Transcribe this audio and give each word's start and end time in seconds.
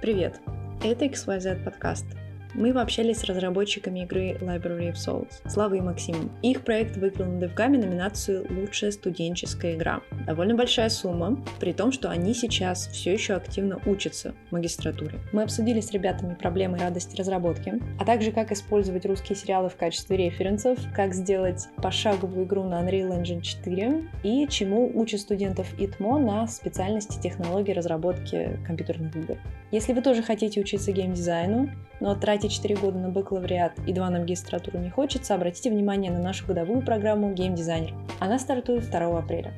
Привет! 0.00 0.40
Это 0.82 1.04
XYZ 1.04 1.62
подкаст. 1.62 2.06
Мы 2.60 2.74
пообщались 2.74 3.20
с 3.20 3.24
разработчиками 3.24 4.00
игры 4.00 4.32
Library 4.32 4.92
of 4.92 4.96
Souls, 4.96 5.30
Славой 5.48 5.78
и 5.78 5.80
Максимом. 5.80 6.30
Их 6.42 6.60
проект 6.60 6.94
выиграл 6.98 7.24
на 7.24 7.40
Девгаме 7.40 7.78
номинацию 7.78 8.46
«Лучшая 8.50 8.90
студенческая 8.90 9.76
игра». 9.76 10.02
Довольно 10.26 10.54
большая 10.54 10.90
сумма, 10.90 11.42
при 11.58 11.72
том, 11.72 11.90
что 11.90 12.10
они 12.10 12.34
сейчас 12.34 12.88
все 12.88 13.14
еще 13.14 13.32
активно 13.32 13.80
учатся 13.86 14.34
в 14.50 14.52
магистратуре. 14.52 15.20
Мы 15.32 15.42
обсудили 15.42 15.80
с 15.80 15.90
ребятами 15.90 16.34
проблемы 16.34 16.76
и 16.76 16.80
радости 16.82 17.16
разработки, 17.16 17.80
а 17.98 18.04
также 18.04 18.30
как 18.30 18.52
использовать 18.52 19.06
русские 19.06 19.36
сериалы 19.36 19.70
в 19.70 19.76
качестве 19.76 20.18
референсов, 20.18 20.78
как 20.94 21.14
сделать 21.14 21.66
пошаговую 21.78 22.44
игру 22.44 22.64
на 22.64 22.82
Unreal 22.82 23.22
Engine 23.22 23.40
4 23.40 24.04
и 24.22 24.46
чему 24.50 24.92
учат 24.94 25.20
студентов 25.20 25.66
ИТМО 25.78 26.18
на 26.18 26.46
специальности 26.46 27.18
технологии 27.22 27.72
разработки 27.72 28.60
компьютерных 28.66 29.16
игр. 29.16 29.38
Если 29.70 29.94
вы 29.94 30.02
тоже 30.02 30.22
хотите 30.22 30.60
учиться 30.60 30.92
геймдизайну, 30.92 31.70
но 32.00 32.14
тратить 32.14 32.52
4 32.52 32.76
года 32.76 32.98
на 32.98 33.10
бакалавриат 33.10 33.78
и 33.86 33.92
2 33.92 34.10
на 34.10 34.20
магистратуру 34.20 34.78
не 34.78 34.90
хочется, 34.90 35.34
обратите 35.34 35.70
внимание 35.70 36.10
на 36.10 36.18
нашу 36.18 36.46
годовую 36.46 36.82
программу 36.82 37.32
Designer. 37.54 37.94
Она 38.18 38.38
стартует 38.38 38.90
2 38.90 39.18
апреля. 39.18 39.52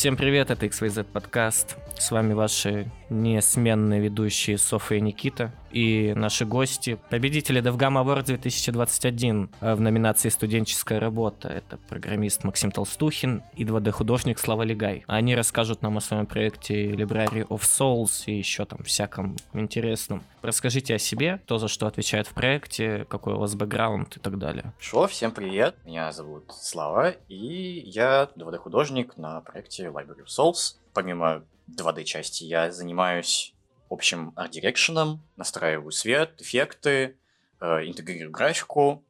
Всем 0.00 0.16
привет, 0.16 0.50
это 0.50 0.64
XYZ 0.64 1.04
подкаст. 1.04 1.76
С 1.98 2.10
вами 2.10 2.32
ваши 2.32 2.90
несменные 3.10 4.00
ведущие 4.00 4.56
Софа 4.56 4.94
и 4.94 5.00
Никита 5.02 5.52
и 5.70 6.14
наши 6.16 6.46
гости. 6.46 6.98
Победители 7.10 7.60
DevGam 7.60 8.02
Award 8.02 8.24
2021 8.24 9.50
в 9.60 9.80
номинации 9.80 10.30
«Студенческая 10.30 11.00
работа». 11.00 11.48
Это 11.48 11.76
программист 11.76 12.44
Максим 12.44 12.70
Толстухин 12.70 13.42
и 13.54 13.64
2D-художник 13.64 14.38
Слава 14.38 14.62
Легай. 14.62 15.04
Они 15.06 15.34
расскажут 15.34 15.82
нам 15.82 15.98
о 15.98 16.00
своем 16.00 16.24
проекте 16.24 16.92
Library 16.92 17.46
of 17.48 17.60
Souls 17.60 18.24
и 18.24 18.38
еще 18.38 18.64
там 18.64 18.82
всяком 18.82 19.36
интересном. 19.52 20.22
Расскажите 20.40 20.94
о 20.94 20.98
себе, 20.98 21.40
то, 21.46 21.58
за 21.58 21.68
что 21.68 21.86
отвечает 21.86 22.26
в 22.26 22.32
проекте, 22.32 23.04
какой 23.10 23.34
у 23.34 23.38
вас 23.38 23.54
бэкграунд 23.54 24.16
и 24.16 24.20
так 24.20 24.38
далее. 24.38 24.72
Шо, 24.78 25.06
всем 25.06 25.32
привет, 25.32 25.76
меня 25.84 26.10
зовут 26.12 26.44
Слава, 26.52 27.10
и 27.28 27.82
я 27.86 28.30
2D-художник 28.34 29.18
на 29.18 29.42
проекте 29.42 29.89
Library 29.92 30.24
of 30.24 30.26
Souls. 30.26 30.76
Помимо 30.92 31.44
2D-части 31.68 32.44
я 32.44 32.70
занимаюсь 32.72 33.54
общим 33.88 34.32
арт-дирекшеном, 34.36 35.20
настраиваю 35.36 35.90
свет, 35.90 36.40
эффекты, 36.40 37.16
э, 37.60 37.64
интегрирую 37.86 38.30
графику 38.30 39.04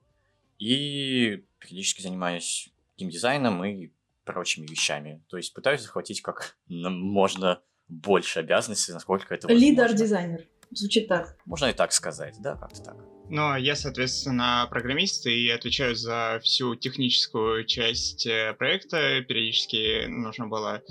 и 0.59 1.45
периодически 1.59 2.03
занимаюсь 2.03 2.71
геймдизайном 2.97 3.65
и 3.65 3.91
прочими 4.25 4.67
вещами. 4.67 5.23
То 5.29 5.37
есть 5.37 5.55
пытаюсь 5.55 5.83
захватить 5.83 6.23
как 6.23 6.57
можно 6.69 7.61
больше 7.89 8.41
обязанностей, 8.41 8.93
насколько 8.93 9.35
это 9.35 9.49
возможно. 9.49 9.67
Лидер-дизайнер. 9.67 10.47
Звучит 10.71 11.09
так. 11.09 11.37
Можно 11.47 11.67
и 11.67 11.73
так 11.73 11.93
сказать, 11.93 12.37
да, 12.41 12.57
как-то 12.57 12.83
так. 12.83 12.97
Ну, 13.29 13.57
я, 13.57 13.77
соответственно, 13.77 14.67
программист 14.71 15.27
и 15.27 15.49
отвечаю 15.51 15.95
за 15.95 16.41
всю 16.43 16.75
техническую 16.75 17.65
часть 17.65 18.27
э, 18.27 18.55
проекта. 18.59 19.23
Периодически 19.23 20.07
нужно 20.07 20.49
было 20.49 20.83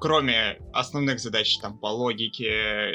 кроме 0.00 0.58
основных 0.72 1.20
задач 1.20 1.58
там 1.58 1.78
по 1.78 1.86
логике, 1.86 2.46
э, 2.46 2.94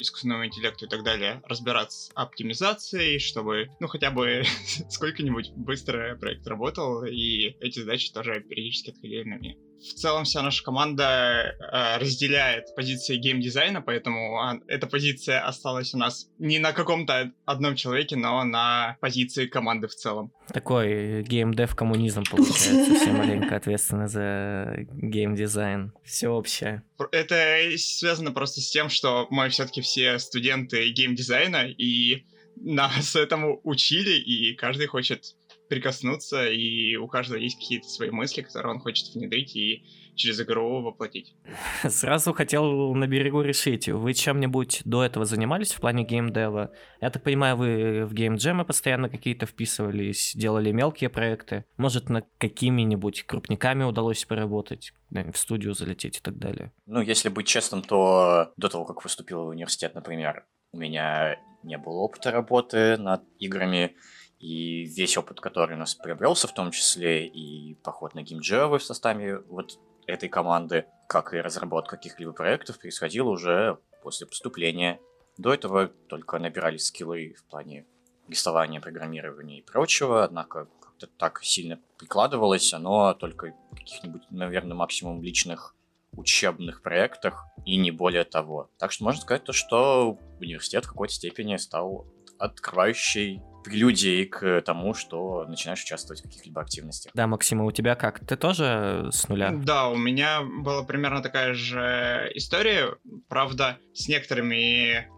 искусственному 0.00 0.46
интеллекту 0.46 0.86
и 0.86 0.88
так 0.88 1.04
далее, 1.04 1.40
разбираться 1.44 2.06
с 2.06 2.10
оптимизацией, 2.14 3.18
чтобы, 3.18 3.68
ну, 3.80 3.86
хотя 3.86 4.10
бы 4.10 4.42
сколько-нибудь 4.88 5.52
быстро 5.56 6.16
проект 6.16 6.46
работал, 6.46 7.04
и 7.04 7.56
эти 7.60 7.80
задачи 7.80 8.12
тоже 8.12 8.40
периодически 8.40 8.90
отходили 8.90 9.24
на 9.24 9.34
меня. 9.34 9.54
В 9.80 9.94
целом 9.94 10.24
вся 10.24 10.42
наша 10.42 10.64
команда 10.64 11.54
э, 11.60 11.98
разделяет 11.98 12.74
позиции 12.74 13.16
геймдизайна, 13.16 13.80
поэтому 13.80 14.40
а, 14.40 14.58
эта 14.66 14.86
позиция 14.86 15.40
осталась 15.40 15.94
у 15.94 15.98
нас 15.98 16.28
не 16.38 16.58
на 16.58 16.72
каком-то 16.72 17.32
одном 17.44 17.76
человеке, 17.76 18.16
но 18.16 18.42
на 18.44 18.96
позиции 19.00 19.46
команды 19.46 19.86
в 19.86 19.94
целом. 19.94 20.32
Такой 20.52 21.22
геймдев 21.22 21.74
коммунизм 21.76 22.24
получается, 22.28 22.94
все 22.94 23.12
маленько 23.12 23.56
ответственны 23.56 24.08
за 24.08 24.86
геймдизайн, 24.92 25.92
все 26.04 26.28
общее. 26.28 26.82
Это 27.12 27.58
связано 27.76 28.32
просто 28.32 28.60
с 28.60 28.70
тем, 28.70 28.88
что 28.88 29.28
мы 29.30 29.48
все-таки 29.48 29.80
все 29.80 30.18
студенты 30.18 30.90
геймдизайна, 30.90 31.68
и 31.68 32.24
нас 32.56 33.14
этому 33.14 33.60
учили, 33.62 34.18
и 34.18 34.54
каждый 34.54 34.86
хочет 34.86 35.36
прикоснуться, 35.68 36.48
и 36.48 36.96
у 36.96 37.06
каждого 37.06 37.38
есть 37.38 37.58
какие-то 37.58 37.88
свои 37.88 38.10
мысли, 38.10 38.42
которые 38.42 38.74
он 38.74 38.80
хочет 38.80 39.14
внедрить 39.14 39.54
и 39.56 39.84
через 40.18 40.40
игру 40.40 40.82
воплотить. 40.82 41.34
Сразу 41.88 42.32
хотел 42.32 42.94
на 42.94 43.06
берегу 43.06 43.40
решить, 43.40 43.88
вы 43.88 44.14
чем-нибудь 44.14 44.82
до 44.84 45.04
этого 45.04 45.24
занимались 45.24 45.72
в 45.72 45.80
плане 45.80 46.04
геймдева? 46.04 46.72
Я 47.00 47.10
так 47.10 47.22
понимаю, 47.22 47.56
вы 47.56 48.04
в 48.04 48.12
геймджемы 48.12 48.64
постоянно 48.64 49.08
какие-то 49.08 49.46
вписывались, 49.46 50.32
делали 50.34 50.72
мелкие 50.72 51.08
проекты. 51.08 51.64
Может, 51.76 52.10
на 52.10 52.22
какими-нибудь 52.38 53.24
крупниками 53.24 53.84
удалось 53.84 54.24
поработать, 54.24 54.92
в 55.10 55.36
студию 55.36 55.74
залететь 55.74 56.18
и 56.18 56.20
так 56.20 56.36
далее? 56.36 56.72
Ну, 56.86 57.00
если 57.00 57.28
быть 57.28 57.46
честным, 57.46 57.82
то 57.82 58.52
до 58.56 58.68
того, 58.68 58.84
как 58.84 59.04
выступил 59.04 59.44
в 59.44 59.48
университет, 59.48 59.94
например, 59.94 60.44
у 60.72 60.78
меня 60.78 61.38
не 61.62 61.78
было 61.78 62.00
опыта 62.00 62.30
работы 62.30 62.96
над 62.98 63.22
играми, 63.38 63.94
и 64.38 64.84
весь 64.84 65.16
опыт, 65.16 65.40
который 65.40 65.76
у 65.76 65.78
нас 65.78 65.94
приобрелся, 65.94 66.46
в 66.46 66.54
том 66.54 66.70
числе 66.70 67.26
и 67.26 67.74
поход 67.82 68.14
на 68.14 68.22
геймджевы 68.22 68.78
в 68.78 68.84
составе 68.84 69.38
вот 69.48 69.78
этой 70.06 70.28
команды, 70.28 70.86
как 71.08 71.34
и 71.34 71.40
разработка 71.40 71.96
каких-либо 71.96 72.32
проектов, 72.32 72.78
происходил 72.78 73.28
уже 73.28 73.78
после 74.02 74.26
поступления. 74.26 75.00
До 75.36 75.52
этого 75.52 75.88
только 76.08 76.38
набирались 76.38 76.86
скиллы 76.86 77.34
в 77.38 77.44
плане 77.44 77.86
рисования, 78.28 78.80
программирования 78.80 79.58
и 79.58 79.62
прочего, 79.62 80.24
однако 80.24 80.68
как-то 80.80 81.06
так 81.06 81.42
сильно 81.42 81.78
прикладывалось 81.98 82.72
оно 82.72 83.14
только 83.14 83.54
каких-нибудь, 83.74 84.22
наверное, 84.30 84.76
максимум 84.76 85.22
личных 85.22 85.74
учебных 86.12 86.82
проектах 86.82 87.44
и 87.64 87.76
не 87.76 87.90
более 87.90 88.24
того. 88.24 88.70
Так 88.78 88.92
что 88.92 89.04
можно 89.04 89.20
сказать 89.20 89.44
то, 89.44 89.52
что 89.52 90.18
университет 90.40 90.84
в 90.84 90.88
какой-то 90.88 91.14
степени 91.14 91.56
стал 91.56 92.06
открывающей 92.38 93.42
прелюдией 93.68 94.26
к 94.26 94.62
тому, 94.62 94.94
что 94.94 95.44
начинаешь 95.46 95.82
участвовать 95.82 96.20
в 96.20 96.24
каких-либо 96.24 96.60
активностях. 96.60 97.12
Да, 97.14 97.26
Максима, 97.26 97.64
у 97.64 97.72
тебя 97.72 97.94
как? 97.94 98.20
Ты 98.26 98.36
тоже 98.36 99.08
с 99.12 99.28
нуля? 99.28 99.52
Да, 99.52 99.88
у 99.88 99.96
меня 99.96 100.42
была 100.42 100.82
примерно 100.84 101.22
такая 101.22 101.54
же 101.54 102.30
история, 102.34 102.96
правда, 103.28 103.78
с 103.92 104.08
некоторыми 104.08 105.08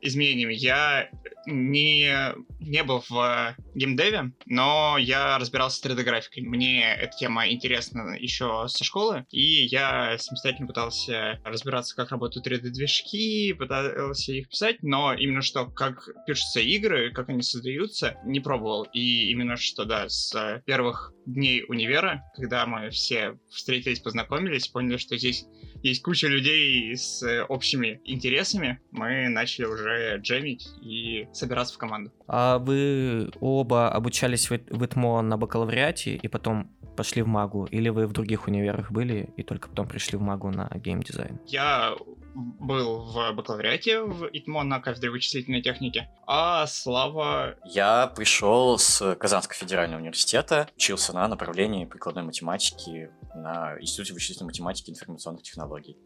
изменениями. 0.00 0.54
Я 0.54 1.10
не, 1.46 2.34
не 2.60 2.82
был 2.82 3.02
в 3.08 3.56
геймдеве, 3.74 4.32
но 4.46 4.96
я 4.98 5.38
разбирался 5.38 5.78
с 5.78 5.84
3D-графикой. 5.84 6.42
Мне 6.42 6.94
эта 6.94 7.16
тема 7.16 7.48
интересна 7.48 8.16
еще 8.18 8.66
со 8.68 8.84
школы, 8.84 9.26
и 9.30 9.64
я 9.66 10.16
самостоятельно 10.18 10.66
пытался 10.66 11.40
разбираться, 11.44 11.96
как 11.96 12.10
работают 12.10 12.46
3D-движки, 12.46 13.52
пытался 13.54 14.32
их 14.32 14.48
писать, 14.48 14.82
но 14.82 15.14
именно 15.14 15.42
что, 15.42 15.66
как 15.66 16.08
пишутся 16.26 16.60
игры, 16.60 17.12
как 17.12 17.28
они 17.28 17.42
создаются, 17.42 18.18
не 18.24 18.40
пробовал. 18.40 18.84
И 18.92 19.30
именно 19.30 19.56
что, 19.56 19.84
да, 19.84 20.08
с 20.08 20.62
первых 20.66 21.12
дней 21.26 21.64
универа, 21.68 22.24
когда 22.34 22.66
мы 22.66 22.90
все 22.90 23.38
встретились, 23.50 24.00
познакомились, 24.00 24.68
поняли, 24.68 24.96
что 24.96 25.16
здесь 25.16 25.44
есть 25.82 26.02
куча 26.02 26.28
людей 26.28 26.96
с 26.96 27.22
общими 27.48 28.00
интересами, 28.04 28.80
мы 28.90 29.28
начали 29.28 29.64
уже 29.64 30.18
джемить 30.18 30.68
и 30.82 31.26
собираться 31.32 31.74
в 31.74 31.78
команду. 31.78 32.12
А 32.26 32.58
вы 32.58 33.30
оба 33.40 33.90
обучались 33.90 34.50
в 34.50 34.54
ИТМО 34.54 35.22
на 35.22 35.36
бакалавриате 35.36 36.16
и 36.16 36.28
потом 36.28 36.70
пошли 37.00 37.22
в 37.22 37.26
магу? 37.26 37.64
Или 37.64 37.88
вы 37.88 38.06
в 38.06 38.12
других 38.12 38.46
универах 38.46 38.92
были 38.92 39.32
и 39.38 39.42
только 39.42 39.70
потом 39.70 39.88
пришли 39.88 40.18
в 40.18 40.20
магу 40.20 40.50
на 40.50 40.68
геймдизайн? 40.74 41.40
Я 41.46 41.94
был 42.34 43.00
в 43.00 43.32
бакалавриате 43.32 44.02
в 44.02 44.26
ИТМО 44.26 44.64
на 44.64 44.80
кафедре 44.80 45.08
вычислительной 45.08 45.62
техники, 45.62 46.08
а 46.26 46.66
Слава... 46.66 47.54
Я 47.64 48.06
пришел 48.14 48.76
с 48.76 49.14
Казанского 49.14 49.56
федерального 49.56 49.98
университета, 49.98 50.68
учился 50.76 51.14
на 51.14 51.26
направлении 51.26 51.86
прикладной 51.86 52.22
математики 52.22 53.10
на 53.34 53.80
Институте 53.80 54.12
вычислительной 54.12 54.48
математики 54.48 54.90
и 54.90 54.92
информационных 54.92 55.42
технологий. 55.42 55.96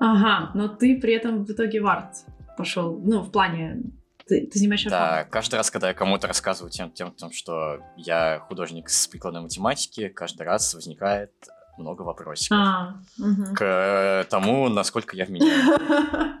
Ага, 0.00 0.52
но 0.54 0.68
ты 0.68 0.98
при 0.98 1.12
этом 1.12 1.44
в 1.44 1.52
итоге 1.52 1.82
в 1.82 1.86
арт 1.86 2.14
пошел, 2.56 2.98
ну, 2.98 3.20
в 3.20 3.30
плане 3.30 3.82
ты, 4.30 4.46
ты 4.46 4.58
занимаешься 4.58 4.88
Да, 4.88 5.24
каждый 5.24 5.56
раз, 5.56 5.70
когда 5.70 5.88
я 5.88 5.94
кому-то 5.94 6.28
рассказываю 6.28 6.70
тем, 6.70 6.92
тем, 6.92 7.12
тем, 7.12 7.32
что 7.32 7.80
я 7.96 8.38
художник 8.46 8.88
с 8.88 9.08
прикладной 9.08 9.42
математики, 9.42 10.08
каждый 10.08 10.42
раз 10.42 10.72
возникает 10.72 11.32
много 11.76 12.02
вопросиков 12.02 12.56
а, 12.58 13.00
угу. 13.18 13.54
к 13.54 14.26
тому, 14.30 14.68
насколько 14.68 15.16
я 15.16 15.24
вменяю. 15.24 16.38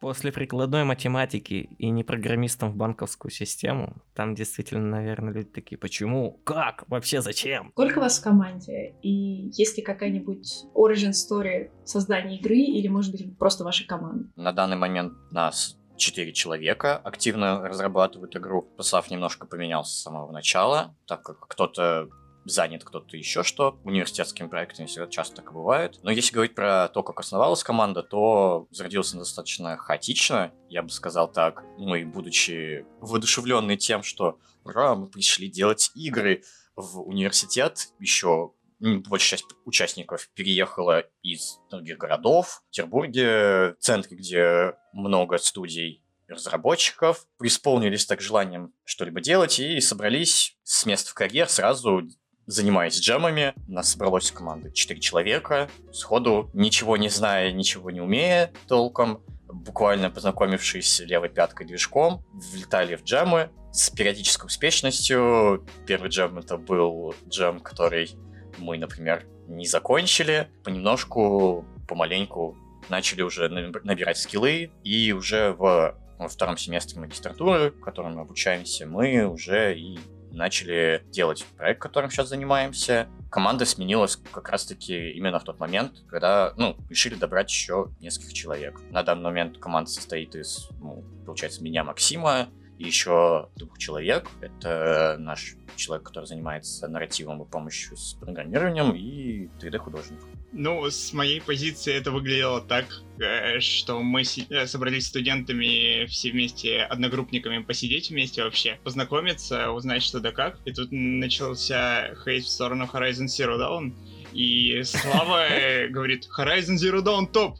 После 0.00 0.30
прикладной 0.30 0.84
математики 0.84 1.68
и 1.76 1.90
не 1.90 2.04
программистом 2.04 2.70
в 2.70 2.76
банковскую 2.76 3.32
систему, 3.32 3.96
там 4.14 4.36
действительно, 4.36 4.88
наверное, 4.88 5.32
люди 5.32 5.48
такие, 5.48 5.76
почему, 5.76 6.40
как, 6.44 6.84
вообще 6.88 7.20
зачем? 7.20 7.70
Сколько 7.72 7.98
вас 7.98 8.20
в 8.20 8.22
команде? 8.22 8.94
И 9.02 9.50
есть 9.56 9.76
ли 9.76 9.82
какая-нибудь 9.82 10.66
origin 10.74 11.10
story 11.10 11.70
создания 11.84 12.38
игры 12.38 12.56
или, 12.56 12.86
может 12.86 13.10
быть, 13.10 13.36
просто 13.38 13.64
ваша 13.64 13.86
команда? 13.88 14.28
На 14.36 14.52
данный 14.52 14.76
момент 14.76 15.14
нас 15.32 15.77
четыре 15.98 16.32
человека 16.32 16.96
активно 16.96 17.60
разрабатывают 17.60 18.36
игру. 18.36 18.62
Послав 18.76 19.10
немножко 19.10 19.46
поменялся 19.46 19.94
с 19.94 20.02
самого 20.02 20.32
начала, 20.32 20.96
так 21.06 21.22
как 21.22 21.46
кто-то 21.48 22.08
занят 22.44 22.84
кто-то 22.84 23.16
еще 23.16 23.42
что. 23.42 23.78
Университетскими 23.84 24.48
проектами 24.48 24.86
всегда 24.86 25.06
часто 25.08 25.36
так 25.36 25.52
бывает. 25.52 25.98
Но 26.02 26.10
если 26.10 26.32
говорить 26.32 26.54
про 26.54 26.88
то, 26.88 27.02
как 27.02 27.20
основалась 27.20 27.62
команда, 27.62 28.02
то 28.02 28.66
зародился 28.70 29.18
достаточно 29.18 29.76
хаотично, 29.76 30.52
я 30.68 30.82
бы 30.82 30.90
сказал 30.90 31.30
так. 31.30 31.62
Мы, 31.76 32.04
будучи 32.06 32.86
воодушевленные 33.00 33.76
тем, 33.76 34.02
что 34.02 34.38
ура, 34.64 34.94
мы 34.94 35.08
пришли 35.08 35.50
делать 35.50 35.90
игры 35.94 36.42
в 36.76 37.00
университет, 37.00 37.88
еще 37.98 38.52
большая 38.80 39.38
часть 39.38 39.46
участников 39.64 40.28
переехала 40.34 41.04
из 41.22 41.58
других 41.70 41.98
городов. 41.98 42.62
В 42.66 42.70
Петербурге, 42.70 43.74
в 43.74 43.76
центре, 43.80 44.16
где 44.16 44.74
много 44.92 45.38
студий 45.38 46.04
разработчиков, 46.28 47.26
преисполнились 47.38 48.06
так 48.06 48.20
желанием 48.20 48.72
что-либо 48.84 49.20
делать 49.20 49.58
и 49.58 49.80
собрались 49.80 50.56
с 50.62 50.84
места 50.84 51.10
в 51.10 51.14
карьер 51.14 51.48
сразу 51.48 52.02
занимаясь 52.48 52.98
джемами. 52.98 53.52
У 53.68 53.72
нас 53.72 53.92
собралось 53.92 54.32
команда 54.32 54.72
4 54.72 54.98
человека, 55.00 55.70
сходу 55.92 56.50
ничего 56.54 56.96
не 56.96 57.10
зная, 57.10 57.52
ничего 57.52 57.90
не 57.90 58.00
умея 58.00 58.52
толком, 58.66 59.22
буквально 59.46 60.10
познакомившись 60.10 61.00
левой 61.00 61.28
пяткой 61.28 61.66
движком, 61.66 62.24
влетали 62.32 62.96
в 62.96 63.04
джемы 63.04 63.50
с 63.70 63.90
периодической 63.90 64.46
успешностью. 64.46 65.66
Первый 65.86 66.08
джем 66.08 66.38
это 66.38 66.56
был 66.56 67.14
джем, 67.28 67.60
который 67.60 68.16
мы, 68.58 68.78
например, 68.78 69.26
не 69.46 69.66
закончили. 69.66 70.48
Понемножку, 70.64 71.64
помаленьку 71.86 72.56
начали 72.88 73.22
уже 73.22 73.48
набирать 73.48 74.18
скиллы, 74.18 74.70
и 74.84 75.12
уже 75.12 75.52
в 75.52 75.96
во 76.18 76.28
втором 76.28 76.56
семестре 76.56 77.00
магистратуры, 77.00 77.70
в 77.70 77.80
котором 77.80 78.16
мы 78.16 78.22
обучаемся, 78.22 78.86
мы 78.86 79.24
уже 79.24 79.78
и 79.78 79.98
начали 80.30 81.04
делать 81.10 81.44
проект, 81.56 81.80
которым 81.80 82.10
сейчас 82.10 82.28
занимаемся. 82.28 83.08
Команда 83.30 83.64
сменилась 83.64 84.16
как 84.16 84.48
раз-таки 84.48 85.12
именно 85.12 85.38
в 85.38 85.44
тот 85.44 85.58
момент, 85.58 86.02
когда, 86.08 86.52
ну, 86.56 86.76
решили 86.90 87.14
добрать 87.14 87.50
еще 87.50 87.90
нескольких 88.00 88.34
человек. 88.34 88.80
На 88.90 89.02
данный 89.02 89.24
момент 89.24 89.58
команда 89.58 89.90
состоит 89.90 90.34
из, 90.34 90.68
ну, 90.80 91.04
получается, 91.24 91.62
меня, 91.62 91.84
Максима, 91.84 92.48
еще 92.78 93.48
двух 93.56 93.78
человек. 93.78 94.28
Это 94.40 95.16
наш 95.18 95.56
человек, 95.76 96.06
который 96.06 96.26
занимается 96.26 96.88
нарративом 96.88 97.42
и 97.42 97.46
помощью 97.46 97.96
с 97.96 98.14
программированием, 98.14 98.94
и 98.94 99.48
3D-художник. 99.60 100.18
Ну, 100.52 100.88
с 100.88 101.12
моей 101.12 101.40
позиции 101.40 101.94
это 101.94 102.10
выглядело 102.10 102.60
так, 102.60 102.86
э, 103.20 103.60
что 103.60 104.00
мы 104.00 104.22
э, 104.22 104.66
собрались 104.66 105.06
студентами 105.06 106.06
все 106.06 106.30
вместе, 106.32 106.82
одногруппниками, 106.82 107.62
посидеть 107.62 108.10
вместе 108.10 108.42
вообще, 108.42 108.78
познакомиться, 108.82 109.70
узнать 109.70 110.02
что 110.02 110.20
да 110.20 110.32
как. 110.32 110.58
И 110.64 110.72
тут 110.72 110.88
начался 110.90 112.14
хейт 112.24 112.44
в 112.44 112.48
сторону 112.48 112.88
Horizon 112.90 113.26
Zero 113.26 113.58
Dawn, 113.58 113.94
и 114.32 114.82
Слава 114.84 115.46
говорит, 115.90 116.28
Horizon 116.36 116.76
Zero 116.76 117.02
Dawn 117.02 117.30
топ! 117.30 117.58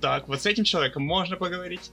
Так, 0.00 0.28
вот 0.28 0.40
с 0.40 0.46
этим 0.46 0.64
человеком 0.64 1.02
можно 1.02 1.36
поговорить. 1.36 1.90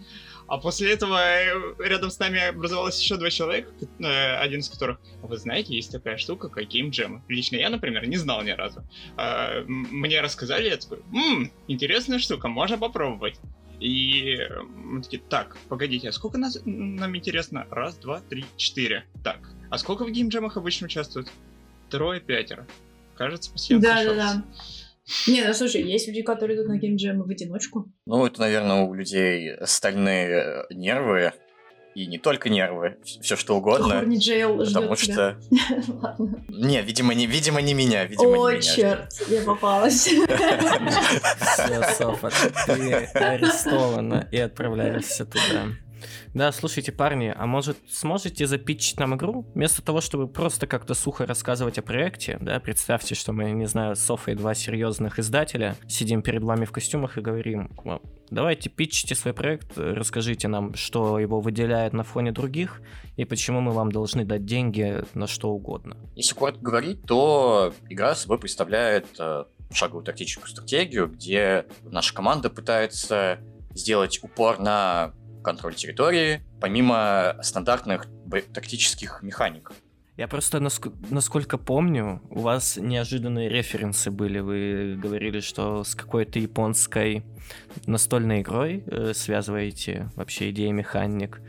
А 0.48 0.58
после 0.58 0.92
этого 0.94 1.18
э, 1.18 1.76
рядом 1.80 2.12
с 2.12 2.20
нами 2.20 2.40
образовалось 2.50 3.02
еще 3.02 3.18
два 3.18 3.30
человека, 3.30 3.72
э, 4.00 4.36
один 4.38 4.60
из 4.60 4.70
которых, 4.70 5.00
«А 5.24 5.28
вы 5.28 5.38
знаете, 5.38 5.76
есть 5.76 5.92
такая 5.92 6.18
штука, 6.18 6.50
как 6.50 6.68
геймджемы. 6.68 7.24
Лично 7.28 7.56
я, 7.56 7.70
например, 7.70 8.08
не 8.08 8.18
знал 8.18 8.44
ни 8.44 8.52
разу. 8.52 8.84
А, 9.18 9.64
мне 9.68 10.22
рассказали, 10.22 10.70
я 10.70 10.78
такой, 10.78 11.00
ммм, 11.12 11.52
интересная 11.68 12.20
штука, 12.20 12.48
можно 12.48 12.78
попробовать. 12.78 13.40
И 13.80 14.38
мы 14.76 15.02
такие, 15.02 15.22
так, 15.22 15.58
погодите, 15.68 16.10
а 16.10 16.12
сколько 16.12 16.38
нас, 16.38 16.60
нам 16.64 17.16
интересно? 17.16 17.68
Раз, 17.70 17.98
два, 17.98 18.22
три, 18.22 18.46
четыре. 18.56 19.06
Так, 19.24 19.40
а 19.70 19.78
сколько 19.78 20.06
в 20.06 20.12
геймджемах 20.12 20.58
обычно 20.58 20.86
участвуют? 20.86 21.30
Трое, 21.90 22.22
пятеро. 22.22 22.68
Кажется, 23.16 23.52
пассианс 23.52 23.84
Да, 23.84 24.04
да, 24.04 24.14
да. 24.14 24.44
Не, 25.28 25.44
ну 25.44 25.54
слушай, 25.54 25.84
есть 25.84 26.08
люди, 26.08 26.22
которые 26.22 26.58
идут 26.58 26.68
на 26.68 26.78
геймджемы 26.78 27.26
в 27.26 27.30
одиночку. 27.30 27.92
Ну, 28.06 28.26
это, 28.26 28.42
наверное, 28.42 28.84
у 28.84 28.94
людей 28.94 29.54
стальные 29.64 30.30
э, 30.30 30.74
нервы, 30.74 31.34
и 31.96 32.08
не 32.08 32.18
только 32.18 32.50
нервы, 32.50 32.98
все 33.04 33.36
что 33.36 33.56
угодно. 33.56 34.00
Хорни 34.00 34.18
Джейл 34.18 34.58
потому 34.58 34.96
что... 34.96 35.40
Ладно. 35.88 36.46
Не, 36.50 36.82
видимо, 36.82 37.14
не, 37.14 37.26
видимо, 37.26 37.62
не 37.62 37.74
меня, 37.74 38.06
видимо, 38.06 38.30
О, 38.30 38.52
не 38.52 38.58
меня. 38.58 38.62
черт, 38.62 39.14
я 39.30 39.42
попалась. 39.44 40.04
Все, 40.08 41.84
Софа, 41.98 42.32
ты 42.66 42.96
арестована 43.14 44.28
и 44.32 44.38
отправляешься 44.38 45.26
туда. 45.26 45.68
Да, 46.36 46.52
слушайте, 46.52 46.92
парни, 46.92 47.34
а 47.34 47.46
может 47.46 47.78
сможете 47.90 48.46
запитчить 48.46 49.00
нам 49.00 49.16
игру? 49.16 49.46
Вместо 49.56 49.82
того, 49.82 50.02
чтобы 50.02 50.28
просто 50.28 50.68
как-то 50.68 50.94
сухо 50.94 51.26
рассказывать 51.26 51.78
о 51.78 51.82
проекте, 51.82 52.38
да, 52.42 52.60
представьте, 52.60 53.16
что 53.16 53.32
мы, 53.32 53.52
не 53.52 53.68
знаю, 53.68 53.96
с 53.96 54.02
Софой 54.02 54.36
два 54.36 54.54
серьезных 54.54 55.18
издателя, 55.18 55.78
сидим 55.88 56.22
перед 56.22 56.44
вами 56.44 56.66
в 56.66 56.74
костюмах 56.74 57.18
и 57.18 57.22
говорим, 57.22 57.72
давайте 58.30 58.70
питчите 58.70 59.16
свой 59.16 59.34
проект, 59.34 59.78
расскажите 59.78 60.50
нам, 60.50 60.74
что 60.76 61.20
его 61.20 61.40
выделяет 61.40 61.94
на 61.94 62.04
фоне 62.04 62.34
других, 62.34 62.82
и 63.16 63.24
почему 63.24 63.62
мы 63.62 63.72
вам 63.72 63.90
должны 63.90 64.26
дать 64.26 64.44
деньги 64.44 65.06
на 65.14 65.28
что 65.28 65.52
угодно. 65.52 65.96
Если 66.18 66.36
коротко 66.36 66.62
говорить, 66.62 67.02
то 67.04 67.74
игра 67.88 68.14
собой 68.14 68.40
представляет 68.40 69.08
э, 69.20 69.46
шаговую 69.72 70.04
тактическую 70.04 70.50
стратегию, 70.50 71.08
где 71.08 71.66
наша 71.84 72.14
команда 72.14 72.50
пытается 72.50 73.40
сделать 73.74 74.22
упор 74.22 74.60
на 74.60 75.14
контроль 75.46 75.76
территории, 75.76 76.42
помимо 76.60 77.38
стандартных 77.42 78.08
тактических 78.54 79.20
механик. 79.22 79.72
Я 80.18 80.28
просто, 80.30 80.62
насколько 81.10 81.58
помню, 81.58 82.22
у 82.30 82.40
вас 82.40 82.78
неожиданные 82.78 83.50
референсы 83.50 84.12
были. 84.12 84.40
Вы 84.40 84.96
говорили, 84.96 85.42
что 85.42 85.84
с 85.84 85.94
какой-то 85.94 86.40
японской 86.40 87.24
настольной 87.86 88.42
игрой 88.42 88.84
э, 88.88 89.14
связываете 89.14 90.10
вообще 90.16 90.52
идеи 90.52 90.72
механик 90.72 91.42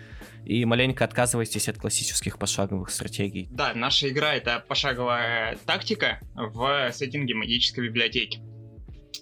и 0.44 0.64
маленько 0.64 1.04
отказываетесь 1.04 1.68
от 1.68 1.78
классических 1.78 2.38
пошаговых 2.38 2.90
стратегий. 2.90 3.48
Да, 3.50 3.72
наша 3.74 4.08
игра— 4.08 4.34
это 4.36 4.64
пошаговая 4.66 5.58
тактика 5.64 6.20
в 6.34 6.90
сеттинге 6.92 7.34
магической 7.34 7.86
библиотеки. 7.86 8.40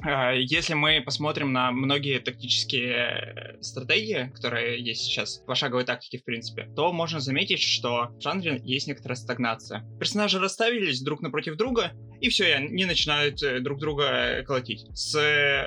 А, 0.05 0.33
если 0.33 0.75
мы 0.75 1.01
посмотрим 1.01 1.53
на 1.53 1.73
многие 1.73 2.19
тактические 2.19 3.57
стратегии, 3.63 4.31
которые 4.35 4.85
есть 4.85 5.03
сейчас, 5.05 5.39
пошаговой 5.47 5.85
тактики, 5.85 6.19
в 6.19 6.25
принципе, 6.25 6.69
то 6.77 6.93
можно 6.93 7.21
заметить, 7.21 7.61
что 7.61 8.11
в 8.19 8.21
жанре 8.21 8.61
есть 8.63 8.87
некоторая 8.87 9.17
стагнация. 9.17 9.85
Персонажи 9.99 10.39
расставились 10.39 11.01
друг 11.01 11.23
напротив 11.23 11.57
друга, 11.57 11.93
и 12.21 12.29
все, 12.29 12.49
и 12.49 12.53
они 12.53 12.85
начинают 12.85 13.43
э, 13.43 13.61
друг 13.61 13.81
друга 13.81 14.43
колотить. 14.47 14.87
С 14.95 15.15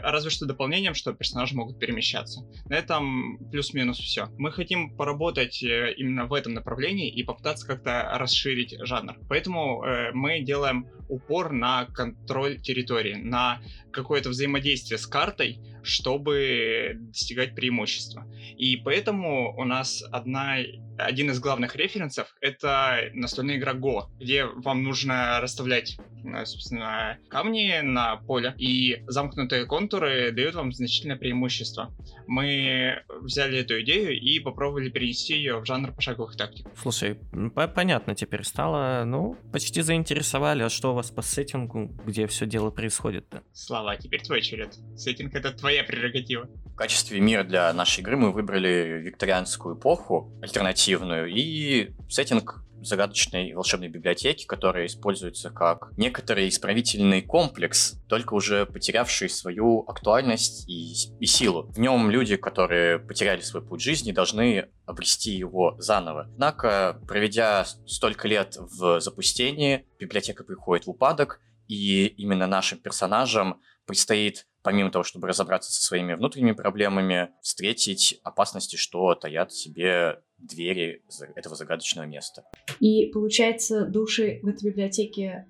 разве 0.03 0.29
что 0.29 0.45
дополнением, 0.45 0.93
что 0.93 1.13
персонажи 1.13 1.55
могут 1.55 1.79
перемещаться. 1.79 2.41
На 2.69 2.75
этом 2.75 3.39
плюс-минус 3.51 3.97
все. 3.99 4.27
Мы 4.37 4.51
хотим 4.51 4.95
поработать 4.95 5.63
э, 5.63 5.93
именно 5.97 6.25
в 6.25 6.33
этом 6.33 6.53
направлении 6.53 7.09
и 7.09 7.23
попытаться 7.23 7.65
как-то 7.65 8.09
расширить 8.13 8.75
жанр. 8.79 9.15
Поэтому 9.29 9.83
э, 9.83 10.11
мы 10.13 10.41
делаем 10.41 10.87
упор 11.09 11.51
на 11.51 11.85
контроль 11.85 12.59
территории, 12.61 13.15
на 13.15 13.61
какое-то 13.97 14.29
взаимодействие 14.29 14.99
с 14.99 15.07
картой, 15.07 15.59
чтобы 15.87 16.93
достигать 16.95 17.55
преимущества. 17.55 18.25
И 18.57 18.77
поэтому 18.77 19.55
у 19.57 19.63
нас 19.63 20.03
одна 20.11 20.57
один 20.97 21.29
из 21.29 21.39
главных 21.39 21.75
референсов— 21.75 22.35
это 22.41 23.09
настольная 23.13 23.57
игра 23.57 23.73
Go, 23.73 24.05
где 24.19 24.45
вам 24.45 24.83
нужно 24.83 25.39
расставлять, 25.39 25.97
э, 26.23 26.45
собственно, 26.45 27.17
камни 27.29 27.81
на 27.81 28.15
поле, 28.17 28.55
и 28.57 29.03
замкнутые 29.07 29.65
контуры 29.65 30.31
дают 30.31 30.55
вам 30.55 30.71
значительное 30.71 31.15
преимущество. 31.15 31.93
Мы 32.25 33.03
взяли 33.21 33.59
эту 33.59 33.79
идею 33.81 34.19
и 34.19 34.39
попробовали 34.39 34.89
перенести 34.89 35.35
ее 35.35 35.59
в 35.59 35.65
жанр 35.65 35.91
пошаговых 35.91 36.35
тактик. 36.35 36.67
Слушай, 36.75 37.19
понятно 37.75 38.15
теперь 38.15 38.43
стало, 38.43 39.03
ну, 39.05 39.37
почти 39.51 39.81
заинтересовали, 39.81 40.63
а 40.63 40.69
что 40.69 40.91
у 40.91 40.95
вас 40.95 41.11
по 41.11 41.21
сеттингу, 41.21 41.91
где 42.05 42.25
все 42.27 42.45
дело 42.45 42.71
происходит-то? 42.71 43.43
Слава, 43.53 43.95
теперь 43.97 44.23
твой 44.23 44.41
черед. 44.41 44.75
Сеттинг— 44.95 45.35
это 45.35 45.51
твоя 45.51 45.76
прерогатива. 45.83 46.47
качестве 46.75 47.19
мира 47.19 47.43
для 47.43 47.73
нашей 47.73 48.01
игры 48.01 48.17
мы 48.17 48.31
выбрали 48.31 49.01
викторианскую 49.03 49.75
эпоху, 49.75 50.31
альтернативную, 50.41 51.27
и 51.27 51.91
сеттинг 52.09 52.63
загадочной 52.81 53.53
волшебной 53.53 53.89
библиотеки, 53.89 54.45
которая 54.45 54.85
используется 54.85 55.49
как 55.49 55.91
некоторый 55.97 56.47
исправительный 56.47 57.21
комплекс, 57.21 57.95
только 58.07 58.33
уже 58.33 58.65
потерявший 58.65 59.29
свою 59.29 59.83
актуальность 59.87 60.67
и, 60.69 60.93
и 61.19 61.25
силу. 61.25 61.63
В 61.63 61.79
нем 61.79 62.09
люди, 62.09 62.35
которые 62.35 62.99
потеряли 62.99 63.41
свой 63.41 63.61
путь 63.63 63.81
жизни, 63.81 64.11
должны 64.11 64.69
обрести 64.85 65.31
его 65.31 65.75
заново. 65.79 66.29
Однако, 66.33 67.01
проведя 67.07 67.65
столько 67.85 68.27
лет 68.27 68.57
в 68.57 69.01
запустении, 69.01 69.85
библиотека 69.99 70.43
приходит 70.43 70.85
в 70.85 70.91
упадок, 70.91 71.41
и 71.67 72.05
именно 72.05 72.47
нашим 72.47 72.77
персонажам 72.77 73.61
предстоит 73.85 74.47
помимо 74.67 74.91
того, 74.91 75.05
чтобы 75.05 75.29
разобраться 75.29 75.71
со 75.71 75.81
своими 75.81 76.13
внутренними 76.13 76.51
проблемами, 76.51 77.29
встретить 77.41 78.19
опасности, 78.23 78.75
что 78.75 79.15
таят 79.15 79.53
в 79.53 79.57
себе 79.57 80.19
двери 80.37 81.03
этого 81.35 81.55
загадочного 81.55 82.05
места. 82.05 82.43
И 82.81 83.05
получается, 83.05 83.85
души 83.85 84.41
в 84.43 84.47
этой 84.49 84.69
библиотеке 84.69 85.47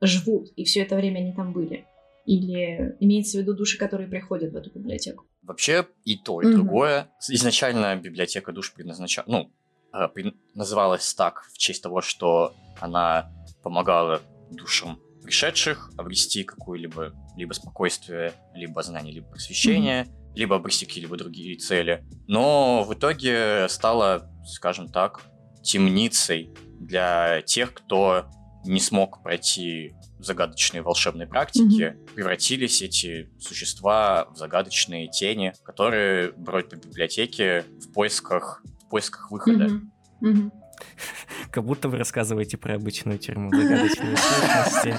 живут, 0.00 0.52
и 0.54 0.62
все 0.62 0.82
это 0.82 0.94
время 0.94 1.18
они 1.18 1.32
там 1.32 1.52
были. 1.52 1.84
Или 2.26 2.96
имеется 3.00 3.38
в 3.38 3.40
виду 3.40 3.54
души, 3.54 3.76
которые 3.76 4.08
приходят 4.08 4.52
в 4.52 4.56
эту 4.56 4.70
библиотеку? 4.70 5.24
Вообще 5.42 5.88
и 6.04 6.16
то, 6.16 6.40
и 6.40 6.46
mm-hmm. 6.46 6.52
другое. 6.52 7.10
Изначально 7.28 7.96
библиотека 7.96 8.52
душ 8.52 8.72
предназначалась, 8.72 9.28
ну, 9.28 9.50
э, 9.92 10.30
называлась 10.54 11.12
так 11.14 11.42
в 11.52 11.58
честь 11.58 11.82
того, 11.82 12.02
что 12.02 12.54
она 12.78 13.32
помогала 13.64 14.22
душам 14.52 15.00
пришедших 15.30 15.92
обрести 15.96 16.42
какое-либо 16.42 17.12
либо 17.36 17.52
спокойствие, 17.52 18.32
либо 18.52 18.82
знание, 18.82 19.14
либо 19.14 19.28
просвещение, 19.28 20.02
mm-hmm. 20.02 20.32
либо 20.34 20.56
обрести 20.56 20.86
какие-либо 20.86 21.16
другие 21.16 21.56
цели. 21.56 22.04
Но 22.26 22.82
в 22.82 22.92
итоге 22.94 23.68
стала, 23.68 24.28
скажем 24.44 24.88
так, 24.88 25.20
темницей 25.62 26.50
для 26.80 27.42
тех, 27.42 27.72
кто 27.74 28.28
не 28.64 28.80
смог 28.80 29.22
пройти 29.22 29.94
загадочные 30.18 30.82
волшебные 30.82 31.28
практики, 31.28 31.94
mm-hmm. 31.94 32.14
превратились 32.14 32.82
эти 32.82 33.30
существа 33.38 34.26
в 34.32 34.36
загадочные 34.36 35.08
тени, 35.08 35.52
которые 35.62 36.32
бродят 36.32 36.70
по 36.70 36.74
библиотеке 36.74 37.64
в 37.80 37.92
поисках, 37.92 38.64
в 38.84 38.88
поисках 38.88 39.30
выхода. 39.30 39.66
Mm-hmm. 39.66 39.80
Mm-hmm. 40.24 40.59
Как 41.50 41.64
будто 41.64 41.88
вы 41.88 41.98
рассказываете 41.98 42.56
про 42.56 42.74
обычную 42.74 43.18
тюрьму, 43.18 43.50
загадочные 43.50 44.16
сущности. 44.16 44.98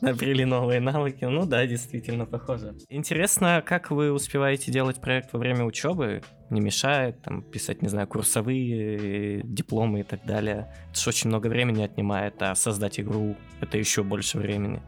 Набрели 0.04 0.44
новые 0.44 0.80
навыки. 0.80 1.24
Ну 1.24 1.46
да, 1.46 1.66
действительно 1.66 2.26
похоже. 2.26 2.74
Интересно, 2.88 3.62
как 3.64 3.90
вы 3.90 4.12
успеваете 4.12 4.72
делать 4.72 5.00
проект 5.00 5.32
во 5.32 5.38
время 5.38 5.64
учебы? 5.64 6.22
Не 6.50 6.60
мешает 6.60 7.22
там 7.22 7.42
писать, 7.42 7.82
не 7.82 7.88
знаю, 7.88 8.06
курсовые, 8.06 9.42
дипломы 9.42 10.00
и 10.00 10.04
так 10.04 10.24
далее. 10.24 10.72
Это 10.90 11.00
же 11.00 11.10
очень 11.10 11.28
много 11.28 11.48
времени 11.48 11.82
отнимает, 11.82 12.40
а 12.40 12.54
создать 12.54 13.00
игру 13.00 13.36
это 13.60 13.78
еще 13.78 14.02
больше 14.02 14.38
времени 14.38 14.82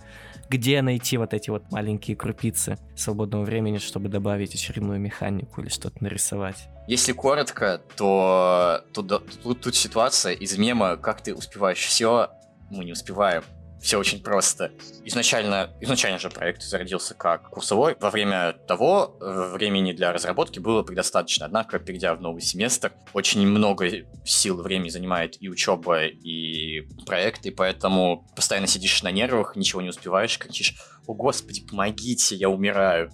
где 0.49 0.83
найти 0.83 1.17
вот 1.17 1.35
эти 1.35 1.51
вот 1.51 1.71
маленькие 1.71 2.17
крупицы 2.17 2.79
свободного 2.97 3.45
времени, 3.45 3.79
чтобы 3.79 4.09
добавить 4.09 4.55
очередную 4.55 5.01
механику 5.01 5.61
или 5.61 5.69
что-то 5.69 6.03
нарисовать? 6.03 6.69
Если 6.87 7.13
коротко, 7.13 7.81
то 7.97 8.85
тут, 8.95 9.09
тут, 9.43 9.61
тут 9.61 9.77
ситуация 9.77 10.33
из 10.33 10.57
мема 10.57 10.97
«Как 10.97 11.23
ты 11.23 11.35
успеваешь 11.35 11.79
все?» 11.79 12.31
Мы 12.71 12.85
не 12.85 12.93
успеваем. 12.93 13.43
Все 13.81 13.99
очень 13.99 14.23
просто. 14.23 14.73
Изначально, 15.05 15.71
изначально 15.81 16.19
же 16.19 16.31
проект 16.31 16.63
зародился 16.63 17.15
как 17.15 17.51
курсовой. 17.51 17.97
Во 18.01 18.11
время 18.11 18.53
того 18.67 19.17
э, 19.21 19.53
времени 19.53 19.93
для 19.93 20.13
разработки 20.13 20.59
было 20.59 20.83
предостаточно. 20.83 21.47
Однако, 21.47 21.79
перейдя 21.79 22.15
в 22.15 22.21
новый 22.21 22.43
семестр, 22.43 22.93
очень 23.13 23.47
много 23.47 23.89
сил 24.25 24.61
времени 24.61 24.89
занимает 24.89 25.41
и 25.41 25.49
учеба, 25.49 26.07
и 26.07 26.89
проект, 27.07 27.47
и 27.47 27.51
поэтому 27.51 28.27
постоянно 28.35 28.67
сидишь 28.67 29.03
на 29.03 29.11
нервах, 29.11 29.55
ничего 29.57 29.81
не 29.81 29.91
успеваешь, 29.91 30.39
кричишь 30.39 30.75
«О, 31.07 31.15
Господи, 31.15 31.65
помогите, 31.67 32.35
я 32.35 32.51
умираю!» 32.51 33.11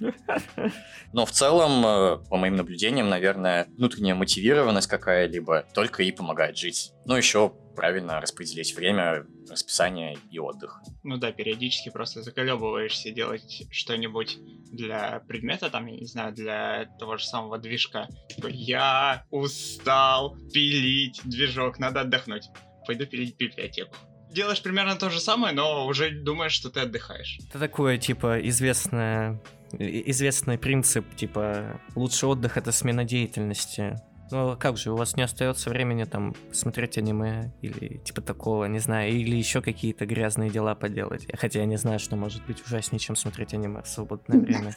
Но 1.12 1.26
в 1.26 1.30
целом, 1.30 1.84
э, 1.84 2.16
по 2.28 2.36
моим 2.36 2.56
наблюдениям, 2.56 3.08
наверное, 3.08 3.66
внутренняя 3.76 4.14
мотивированность 4.14 4.88
какая-либо 4.88 5.66
только 5.74 6.02
и 6.02 6.12
помогает 6.12 6.56
жить. 6.56 6.92
Ну, 7.04 7.16
еще 7.16 7.52
правильно 7.74 8.20
распределить 8.20 8.74
время, 8.74 9.26
расписание 9.48 10.16
и 10.30 10.38
отдых. 10.38 10.80
Ну 11.04 11.18
да, 11.18 11.30
периодически 11.30 11.90
просто 11.90 12.22
заколебываешься 12.22 13.10
делать 13.10 13.66
что-нибудь 13.70 14.38
для 14.72 15.20
предмета, 15.28 15.70
там, 15.70 15.86
я 15.86 15.96
не 15.96 16.06
знаю, 16.06 16.34
для 16.34 16.86
того 16.98 17.18
же 17.18 17.26
самого 17.26 17.58
движка. 17.58 18.08
Я 18.48 19.24
устал 19.30 20.36
пилить 20.52 21.20
движок, 21.24 21.78
надо 21.78 22.00
отдохнуть. 22.00 22.48
Пойду 22.86 23.06
пилить 23.06 23.36
библиотеку 23.36 23.94
делаешь 24.36 24.62
примерно 24.62 24.96
то 24.96 25.10
же 25.10 25.18
самое, 25.18 25.54
но 25.54 25.86
уже 25.86 26.10
думаешь, 26.10 26.52
что 26.52 26.70
ты 26.70 26.80
отдыхаешь. 26.80 27.38
Это 27.48 27.58
такое, 27.58 27.98
типа, 27.98 28.38
известное 28.48 29.40
известный 29.72 30.58
принцип, 30.58 31.04
типа, 31.16 31.80
лучший 31.96 32.28
отдых 32.28 32.56
это 32.56 32.70
смена 32.70 33.04
деятельности. 33.04 33.96
Ну 34.30 34.50
а 34.50 34.56
как 34.56 34.76
же, 34.76 34.92
у 34.92 34.96
вас 34.96 35.16
не 35.16 35.22
остается 35.22 35.70
времени 35.70 36.04
там 36.04 36.34
смотреть 36.52 36.98
аниме 36.98 37.52
или 37.62 37.98
типа 37.98 38.20
такого, 38.20 38.64
не 38.66 38.80
знаю, 38.80 39.12
или 39.12 39.36
еще 39.36 39.62
какие-то 39.62 40.06
грязные 40.06 40.50
дела 40.50 40.74
поделать. 40.74 41.26
Хотя 41.36 41.60
я 41.60 41.66
не 41.66 41.76
знаю, 41.76 41.98
что 41.98 42.16
может 42.16 42.44
быть 42.46 42.64
ужаснее, 42.64 43.00
чем 43.00 43.16
смотреть 43.16 43.54
аниме 43.54 43.82
в 43.82 43.88
свободное 43.88 44.40
время. 44.40 44.76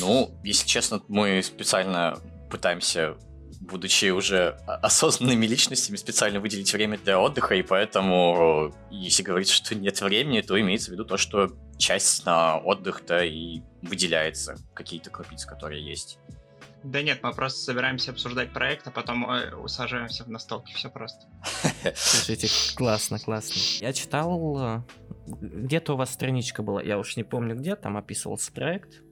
Ну, 0.00 0.30
если 0.42 0.66
честно, 0.66 1.02
мы 1.08 1.42
специально 1.42 2.18
пытаемся 2.50 3.16
будучи 3.62 4.10
уже 4.10 4.58
осознанными 4.66 5.46
личностями, 5.46 5.96
специально 5.96 6.40
выделить 6.40 6.72
время 6.72 6.98
для 6.98 7.20
отдыха, 7.20 7.54
и 7.54 7.62
поэтому, 7.62 8.74
если 8.90 9.22
говорить, 9.22 9.50
что 9.50 9.74
нет 9.74 10.00
времени, 10.00 10.40
то 10.40 10.60
имеется 10.60 10.90
в 10.90 10.94
виду 10.94 11.04
то, 11.04 11.16
что 11.16 11.50
часть 11.78 12.26
на 12.26 12.58
отдых-то 12.58 13.24
и 13.24 13.62
выделяется, 13.82 14.56
какие-то 14.74 15.10
крупицы, 15.10 15.46
которые 15.48 15.84
есть. 15.84 16.18
Да 16.82 17.00
нет, 17.00 17.20
мы 17.22 17.32
просто 17.32 17.60
собираемся 17.60 18.10
обсуждать 18.10 18.52
проект, 18.52 18.88
а 18.88 18.90
потом 18.90 19.30
э, 19.30 19.54
усаживаемся 19.54 20.24
в 20.24 20.28
настолке, 20.28 20.74
все 20.74 20.90
просто. 20.90 21.26
Слушайте, 21.94 22.48
классно, 22.74 23.20
классно. 23.20 23.60
Я 23.80 23.92
читал, 23.92 24.58
э, 24.58 24.82
где-то 25.26 25.94
у 25.94 25.96
вас 25.96 26.12
страничка 26.12 26.64
была, 26.64 26.82
я 26.82 26.98
уж 26.98 27.16
не 27.16 27.22
помню 27.22 27.54
где, 27.54 27.76
там 27.76 27.96
описывался 27.96 28.50
проект, 28.52 29.02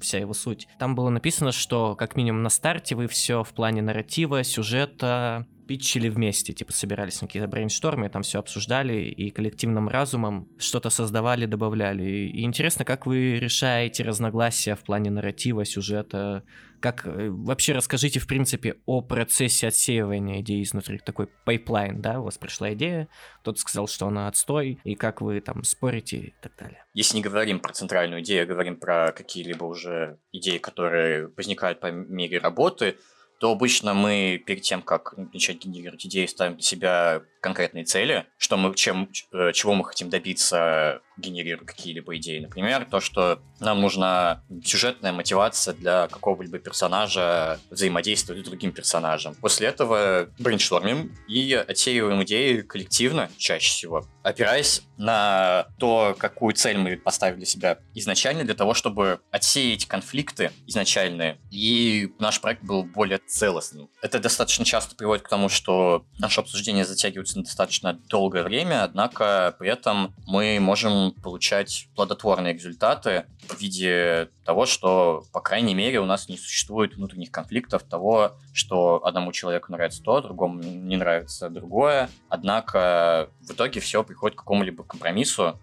вся 0.00 0.18
его 0.18 0.34
суть. 0.34 0.68
Там 0.78 0.94
было 0.94 1.10
написано, 1.10 1.52
что 1.52 1.94
как 1.96 2.16
минимум 2.16 2.42
на 2.42 2.50
старте 2.50 2.94
вы 2.94 3.06
все 3.06 3.42
в 3.42 3.52
плане 3.52 3.82
нарратива, 3.82 4.42
сюжета 4.42 5.46
питчили 5.66 6.08
вместе, 6.08 6.52
типа 6.52 6.72
собирались 6.72 7.20
на 7.20 7.26
какие-то 7.26 7.48
брейнштормы, 7.48 8.08
там 8.08 8.22
все 8.22 8.38
обсуждали 8.38 9.02
и 9.02 9.30
коллективным 9.30 9.88
разумом 9.88 10.48
что-то 10.58 10.90
создавали, 10.90 11.46
добавляли. 11.46 12.04
И 12.04 12.44
интересно, 12.44 12.84
как 12.84 13.06
вы 13.06 13.38
решаете 13.38 14.02
разногласия 14.02 14.74
в 14.74 14.84
плане 14.84 15.10
нарратива, 15.10 15.64
сюжета, 15.64 16.44
как 16.84 17.06
э, 17.06 17.30
вообще 17.30 17.72
расскажите, 17.72 18.20
в 18.20 18.26
принципе, 18.26 18.76
о 18.84 19.00
процессе 19.00 19.68
отсеивания 19.68 20.40
идеи 20.40 20.62
изнутри, 20.62 20.98
такой 20.98 21.28
пайплайн, 21.44 22.02
да, 22.02 22.20
у 22.20 22.24
вас 22.24 22.36
пришла 22.36 22.74
идея, 22.74 23.08
кто-то 23.40 23.58
сказал, 23.58 23.88
что 23.88 24.06
она 24.06 24.28
отстой, 24.28 24.78
и 24.84 24.94
как 24.94 25.22
вы 25.22 25.40
там 25.40 25.64
спорите 25.64 26.16
и 26.18 26.34
так 26.42 26.52
далее. 26.58 26.84
Если 26.92 27.16
не 27.16 27.22
говорим 27.22 27.60
про 27.60 27.72
центральную 27.72 28.22
идею, 28.22 28.42
а 28.42 28.46
говорим 28.46 28.76
про 28.76 29.12
какие-либо 29.12 29.64
уже 29.64 30.18
идеи, 30.30 30.58
которые 30.58 31.28
возникают 31.28 31.80
по 31.80 31.90
мере 31.90 32.38
работы, 32.38 32.98
то 33.38 33.52
обычно 33.52 33.94
мы 33.94 34.42
перед 34.44 34.62
тем, 34.62 34.82
как 34.82 35.14
начать 35.32 35.64
генерировать 35.64 36.06
идеи, 36.06 36.26
ставим 36.26 36.54
для 36.54 36.62
себя 36.62 37.22
конкретные 37.44 37.84
цели, 37.84 38.24
что 38.38 38.56
мы, 38.56 38.74
чем, 38.74 39.10
э, 39.32 39.52
чего 39.52 39.74
мы 39.74 39.84
хотим 39.84 40.08
добиться, 40.08 41.02
генерируя 41.18 41.66
какие-либо 41.66 42.16
идеи. 42.16 42.40
Например, 42.40 42.86
то, 42.90 43.00
что 43.00 43.40
нам 43.60 43.82
нужна 43.82 44.42
сюжетная 44.64 45.12
мотивация 45.12 45.74
для 45.74 46.08
какого-либо 46.08 46.58
персонажа 46.58 47.60
взаимодействовать 47.70 48.44
с 48.44 48.48
другим 48.48 48.72
персонажем. 48.72 49.34
После 49.34 49.68
этого 49.68 50.30
брейнштормим 50.38 51.14
и 51.28 51.52
отсеиваем 51.52 52.22
идеи 52.24 52.62
коллективно, 52.62 53.30
чаще 53.36 53.68
всего, 53.68 54.06
опираясь 54.22 54.82
на 54.96 55.66
то, 55.78 56.16
какую 56.18 56.54
цель 56.54 56.78
мы 56.78 56.96
поставили 56.96 57.44
себя 57.44 57.78
изначально, 57.94 58.44
для 58.44 58.54
того, 58.54 58.72
чтобы 58.72 59.20
отсеять 59.30 59.86
конфликты 59.86 60.50
изначальные, 60.66 61.38
и 61.50 62.12
наш 62.18 62.40
проект 62.40 62.62
был 62.62 62.84
более 62.84 63.18
целостным. 63.18 63.90
Это 64.00 64.18
достаточно 64.18 64.64
часто 64.64 64.96
приводит 64.96 65.24
к 65.24 65.28
тому, 65.28 65.48
что 65.48 66.06
наше 66.18 66.40
обсуждение 66.40 66.84
затягивается 66.84 67.33
на 67.34 67.42
достаточно 67.42 67.92
долгое 67.92 68.42
время, 68.42 68.84
однако 68.84 69.54
при 69.58 69.68
этом 69.68 70.14
мы 70.26 70.58
можем 70.60 71.12
получать 71.22 71.88
плодотворные 71.94 72.54
результаты 72.54 73.26
в 73.48 73.60
виде 73.60 74.30
того, 74.44 74.66
что, 74.66 75.24
по 75.32 75.40
крайней 75.40 75.74
мере, 75.74 76.00
у 76.00 76.06
нас 76.06 76.28
не 76.28 76.36
существует 76.36 76.96
внутренних 76.96 77.30
конфликтов 77.30 77.82
того, 77.82 78.32
что 78.52 79.04
одному 79.04 79.32
человеку 79.32 79.72
нравится 79.72 80.02
то, 80.02 80.20
другому 80.20 80.62
не 80.62 80.96
нравится 80.96 81.50
другое. 81.50 82.08
Однако 82.28 83.30
в 83.40 83.52
итоге 83.52 83.80
все 83.80 84.02
приходит 84.04 84.36
к 84.36 84.40
какому-либо 84.40 84.84
компромиссу, 84.84 85.58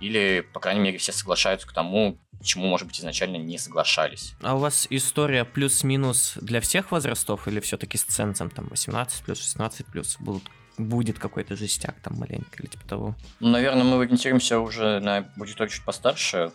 или, 0.00 0.46
по 0.52 0.60
крайней 0.60 0.80
мере, 0.80 0.98
все 0.98 1.12
соглашаются 1.12 1.66
к 1.66 1.72
тому, 1.72 2.18
чему, 2.44 2.66
может 2.66 2.86
быть, 2.86 3.00
изначально 3.00 3.36
не 3.36 3.58
соглашались. 3.58 4.34
А 4.42 4.54
у 4.54 4.58
вас 4.58 4.86
история 4.90 5.44
плюс-минус 5.44 6.34
для 6.36 6.60
всех 6.60 6.92
возрастов 6.92 7.48
или 7.48 7.60
все-таки 7.60 7.96
с 7.96 8.04
цензом 8.04 8.50
там 8.50 8.68
18 8.68 9.24
плюс, 9.24 9.40
16 9.40 9.86
плюс 9.86 10.16
будут 10.20 10.44
будет 10.78 11.18
какой-то 11.18 11.56
жестяк 11.56 11.94
там 12.00 12.16
маленький 12.18 12.58
или 12.58 12.66
типа 12.66 12.86
того? 12.86 13.14
Ну, 13.40 13.48
наверное, 13.48 13.84
мы 13.84 14.02
ориентируемся 14.02 14.58
уже 14.58 15.00
на 15.00 15.28
аудиторию 15.38 15.72
чуть 15.72 15.84
постарше, 15.84 16.52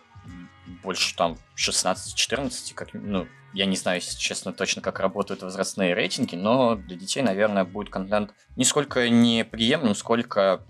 больше 0.83 1.15
там 1.15 1.37
16-14, 1.55 2.73
как, 2.73 2.93
ну, 2.93 3.27
я 3.53 3.65
не 3.65 3.75
знаю, 3.75 3.99
если 3.99 4.17
честно, 4.17 4.53
точно, 4.53 4.81
как 4.81 4.99
работают 4.99 5.41
возрастные 5.41 5.93
рейтинги, 5.93 6.35
но 6.35 6.75
для 6.75 6.95
детей, 6.95 7.21
наверное, 7.21 7.63
будет 7.63 7.89
контент 7.89 8.33
не 8.55 8.63
сколько 8.63 9.09
неприемлем, 9.09 9.95
сколько 9.95 10.61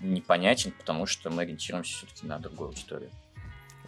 непонятен, 0.00 0.72
потому 0.72 1.06
что 1.06 1.30
мы 1.30 1.42
ориентируемся 1.42 1.96
все-таки 1.96 2.26
на 2.26 2.38
другую 2.38 2.68
аудиторию. 2.68 3.10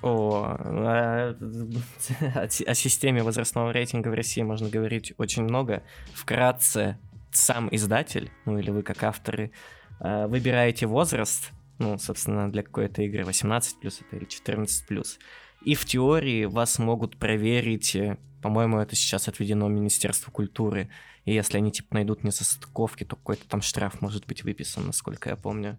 О, 0.03 0.57
о, 0.59 1.37
о 2.67 2.75
системе 2.75 3.23
возрастного 3.23 3.71
рейтинга 3.71 4.09
в 4.09 4.15
России 4.15 4.43
можно 4.43 4.69
говорить 4.69 5.13
очень 5.17 5.45
много. 5.45 5.85
Вкратце, 6.13 6.99
сам 7.33 7.69
издатель, 7.71 8.31
ну 8.45 8.59
или 8.59 8.71
вы 8.71 8.83
как 8.83 9.03
авторы, 9.03 9.53
э, 10.01 10.27
выбираете 10.27 10.87
возраст, 10.87 11.51
ну, 11.79 11.99
собственно, 11.99 12.51
для 12.51 12.63
какой-то 12.63 13.03
игры 13.03 13.25
18 13.25 13.81
плюс 13.81 14.01
это 14.01 14.17
или 14.17 14.25
14 14.25 14.87
плюс. 14.87 15.19
И 15.65 15.75
в 15.75 15.85
теории 15.85 16.45
вас 16.45 16.79
могут 16.79 17.19
проверить, 17.19 17.95
э, 17.97 18.19
по-моему, 18.43 18.79
это 18.79 18.97
сейчас 18.97 19.29
отведено 19.29 19.69
Министерству 19.69 20.31
культуры. 20.33 20.91
И 21.25 21.33
если 21.33 21.59
они 21.59 21.71
типа 21.71 21.95
найдут 21.95 22.25
несостыковки, 22.25 23.05
то 23.05 23.17
какой-то 23.17 23.49
там 23.49 23.63
штраф 23.63 24.01
может 24.01 24.27
быть 24.27 24.43
выписан, 24.43 24.87
насколько 24.87 25.31
я 25.31 25.37
помню. 25.37 25.79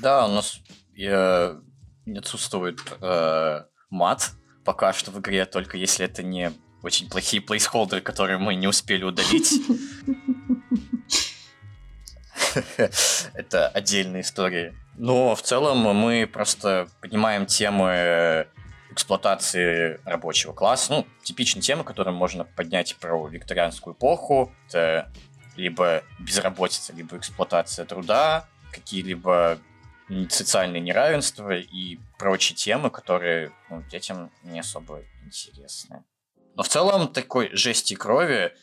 Да, 0.00 0.26
у 0.26 0.30
нас 0.30 0.60
я, 0.94 1.60
отсутствует 2.16 2.80
э, 3.00 3.64
мат 3.90 4.32
пока 4.64 4.92
что 4.92 5.12
в 5.12 5.20
игре, 5.20 5.46
только 5.46 5.76
если 5.76 6.04
это 6.04 6.22
не 6.22 6.52
очень 6.86 7.10
плохие 7.10 7.42
плейсхолдеры, 7.42 8.00
которые 8.00 8.38
мы 8.38 8.54
не 8.54 8.68
успели 8.68 9.02
удалить. 9.02 9.60
Это 13.34 13.68
отдельная 13.68 14.20
история. 14.20 14.74
Но 14.94 15.34
в 15.34 15.42
целом 15.42 15.78
мы 15.78 16.26
просто 16.32 16.88
поднимаем 17.00 17.46
темы 17.46 18.46
эксплуатации 18.90 20.00
рабочего 20.04 20.52
класса. 20.52 20.92
Ну, 20.92 21.06
типичные 21.22 21.62
темы, 21.62 21.82
которые 21.84 22.14
можно 22.14 22.44
поднять 22.44 22.96
про 22.96 23.26
викторианскую 23.26 23.94
эпоху. 23.94 24.54
Это 24.68 25.12
либо 25.56 26.04
безработица, 26.20 26.92
либо 26.92 27.16
эксплуатация 27.16 27.84
труда, 27.84 28.48
какие-либо 28.72 29.58
социальные 30.28 30.80
неравенства 30.80 31.56
и 31.56 31.98
прочие 32.16 32.54
темы, 32.54 32.90
которые 32.90 33.50
ну, 33.68 33.82
детям 33.90 34.30
не 34.44 34.60
особо 34.60 35.02
интересны. 35.24 36.04
Но 36.56 36.62
в 36.62 36.68
целом 36.68 37.08
такой 37.08 37.54
жести 37.54 37.92
и 37.92 37.96
крови, 37.96 38.54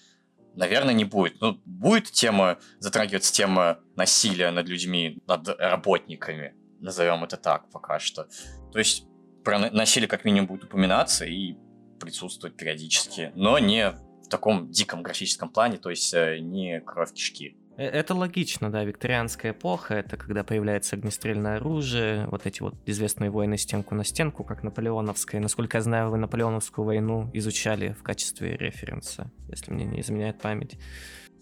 наверное, 0.56 0.94
не 0.94 1.06
будет. 1.06 1.40
Ну, 1.42 1.60
будет 1.66 2.12
тема, 2.12 2.58
затрагиваться 2.80 3.32
тема 3.32 3.80
насилия 3.96 4.52
над 4.52 4.68
людьми, 4.68 5.22
над 5.28 5.48
работниками, 5.48 6.56
назовем 6.80 7.24
это 7.24 7.38
так 7.38 7.70
пока 7.72 8.00
что. 8.00 8.28
То 8.72 8.80
есть 8.80 9.06
про 9.44 9.60
насилие 9.60 10.08
как 10.08 10.26
минимум 10.26 10.48
будет 10.48 10.64
упоминаться 10.64 11.26
и 11.26 11.56
присутствовать 12.00 12.58
периодически, 12.58 13.32
но 13.36 13.60
не 13.60 13.92
в 13.92 14.30
таком 14.30 14.70
диком 14.72 15.04
графическом 15.04 15.50
плане, 15.50 15.78
то 15.78 15.90
есть 15.90 16.14
э, 16.14 16.40
не 16.40 16.82
кровь 16.82 17.14
кишки. 17.14 17.56
Э, 17.78 17.86
это 17.86 18.14
логично, 18.14 18.72
да, 18.72 18.84
викторианская 18.84 19.52
эпоха, 19.52 19.96
это 19.96 20.18
когда 20.18 20.44
появляется 20.44 20.96
огнестрельное 20.96 21.58
оружие, 21.58 22.28
вот 22.28 22.46
эти 22.46 22.62
вот 22.62 22.76
известные 22.86 23.30
войны 23.30 23.58
стенку 23.58 23.96
на 23.96 24.04
стенку, 24.04 24.44
как 24.44 24.64
наполеоновская. 24.64 25.42
Насколько 25.42 25.78
я 25.78 25.82
знаю, 25.82 26.10
вы 26.10 26.18
наполеоновскую 26.18 26.86
войну 26.86 27.30
изучали 27.34 27.94
в 27.94 28.04
качестве 28.04 28.56
референса, 28.58 29.32
если 29.50 29.72
мне 29.72 29.86
не 29.86 30.02
изменяет 30.02 30.40
память. 30.40 30.78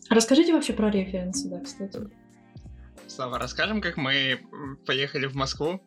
Расскажите 0.09 0.53
вообще 0.53 0.73
про 0.73 0.89
референсы, 0.89 1.49
да, 1.49 1.59
кстати. 1.59 1.99
Слава, 3.07 3.39
расскажем, 3.39 3.81
как 3.81 3.97
мы 3.97 4.39
поехали 4.85 5.25
в 5.25 5.35
Москву, 5.35 5.81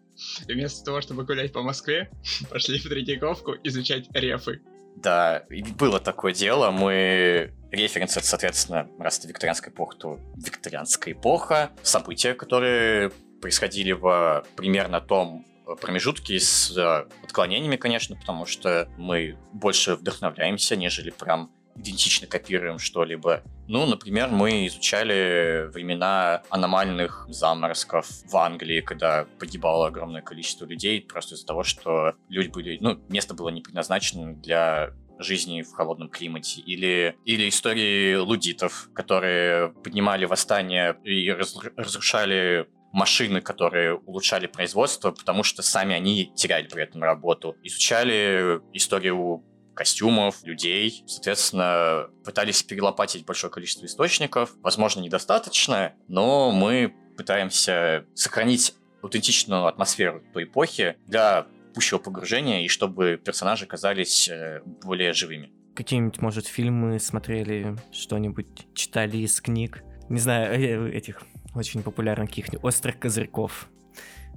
и 0.47 0.53
вместо 0.53 0.85
того, 0.85 1.01
чтобы 1.01 1.25
гулять 1.25 1.53
по 1.53 1.63
Москве, 1.63 2.11
пошли 2.51 2.79
в 2.79 2.85
Третьяковку 2.85 3.55
изучать 3.65 4.09
рефы. 4.15 4.61
Да, 4.97 5.45
было 5.79 6.01
такое 6.01 6.33
дело. 6.33 6.71
Мы 6.71 7.53
референсы, 7.71 8.21
соответственно, 8.23 8.89
раз 8.99 9.19
это 9.19 9.29
викторианская 9.29 9.73
эпоха, 9.73 9.97
то 9.97 10.21
викторианская 10.37 11.15
эпоха, 11.15 11.71
события, 11.83 12.35
которые 12.35 13.11
происходили 13.41 13.93
в 13.93 14.45
примерно 14.57 15.01
том 15.01 15.45
промежутке 15.81 16.39
с 16.39 16.77
э, 16.77 17.07
отклонениями, 17.25 17.77
конечно, 17.77 18.17
потому 18.17 18.47
что 18.47 18.89
мы 18.99 19.39
больше 19.53 19.95
вдохновляемся, 19.95 20.77
нежели 20.77 21.11
прям 21.11 21.51
идентично 21.77 22.27
копируем 22.27 22.79
что-либо. 22.79 23.43
Ну, 23.67 23.87
например, 23.87 24.29
мы 24.29 24.67
изучали 24.67 25.67
времена 25.73 26.43
аномальных 26.51 27.27
заморозков 27.29 28.07
в 28.31 28.37
Англии, 28.37 28.81
когда 28.81 29.27
погибало 29.39 29.89
огромное 29.89 30.23
количество 30.23 30.67
людей 30.67 31.01
просто 31.01 31.35
из-за 31.35 31.47
того, 31.47 31.63
что 31.63 32.15
люди 32.29 32.49
были, 32.49 32.79
ну, 32.81 33.01
место 33.09 33.35
было 33.35 33.49
не 33.49 33.63
предназначено 33.63 34.35
для 34.35 34.93
жизни 35.19 35.63
в 35.63 35.73
холодном 35.73 36.09
климате, 36.09 36.61
или, 36.61 37.17
или 37.25 37.49
истории 37.49 38.17
лудитов, 38.17 38.89
которые 38.95 39.71
поднимали 39.71 40.25
восстание 40.25 40.97
и 41.05 41.31
разрушали 41.31 42.69
машины, 42.93 43.41
которые 43.41 43.97
улучшали 43.97 44.47
производство, 44.47 45.11
потому 45.11 45.43
что 45.43 45.63
сами 45.63 45.95
они 45.95 46.33
теряли 46.35 46.69
при 46.69 46.85
этом 46.85 47.03
работу. 47.03 47.57
Изучали 47.63 48.61
историю 48.73 49.45
костюмов, 49.75 50.43
людей. 50.45 51.03
Соответственно, 51.07 52.09
пытались 52.25 52.63
перелопатить 52.63 53.25
большое 53.25 53.53
количество 53.53 53.87
источников. 53.87 54.53
Возможно, 54.63 55.01
недостаточно, 55.01 55.95
но 56.09 56.51
мы 56.51 56.95
пытаемся 57.17 58.07
сохранить 58.15 58.75
аутентичную 59.03 59.67
атмосферу 59.67 60.23
той 60.33 60.45
эпохи 60.45 60.97
для 61.07 61.47
пущего 61.75 61.99
погружения 61.99 62.65
и 62.65 62.69
чтобы 62.69 63.21
персонажи 63.23 63.67
казались 63.67 64.29
э, 64.29 64.63
более 64.83 65.13
живыми. 65.13 65.53
Какие-нибудь, 65.75 66.21
может, 66.21 66.47
фильмы 66.47 67.01
смотрели, 67.01 67.77
что-нибудь 67.93 68.69
читали 68.75 69.19
из 69.19 69.41
книг? 69.41 69.83
Не 70.09 70.21
знаю, 70.21 70.55
э, 70.55 70.97
этих 70.97 71.23
очень 71.55 71.83
популярных 71.83 72.31
каких-нибудь 72.31 72.65
«Острых 72.65 72.99
козырьков». 72.99 73.69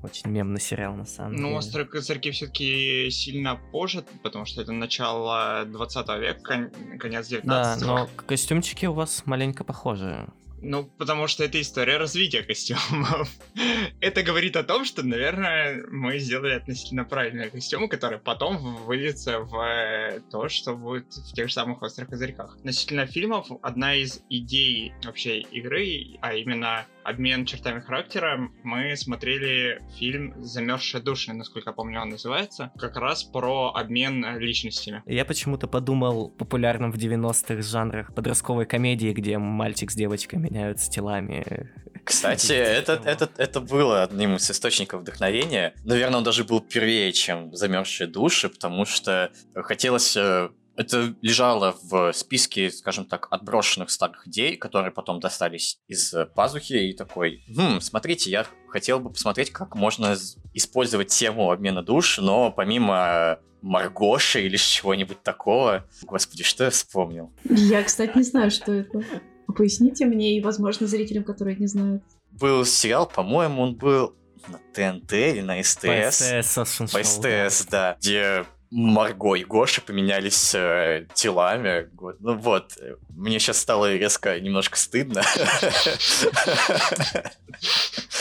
Очень 0.04 0.30
мемный 0.30 0.60
сериал, 0.60 0.96
на 0.96 1.06
самом 1.06 1.32
ну, 1.32 1.38
деле. 1.38 1.50
Ну, 1.50 1.56
«Острые 1.58 1.86
козырьки» 1.86 2.32
все-таки 2.32 3.10
сильно 3.10 3.60
позже, 3.72 4.04
потому 4.24 4.46
что 4.46 4.62
это 4.62 4.72
начало 4.72 5.64
20 5.66 6.08
века, 6.20 6.72
конец 7.00 7.28
19 7.28 7.46
Да, 7.46 7.78
но 7.86 8.10
костюмчики 8.26 8.86
у 8.86 8.94
вас 8.94 9.24
маленько 9.26 9.64
похожи. 9.64 10.28
Ну, 10.62 10.86
потому 10.98 11.28
что 11.28 11.44
это 11.44 11.62
история 11.62 11.98
развития 11.98 12.42
костюмов. 12.42 13.30
это 14.02 14.24
говорит 14.24 14.56
о 14.56 14.64
том, 14.64 14.86
что, 14.86 15.04
наверное, 15.04 15.86
мы 15.92 16.18
сделали 16.18 16.54
относительно 16.54 17.04
правильные 17.04 17.50
костюмы, 17.50 17.88
которые 17.88 18.20
потом 18.20 18.58
выльются 18.86 19.40
в 19.40 19.56
э, 19.62 20.20
то, 20.32 20.50
что 20.50 20.76
будет 20.76 21.14
в 21.14 21.34
тех 21.34 21.48
же 21.48 21.54
самых 21.54 21.82
острых 21.84 22.10
козырьках. 22.10 22.56
Относительно 22.56 23.06
фильмов, 23.06 23.48
одна 23.62 23.96
из 23.96 24.24
идей 24.30 24.94
вообще 25.04 25.42
игры, 25.42 26.18
а 26.22 26.34
именно 26.34 26.86
обмен 27.08 27.46
чертами 27.46 27.80
характера, 27.80 28.50
мы 28.64 28.96
смотрели 28.98 29.82
фильм 29.98 30.34
«Замерзшие 30.44 31.02
души», 31.02 31.32
насколько 31.34 31.70
я 31.70 31.74
помню, 31.74 32.02
он 32.02 32.10
называется, 32.10 32.72
как 32.78 32.98
раз 32.98 33.24
про 33.24 33.72
обмен 33.74 34.38
личностями. 34.38 35.02
Я 35.06 35.24
почему-то 35.24 35.68
подумал 35.68 36.30
популярным 36.30 36.92
в 36.92 36.98
90-х 36.98 37.62
жанрах 37.62 38.14
подростковой 38.14 38.66
комедии, 38.66 39.14
где 39.14 39.38
мальчик 39.38 39.90
с 39.90 39.96
девочкой 39.96 40.40
меняются 40.40 40.92
телами. 40.92 41.72
Кстати, 42.04 42.52
это, 42.52 43.02
это, 43.06 43.30
это 43.38 43.62
было 43.62 44.04
одним 44.04 44.36
из 44.36 44.52
источников 44.52 45.02
вдохновения. 45.02 45.76
Наверное, 45.86 46.18
он 46.18 46.24
даже 46.26 46.44
был 46.44 46.60
первее, 46.60 47.14
чем 47.14 47.56
«Замерзшие 47.56 48.08
души», 48.08 48.50
потому 48.50 48.84
что 48.84 49.32
хотелось 49.56 50.18
э, 50.18 50.50
это 50.78 51.16
лежало 51.22 51.76
в 51.82 52.14
списке, 52.14 52.70
скажем 52.70 53.06
так, 53.06 53.28
отброшенных 53.32 53.90
старых 53.90 54.28
идей, 54.28 54.56
которые 54.56 54.92
потом 54.92 55.20
достались 55.20 55.80
из 55.88 56.14
пазухи, 56.36 56.74
и 56.74 56.94
такой, 56.94 57.44
хм, 57.50 57.82
смотрите, 57.82 58.30
я 58.30 58.46
хотел 58.70 59.00
бы 59.00 59.10
посмотреть, 59.10 59.52
как 59.52 59.76
можно 59.76 60.16
использовать 60.54 61.08
тему 61.08 61.52
обмена 61.52 61.82
душ, 61.82 62.20
но 62.20 62.52
помимо 62.52 63.40
Маргоши 63.62 64.46
или 64.46 64.56
чего-нибудь 64.58 65.24
такого. 65.24 65.86
Господи, 66.04 66.44
что 66.44 66.66
я 66.66 66.70
вспомнил? 66.70 67.34
Я, 67.44 67.84
кстати, 67.84 68.16
не 68.16 68.24
знаю, 68.24 68.52
что 68.52 68.72
это. 68.72 69.02
Поясните 69.48 70.06
мне 70.06 70.38
и, 70.38 70.42
возможно, 70.42 70.86
зрителям, 70.86 71.24
которые 71.24 71.58
не 71.58 71.68
знают. 71.68 72.04
Был 72.32 72.66
сериал, 72.66 73.08
по-моему, 73.08 73.64
он 73.64 73.76
был 73.76 74.16
на 74.48 74.60
ТНТ 74.74 75.14
или 75.14 75.42
на 75.42 75.62
СТС. 75.64 75.82
По 75.82 76.12
СТС, 76.12 76.94
По 76.94 77.04
СТС, 77.04 77.66
да. 77.66 77.98
Где 78.00 78.46
Марго 78.70 79.36
и 79.36 79.44
Гоша 79.44 79.82
поменялись 79.82 80.54
э, 80.54 81.08
телами. 81.14 81.90
Ну 82.20 82.38
вот, 82.38 82.78
мне 83.10 83.40
сейчас 83.40 83.60
стало 83.60 83.94
резко 83.96 84.40
немножко 84.40 84.78
стыдно. 84.78 85.24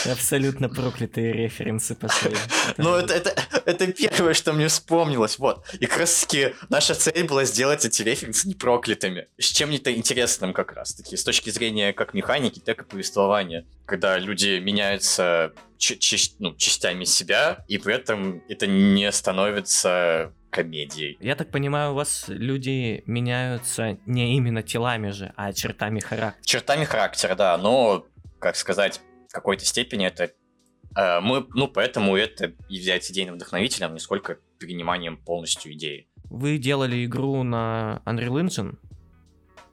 Абсолютно 0.05 0.69
проклятые 0.69 1.33
референсы 1.33 1.95
пошли. 1.95 2.35
Ну, 2.77 2.95
это, 2.95 3.13
это, 3.13 3.35
это 3.65 3.87
первое, 3.91 4.33
что 4.33 4.53
мне 4.53 4.67
вспомнилось. 4.67 5.37
Вот. 5.37 5.65
И 5.79 5.85
как 5.85 5.99
раз 5.99 6.21
таки 6.21 6.53
наша 6.69 6.95
цель 6.95 7.27
была 7.27 7.45
сделать 7.45 7.83
эти 7.85 8.01
референсы 8.03 8.47
не 8.47 8.53
проклятыми. 8.53 9.27
С 9.37 9.45
чем-то 9.51 9.93
интересным 9.93 10.53
как 10.53 10.73
раз 10.73 10.93
таки. 10.93 11.17
С 11.17 11.23
точки 11.23 11.49
зрения 11.49 11.93
как 11.93 12.13
механики, 12.13 12.59
так 12.59 12.81
и 12.81 12.85
повествования. 12.85 13.65
Когда 13.85 14.17
люди 14.17 14.59
меняются 14.59 15.53
ну, 16.39 16.55
частями 16.55 17.03
себя, 17.03 17.65
и 17.67 17.77
при 17.77 17.95
этом 17.95 18.41
это 18.47 18.67
не 18.67 19.11
становится 19.11 20.33
комедией. 20.49 21.17
Я 21.19 21.35
так 21.35 21.51
понимаю, 21.51 21.91
у 21.91 21.95
вас 21.95 22.25
люди 22.27 23.03
меняются 23.05 23.97
не 24.05 24.35
именно 24.37 24.63
телами 24.63 25.09
же, 25.11 25.33
а 25.35 25.53
чертами 25.53 25.99
характера. 25.99 26.45
Чертами 26.45 26.85
характера, 26.85 27.35
да, 27.35 27.57
но, 27.57 28.05
как 28.39 28.55
сказать, 28.55 29.01
в 29.29 29.33
какой-то 29.33 29.65
степени 29.65 30.05
это 30.05 30.31
э, 30.95 31.19
мы, 31.19 31.45
ну, 31.53 31.67
поэтому 31.67 32.15
это 32.15 32.53
и 32.69 32.75
является 32.75 33.13
идейным 33.13 33.35
вдохновителем, 33.35 33.93
не 33.93 33.99
сколько 33.99 34.39
перениманием 34.59 35.17
полностью 35.17 35.73
идеи. 35.73 36.07
Вы 36.29 36.57
делали 36.57 37.05
игру 37.05 37.43
на 37.43 38.01
Unreal 38.05 38.43
Engine, 38.43 38.77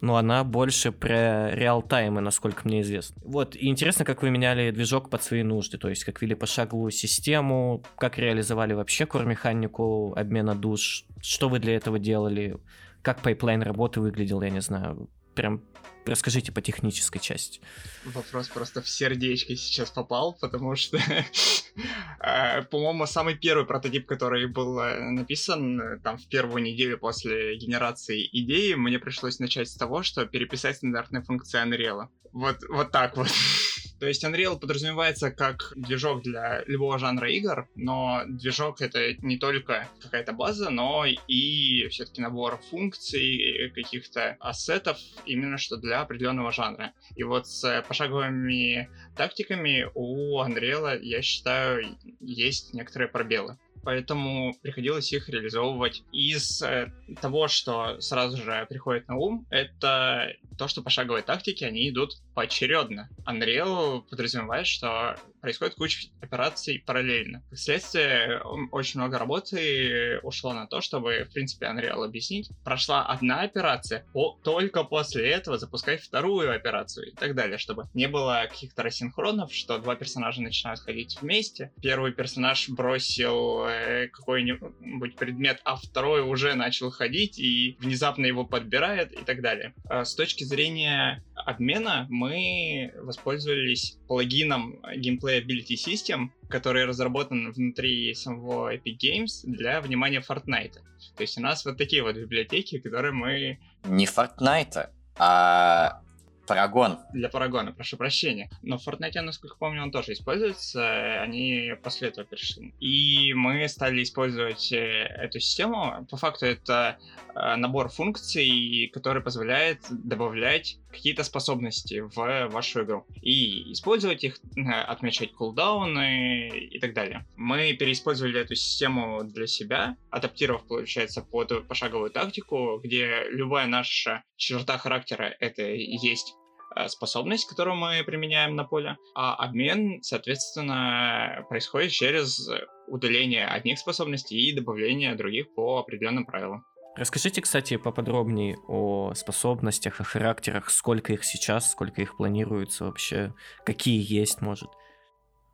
но 0.00 0.16
она 0.16 0.44
больше 0.44 0.92
про 0.92 1.50
реал-таймы, 1.54 2.20
насколько 2.20 2.62
мне 2.64 2.82
известно. 2.82 3.20
Вот, 3.24 3.56
и 3.56 3.68
интересно, 3.68 4.04
как 4.04 4.22
вы 4.22 4.30
меняли 4.30 4.70
движок 4.70 5.10
под 5.10 5.22
свои 5.22 5.42
нужды, 5.42 5.78
то 5.78 5.88
есть 5.88 6.04
как 6.04 6.20
вели 6.22 6.34
пошаговую 6.34 6.90
систему, 6.90 7.82
как 7.96 8.18
реализовали 8.18 8.74
вообще 8.74 9.06
кор-механику 9.06 10.14
обмена 10.16 10.54
душ, 10.54 11.04
что 11.22 11.48
вы 11.48 11.58
для 11.58 11.76
этого 11.76 11.98
делали, 11.98 12.58
как 13.02 13.20
пайплайн 13.22 13.62
работы 13.62 14.00
выглядел, 14.00 14.42
я 14.42 14.50
не 14.50 14.60
знаю, 14.60 15.08
прям 15.34 15.62
Расскажите 16.06 16.52
по 16.52 16.60
технической 16.60 17.20
части. 17.20 17.60
Вопрос 18.04 18.48
просто 18.48 18.82
в 18.82 18.88
сердечко 18.88 19.56
сейчас 19.56 19.90
попал, 19.90 20.34
потому 20.34 20.76
что, 20.76 20.98
э, 22.20 22.62
по-моему, 22.62 23.06
самый 23.06 23.36
первый 23.36 23.64
прототип, 23.64 24.06
который 24.06 24.46
был 24.46 24.78
э, 24.80 25.00
написан 25.00 25.80
э, 25.80 25.98
там 26.00 26.18
в 26.18 26.26
первую 26.28 26.62
неделю 26.62 26.98
после 26.98 27.56
генерации 27.56 28.28
идеи, 28.32 28.74
мне 28.74 28.98
пришлось 28.98 29.38
начать 29.38 29.68
с 29.68 29.76
того, 29.76 30.02
что 30.02 30.26
переписать 30.26 30.76
стандартные 30.76 31.22
функции 31.22 31.62
Unreal. 31.62 32.08
Вот, 32.32 32.58
вот 32.68 32.90
так 32.90 33.16
вот. 33.16 33.28
То 34.04 34.08
есть 34.08 34.22
Unreal 34.22 34.58
подразумевается 34.58 35.30
как 35.30 35.72
движок 35.76 36.22
для 36.22 36.62
любого 36.66 36.98
жанра 36.98 37.30
игр, 37.30 37.70
но 37.74 38.20
движок 38.26 38.82
это 38.82 39.14
не 39.22 39.38
только 39.38 39.88
какая-то 39.98 40.34
база, 40.34 40.68
но 40.68 41.06
и 41.06 41.88
все-таки 41.88 42.20
набор 42.20 42.60
функций, 42.68 43.72
каких-то 43.74 44.36
ассетов, 44.40 44.98
именно 45.24 45.56
что 45.56 45.78
для 45.78 46.02
определенного 46.02 46.52
жанра. 46.52 46.92
И 47.16 47.22
вот 47.22 47.46
с 47.46 47.82
пошаговыми 47.88 48.90
тактиками 49.16 49.88
у 49.94 50.38
Unreal, 50.42 51.00
я 51.00 51.22
считаю, 51.22 51.96
есть 52.20 52.74
некоторые 52.74 53.08
пробелы 53.08 53.56
поэтому 53.84 54.54
приходилось 54.62 55.12
их 55.12 55.28
реализовывать. 55.28 56.02
Из 56.12 56.62
э, 56.62 56.92
того, 57.20 57.48
что 57.48 58.00
сразу 58.00 58.36
же 58.36 58.66
приходит 58.68 59.08
на 59.08 59.16
ум, 59.16 59.46
это 59.50 60.32
то, 60.58 60.68
что 60.68 60.82
пошаговые 60.82 61.22
тактики, 61.22 61.64
они 61.64 61.88
идут 61.88 62.14
поочередно. 62.34 63.08
Unreal 63.26 64.02
подразумевает, 64.08 64.66
что 64.66 65.16
происходит 65.40 65.74
куча 65.74 66.08
операций 66.20 66.82
параллельно. 66.86 67.42
Как 67.50 67.58
следствие, 67.58 68.40
очень 68.72 69.00
много 69.00 69.18
работы 69.18 70.18
ушло 70.22 70.52
на 70.52 70.66
то, 70.66 70.80
чтобы, 70.80 71.26
в 71.28 71.32
принципе, 71.32 71.66
Unreal 71.66 72.04
объяснить. 72.04 72.50
Прошла 72.64 73.04
одна 73.04 73.42
операция, 73.42 74.06
по, 74.12 74.38
только 74.42 74.84
после 74.84 75.28
этого 75.28 75.58
запускать 75.58 76.00
вторую 76.00 76.54
операцию 76.54 77.08
и 77.08 77.14
так 77.14 77.34
далее, 77.34 77.58
чтобы 77.58 77.88
не 77.94 78.08
было 78.08 78.46
каких-то 78.48 78.82
рассинхронов, 78.82 79.52
что 79.52 79.78
два 79.78 79.96
персонажа 79.96 80.40
начинают 80.40 80.80
ходить 80.80 81.18
вместе. 81.20 81.72
Первый 81.82 82.12
персонаж 82.12 82.68
бросил 82.70 83.66
э, 83.74 84.08
какой-нибудь 84.08 85.16
предмет, 85.16 85.60
а 85.64 85.76
второй 85.76 86.22
уже 86.22 86.54
начал 86.54 86.90
ходить 86.90 87.38
и 87.38 87.76
внезапно 87.80 88.26
его 88.26 88.44
подбирает 88.44 89.12
и 89.12 89.24
так 89.24 89.42
далее. 89.42 89.74
А 89.88 90.04
с 90.04 90.14
точки 90.14 90.44
зрения 90.44 91.22
обмена 91.34 92.06
мы 92.10 92.92
воспользовались 92.96 93.98
плагином 94.08 94.80
Gameplay 94.96 95.44
Ability 95.44 95.74
System, 95.74 96.28
который 96.48 96.84
разработан 96.84 97.52
внутри 97.52 98.14
самого 98.14 98.74
Epic 98.74 98.98
Games 99.02 99.42
для 99.44 99.80
внимания 99.80 100.22
Fortnite. 100.26 100.74
То 101.16 101.22
есть 101.22 101.38
у 101.38 101.40
нас 101.40 101.64
вот 101.64 101.76
такие 101.76 102.02
вот 102.02 102.16
библиотеки, 102.16 102.78
которые 102.78 103.12
мы... 103.12 103.58
Не 103.84 104.06
Fortnite, 104.06 104.88
а 105.16 106.00
Парагон. 106.46 106.98
Для 107.12 107.28
Парагона, 107.28 107.72
прошу 107.72 107.96
прощения. 107.96 108.50
Но 108.62 108.78
в 108.78 108.86
Fortnite, 108.86 109.20
насколько 109.20 109.56
помню, 109.56 109.82
он 109.82 109.90
тоже 109.90 110.12
используется. 110.12 111.20
Они 111.22 111.72
после 111.82 112.08
этого 112.08 112.26
перешли. 112.26 112.74
И 112.80 113.32
мы 113.34 113.68
стали 113.68 114.02
использовать 114.02 114.72
э, 114.72 114.76
эту 114.76 115.40
систему. 115.40 116.06
По 116.10 116.16
факту 116.16 116.46
это 116.46 116.98
э, 117.34 117.56
набор 117.56 117.88
функций, 117.88 118.90
который 118.92 119.22
позволяет 119.22 119.80
добавлять 119.90 120.78
какие-то 120.94 121.24
способности 121.24 122.00
в 122.00 122.48
вашу 122.48 122.84
игру. 122.84 123.06
И 123.20 123.72
использовать 123.72 124.24
их, 124.24 124.38
э, 124.56 124.60
отмечать 124.62 125.32
кулдауны 125.32 126.48
и 126.48 126.78
так 126.78 126.94
далее. 126.94 127.26
Мы 127.36 127.74
переиспользовали 127.74 128.40
эту 128.40 128.54
систему 128.54 129.24
для 129.24 129.46
себя, 129.46 129.96
адаптировав, 130.10 130.66
получается, 130.66 131.22
под 131.22 131.68
пошаговую 131.68 132.10
тактику, 132.10 132.80
где 132.82 133.24
любая 133.30 133.66
наша 133.66 134.22
черта 134.36 134.78
характера— 134.78 135.34
это 135.40 135.62
есть 135.62 136.34
Э, 136.76 136.88
способность, 136.88 137.48
которую 137.48 137.76
мы 137.76 138.02
применяем 138.04 138.56
на 138.56 138.64
поле, 138.64 138.96
а 139.14 139.34
обмен, 139.34 140.02
соответственно, 140.02 141.44
происходит 141.48 141.92
через 141.92 142.50
удаление 142.88 143.46
одних 143.46 143.78
способностей 143.78 144.36
и 144.36 144.54
добавление 144.54 145.14
других 145.14 145.54
по 145.54 145.78
определенным 145.78 146.26
правилам. 146.26 146.64
Расскажите, 146.96 147.40
кстати, 147.40 147.76
поподробнее 147.76 148.56
о 148.68 149.14
способностях, 149.14 150.00
о 150.00 150.04
характерах, 150.04 150.70
сколько 150.70 151.12
их 151.12 151.24
сейчас, 151.24 151.70
сколько 151.70 152.00
их 152.00 152.16
планируется 152.16 152.84
вообще, 152.84 153.34
какие 153.64 154.00
есть, 154.00 154.40
может. 154.40 154.70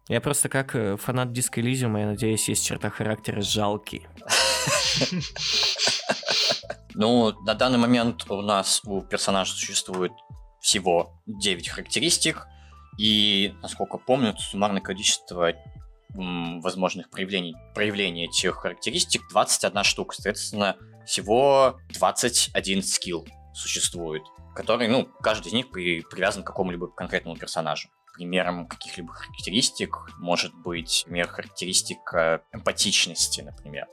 Я 0.08 0.20
просто 0.20 0.48
как 0.48 0.74
э, 0.74 0.96
фанат 0.96 1.28
Disco 1.28 1.62
Elysium, 1.62 1.98
я 1.98 2.06
надеюсь, 2.06 2.48
есть 2.48 2.66
черта 2.66 2.90
характера 2.90 3.40
жалкий. 3.40 4.06
Ну, 6.94 7.32
на 7.46 7.54
данный 7.54 7.78
момент 7.78 8.28
у 8.28 8.42
нас 8.42 8.82
у 8.84 9.00
персонажа 9.00 9.52
существует 9.52 10.10
всего 10.60 11.22
9 11.26 11.68
характеристик, 11.68 12.46
и, 12.98 13.54
насколько 13.62 13.96
помню, 13.96 14.36
суммарное 14.36 14.82
количество 14.82 15.52
возможных 16.12 17.08
проявлений, 17.08 17.54
проявлений 17.74 18.24
этих 18.26 18.56
характеристик 18.56 19.22
21 19.30 19.84
штука. 19.84 20.14
Соответственно, 20.14 20.76
всего 21.10 21.80
21 21.94 22.84
скилл 22.84 23.26
существует, 23.52 24.22
который, 24.54 24.86
ну, 24.86 25.08
каждый 25.20 25.48
из 25.48 25.54
них 25.54 25.70
при, 25.70 26.02
привязан 26.02 26.44
к 26.44 26.46
какому-либо 26.46 26.86
конкретному 26.86 27.36
персонажу. 27.36 27.88
Примером 28.14 28.68
каких-либо 28.68 29.12
характеристик 29.12 29.96
может 30.18 30.54
быть, 30.54 31.02
например, 31.06 31.26
характеристика 31.26 32.42
эмпатичности, 32.52 33.40
например. 33.40 33.88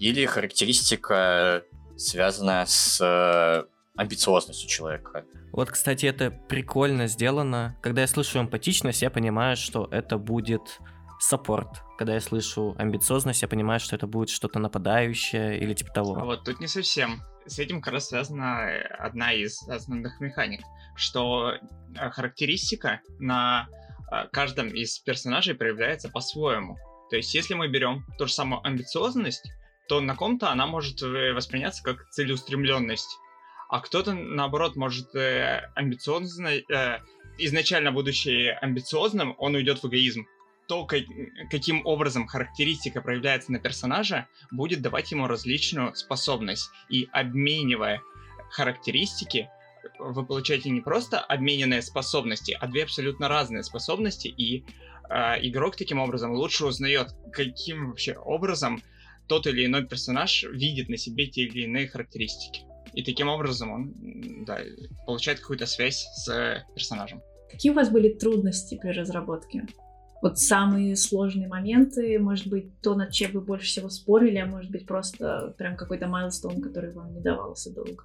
Или 0.00 0.26
характеристика, 0.26 1.62
связанная 1.96 2.66
с 2.66 3.66
амбициозность 3.96 4.64
у 4.64 4.68
человека. 4.68 5.24
Вот, 5.52 5.70
кстати, 5.70 6.06
это 6.06 6.30
прикольно 6.30 7.06
сделано. 7.06 7.76
Когда 7.80 8.00
я 8.00 8.06
слышу 8.08 8.40
эмпатичность, 8.40 9.02
я 9.02 9.10
понимаю, 9.10 9.56
что 9.56 9.86
это 9.92 10.18
будет 10.18 10.80
саппорт. 11.20 11.82
Когда 11.98 12.14
я 12.14 12.20
слышу 12.20 12.74
амбициозность, 12.78 13.42
я 13.42 13.48
понимаю, 13.48 13.80
что 13.80 13.94
это 13.96 14.06
будет 14.06 14.30
что-то 14.30 14.58
нападающее 14.58 15.58
или 15.58 15.74
типа 15.74 15.92
того. 15.92 16.14
Вот 16.14 16.44
тут 16.44 16.60
не 16.60 16.66
совсем. 16.66 17.22
С 17.46 17.58
этим 17.58 17.80
как 17.80 17.94
раз 17.94 18.08
связана 18.08 18.66
одна 18.98 19.32
из 19.32 19.62
основных 19.68 20.20
механик, 20.20 20.60
что 20.96 21.52
э, 21.52 22.10
характеристика 22.10 23.00
на 23.18 23.68
э, 24.12 24.28
каждом 24.32 24.68
из 24.68 24.98
персонажей 24.98 25.54
проявляется 25.54 26.08
по-своему. 26.08 26.76
То 27.10 27.16
есть, 27.16 27.34
если 27.34 27.54
мы 27.54 27.68
берем 27.68 28.04
ту 28.18 28.26
же 28.26 28.32
самую 28.32 28.64
амбициозность, 28.66 29.50
то 29.88 30.00
на 30.00 30.14
ком-то 30.14 30.50
она 30.50 30.66
может 30.66 31.02
э, 31.02 31.32
восприняться 31.32 31.82
как 31.82 32.08
целеустремленность 32.10 33.10
а 33.70 33.80
кто-то, 33.80 34.14
наоборот, 34.14 34.74
может 34.74 35.14
э, 35.14 35.70
амбициозно, 35.76 36.48
э, 36.48 36.98
изначально 37.38 37.92
будучи 37.92 38.48
амбициозным, 38.60 39.36
он 39.38 39.54
уйдет 39.54 39.80
в 39.80 39.86
эгоизм. 39.86 40.26
То, 40.70 40.84
как, 40.84 41.02
каким 41.50 41.84
образом 41.84 42.28
характеристика 42.28 43.02
проявляется 43.02 43.50
на 43.50 43.58
персонаже, 43.58 44.28
будет 44.52 44.82
давать 44.82 45.10
ему 45.10 45.26
различную 45.26 45.96
способность. 45.96 46.70
И 46.88 47.08
обменивая 47.10 48.00
характеристики, 48.52 49.48
вы 49.98 50.24
получаете 50.24 50.70
не 50.70 50.80
просто 50.80 51.18
обмененные 51.18 51.82
способности, 51.82 52.56
а 52.60 52.68
две 52.68 52.84
абсолютно 52.84 53.26
разные 53.26 53.64
способности, 53.64 54.28
и 54.28 54.64
э, 55.08 55.44
игрок 55.48 55.74
таким 55.74 55.98
образом 55.98 56.34
лучше 56.34 56.66
узнает, 56.66 57.16
каким 57.32 57.88
вообще 57.88 58.12
образом 58.14 58.80
тот 59.26 59.48
или 59.48 59.66
иной 59.66 59.88
персонаж 59.88 60.44
видит 60.44 60.88
на 60.88 60.96
себе 60.96 61.26
те 61.26 61.46
или 61.46 61.64
иные 61.64 61.88
характеристики. 61.88 62.62
И 62.92 63.02
таким 63.02 63.26
образом 63.26 63.72
он 63.72 64.44
да, 64.44 64.60
получает 65.04 65.40
какую-то 65.40 65.66
связь 65.66 66.06
с 66.14 66.64
персонажем. 66.76 67.22
Какие 67.50 67.72
у 67.72 67.74
вас 67.74 67.90
были 67.90 68.10
трудности 68.10 68.78
при 68.80 68.90
разработке? 68.90 69.66
Вот 70.22 70.38
самые 70.38 70.96
сложные 70.96 71.48
моменты, 71.48 72.18
может 72.18 72.46
быть, 72.48 72.78
то, 72.80 72.94
над 72.94 73.10
чем 73.10 73.32
вы 73.32 73.40
больше 73.40 73.66
всего 73.66 73.88
спорили, 73.88 74.36
а 74.36 74.46
может 74.46 74.70
быть, 74.70 74.86
просто 74.86 75.54
прям 75.56 75.76
какой-то 75.76 76.06
майлстоун, 76.08 76.60
который 76.60 76.92
вам 76.92 77.14
не 77.14 77.20
давался 77.20 77.72
долго. 77.72 78.04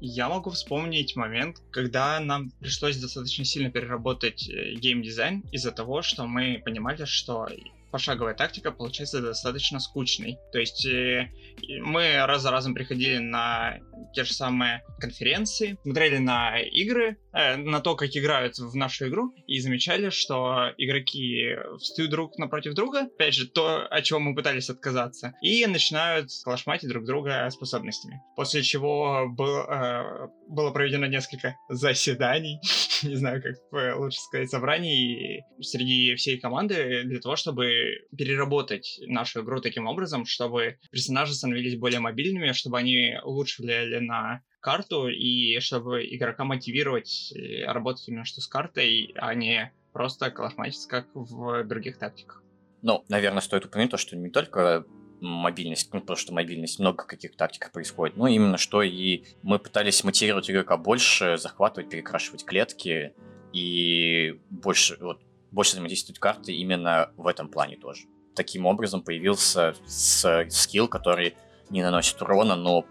Я 0.00 0.28
могу 0.28 0.50
вспомнить 0.50 1.16
момент, 1.16 1.56
когда 1.70 2.20
нам 2.20 2.50
пришлось 2.60 2.98
достаточно 2.98 3.44
сильно 3.44 3.70
переработать 3.70 4.48
э, 4.48 4.74
геймдизайн 4.74 5.44
из-за 5.52 5.70
того, 5.70 6.02
что 6.02 6.26
мы 6.26 6.60
понимали, 6.62 7.04
что 7.06 7.48
пошаговая 7.90 8.34
тактика 8.34 8.72
получается 8.72 9.22
достаточно 9.22 9.78
скучной. 9.78 10.36
То 10.52 10.58
есть 10.58 10.84
э, 10.84 11.30
мы 11.80 12.16
раз 12.26 12.42
за 12.42 12.50
разом 12.50 12.74
приходили 12.74 13.18
на 13.18 13.78
те 14.12 14.24
же 14.24 14.34
самые 14.34 14.82
конференции, 14.98 15.78
смотрели 15.84 16.18
на 16.18 16.58
игры, 16.60 17.16
на 17.34 17.80
то, 17.80 17.96
как 17.96 18.16
играют 18.16 18.58
в 18.58 18.74
нашу 18.76 19.08
игру, 19.08 19.34
и 19.46 19.58
замечали, 19.58 20.10
что 20.10 20.72
игроки 20.78 21.56
встают 21.78 22.10
друг 22.10 22.38
напротив 22.38 22.74
друга, 22.74 23.00
опять 23.00 23.34
же, 23.34 23.48
то, 23.48 23.86
от 23.86 24.04
чего 24.04 24.20
мы 24.20 24.34
пытались 24.34 24.70
отказаться, 24.70 25.34
и 25.42 25.66
начинают 25.66 26.30
клашматить 26.44 26.88
друг 26.88 27.04
друга 27.04 27.48
способностями. 27.50 28.20
После 28.36 28.62
чего 28.62 29.26
был, 29.28 29.58
э, 29.62 30.28
было 30.48 30.70
проведено 30.70 31.06
несколько 31.06 31.56
заседаний, 31.68 32.60
не 33.02 33.16
знаю, 33.16 33.42
как 33.42 33.98
лучше 33.98 34.20
сказать, 34.20 34.50
собраний 34.50 35.42
среди 35.60 36.14
всей 36.14 36.38
команды 36.38 37.02
для 37.04 37.20
того, 37.20 37.36
чтобы 37.36 38.06
переработать 38.16 39.00
нашу 39.06 39.42
игру 39.42 39.60
таким 39.60 39.86
образом, 39.86 40.24
чтобы 40.24 40.78
персонажи 40.90 41.34
становились 41.34 41.76
более 41.76 42.00
мобильными, 42.00 42.52
чтобы 42.52 42.78
они 42.78 43.16
лучше 43.24 43.62
влияли 43.62 43.98
на 43.98 44.42
карту 44.64 45.08
и 45.08 45.60
чтобы 45.60 46.06
игрока 46.06 46.44
мотивировать 46.44 47.32
э, 47.36 47.70
работать 47.70 48.08
именно 48.08 48.24
что 48.24 48.40
с 48.40 48.46
картой, 48.46 49.12
а 49.16 49.34
не 49.34 49.70
просто 49.92 50.30
калашматить, 50.30 50.86
как 50.86 51.06
в 51.12 51.64
других 51.64 51.98
тактиках. 51.98 52.42
Ну, 52.80 53.04
наверное, 53.08 53.42
стоит 53.42 53.66
упомянуть 53.66 53.90
то, 53.90 53.98
что 53.98 54.16
не 54.16 54.30
только 54.30 54.86
мобильность, 55.20 55.92
ну, 55.92 56.00
потому 56.00 56.16
что 56.16 56.32
мобильность 56.32 56.78
много 56.78 57.04
каких 57.04 57.36
тактик 57.36 57.70
происходит, 57.72 58.16
но 58.16 58.26
именно 58.26 58.56
что 58.56 58.82
и 58.82 59.24
мы 59.42 59.58
пытались 59.58 60.02
мотивировать 60.02 60.50
игрока 60.50 60.78
больше, 60.78 61.36
захватывать, 61.36 61.90
перекрашивать 61.90 62.46
клетки 62.46 63.12
и 63.52 64.40
больше, 64.48 64.96
вот, 64.98 65.20
больше 65.50 65.72
взаимодействовать 65.72 66.18
карты 66.18 66.54
именно 66.54 67.12
в 67.18 67.26
этом 67.26 67.48
плане 67.48 67.76
тоже. 67.76 68.06
Таким 68.34 68.64
образом 68.64 69.02
появился 69.02 69.74
скилл, 69.86 70.88
который 70.88 71.34
не 71.68 71.82
наносит 71.82 72.20
урона, 72.22 72.56
но 72.56 72.86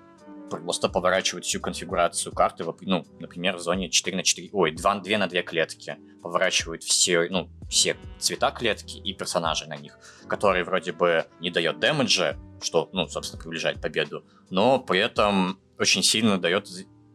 просто 0.61 0.89
поворачивает 0.89 1.45
всю 1.45 1.59
конфигурацию 1.59 2.33
карты, 2.33 2.65
ну, 2.81 3.05
например, 3.19 3.57
в 3.57 3.59
зоне 3.59 3.89
4 3.89 4.17
на 4.17 4.23
4, 4.23 4.49
ой, 4.51 4.71
2, 4.71 4.95
2 4.95 5.17
на 5.17 5.27
2 5.27 5.41
клетки, 5.43 5.97
поворачивает 6.21 6.83
все, 6.83 7.27
ну, 7.29 7.49
все 7.69 7.97
цвета 8.19 8.51
клетки 8.51 8.97
и 8.97 9.13
персонажей 9.13 9.67
на 9.67 9.77
них, 9.77 9.97
которые 10.27 10.63
вроде 10.63 10.91
бы 10.91 11.25
не 11.39 11.49
дает 11.49 11.79
дэмэджа, 11.79 12.37
что, 12.61 12.89
ну, 12.93 13.07
собственно, 13.07 13.41
приближает 13.41 13.81
победу, 13.81 14.25
но 14.49 14.79
при 14.79 14.99
этом 14.99 15.59
очень 15.77 16.03
сильно 16.03 16.37
дает 16.37 16.69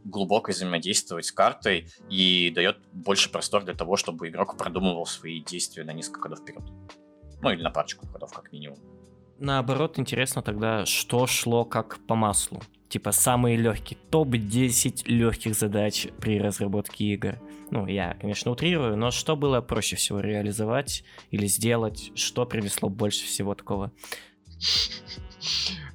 глубоко 0.05 0.53
взаимодействовать 0.53 1.27
с 1.27 1.33
картой 1.33 1.89
и 2.09 2.51
дает 2.55 2.79
больше 2.93 3.31
простор 3.31 3.65
для 3.65 3.75
того, 3.75 3.97
чтобы 3.97 4.29
игрок 4.29 4.57
продумывал 4.57 5.07
свои 5.07 5.41
действия 5.41 5.85
на 5.85 5.93
несколько 5.93 6.23
ходов 6.23 6.41
вперед. 6.41 6.63
Ну 7.41 7.51
или 7.51 7.63
на 7.63 7.71
парочку 7.71 8.07
ходов, 8.07 8.33
как 8.33 8.53
минимум. 8.53 8.79
Наоборот, 9.39 9.99
интересно 9.99 10.43
тогда, 10.43 10.85
что 10.87 11.27
шло 11.27 11.65
как 11.65 11.99
по 12.07 12.15
маслу. 12.15 12.61
Типа 12.89 13.13
самые 13.13 13.57
легкие, 13.57 13.99
топ-10 14.11 15.03
легких 15.07 15.55
задач 15.55 16.09
при 16.21 16.41
разработке 16.41 17.05
игр. 17.05 17.39
Ну, 17.71 17.87
я, 17.87 18.15
конечно, 18.21 18.51
утрирую, 18.51 18.97
но 18.97 19.11
что 19.11 19.37
было 19.37 19.61
проще 19.61 19.97
всего 19.97 20.21
реализовать 20.21 21.05
или 21.31 21.47
сделать? 21.47 22.13
Что 22.15 22.47
принесло 22.47 22.89
больше 22.89 23.27
всего 23.27 23.55
такого? 23.55 23.93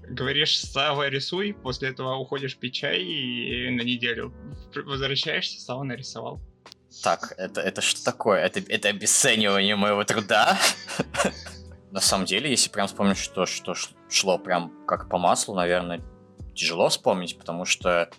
говоришь 0.07 0.59
Сава 0.59 1.09
рисуй, 1.09 1.53
после 1.53 1.89
этого 1.89 2.15
уходишь 2.15 2.57
пить 2.57 2.75
чай 2.75 3.01
и 3.01 3.69
на 3.69 3.81
неделю 3.81 4.33
возвращаешься, 4.75 5.59
Сава 5.59 5.83
нарисовал. 5.83 6.41
Так, 7.01 7.33
это, 7.37 7.61
это 7.61 7.81
что 7.81 8.03
такое? 8.03 8.45
Это, 8.45 8.59
это 8.59 8.89
обесценивание 8.89 9.75
моего 9.75 10.03
труда? 10.03 10.59
На 11.93 12.01
самом 12.01 12.25
деле, 12.25 12.49
если 12.49 12.71
прям 12.71 12.87
вспомнить, 12.87 13.19
что, 13.19 13.45
что 13.45 13.75
шло 14.09 14.39
прям 14.39 14.73
как 14.87 15.09
по 15.09 15.19
маслу, 15.19 15.53
наверное, 15.53 16.01
тяжело 16.55 16.89
вспомнить, 16.89 17.37
потому 17.37 17.65
что 17.65 18.09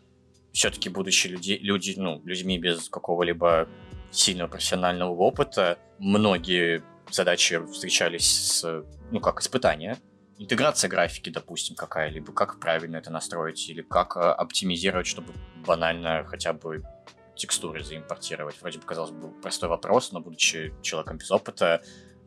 все-таки 0.52 0.88
будучи 0.88 1.26
люди, 1.26 1.58
люди, 1.60 1.94
ну, 1.96 2.22
людьми 2.24 2.56
без 2.56 2.88
какого-либо 2.88 3.68
сильного 4.12 4.46
профессионального 4.46 5.12
опыта, 5.14 5.80
многие 5.98 6.84
задачи 7.10 7.60
встречались 7.66 8.28
с, 8.28 8.84
ну, 9.10 9.18
как 9.18 9.40
испытания, 9.40 9.98
интеграция 10.38 10.88
графики, 10.88 11.30
допустим, 11.30 11.74
какая-либо, 11.74 12.32
как 12.32 12.60
правильно 12.60 12.98
это 12.98 13.10
настроить, 13.10 13.68
или 13.68 13.82
как 13.82 14.16
э, 14.16 14.20
оптимизировать, 14.20 15.08
чтобы 15.08 15.32
банально 15.66 16.24
хотя 16.28 16.52
бы 16.52 16.84
текстуры 17.34 17.82
заимпортировать. 17.82 18.54
Вроде 18.60 18.78
бы, 18.78 18.84
казалось 18.84 19.10
бы, 19.10 19.32
простой 19.40 19.68
вопрос, 19.68 20.12
но 20.12 20.20
будучи 20.20 20.72
человеком 20.80 21.18
без 21.18 21.32
опыта, 21.32 21.82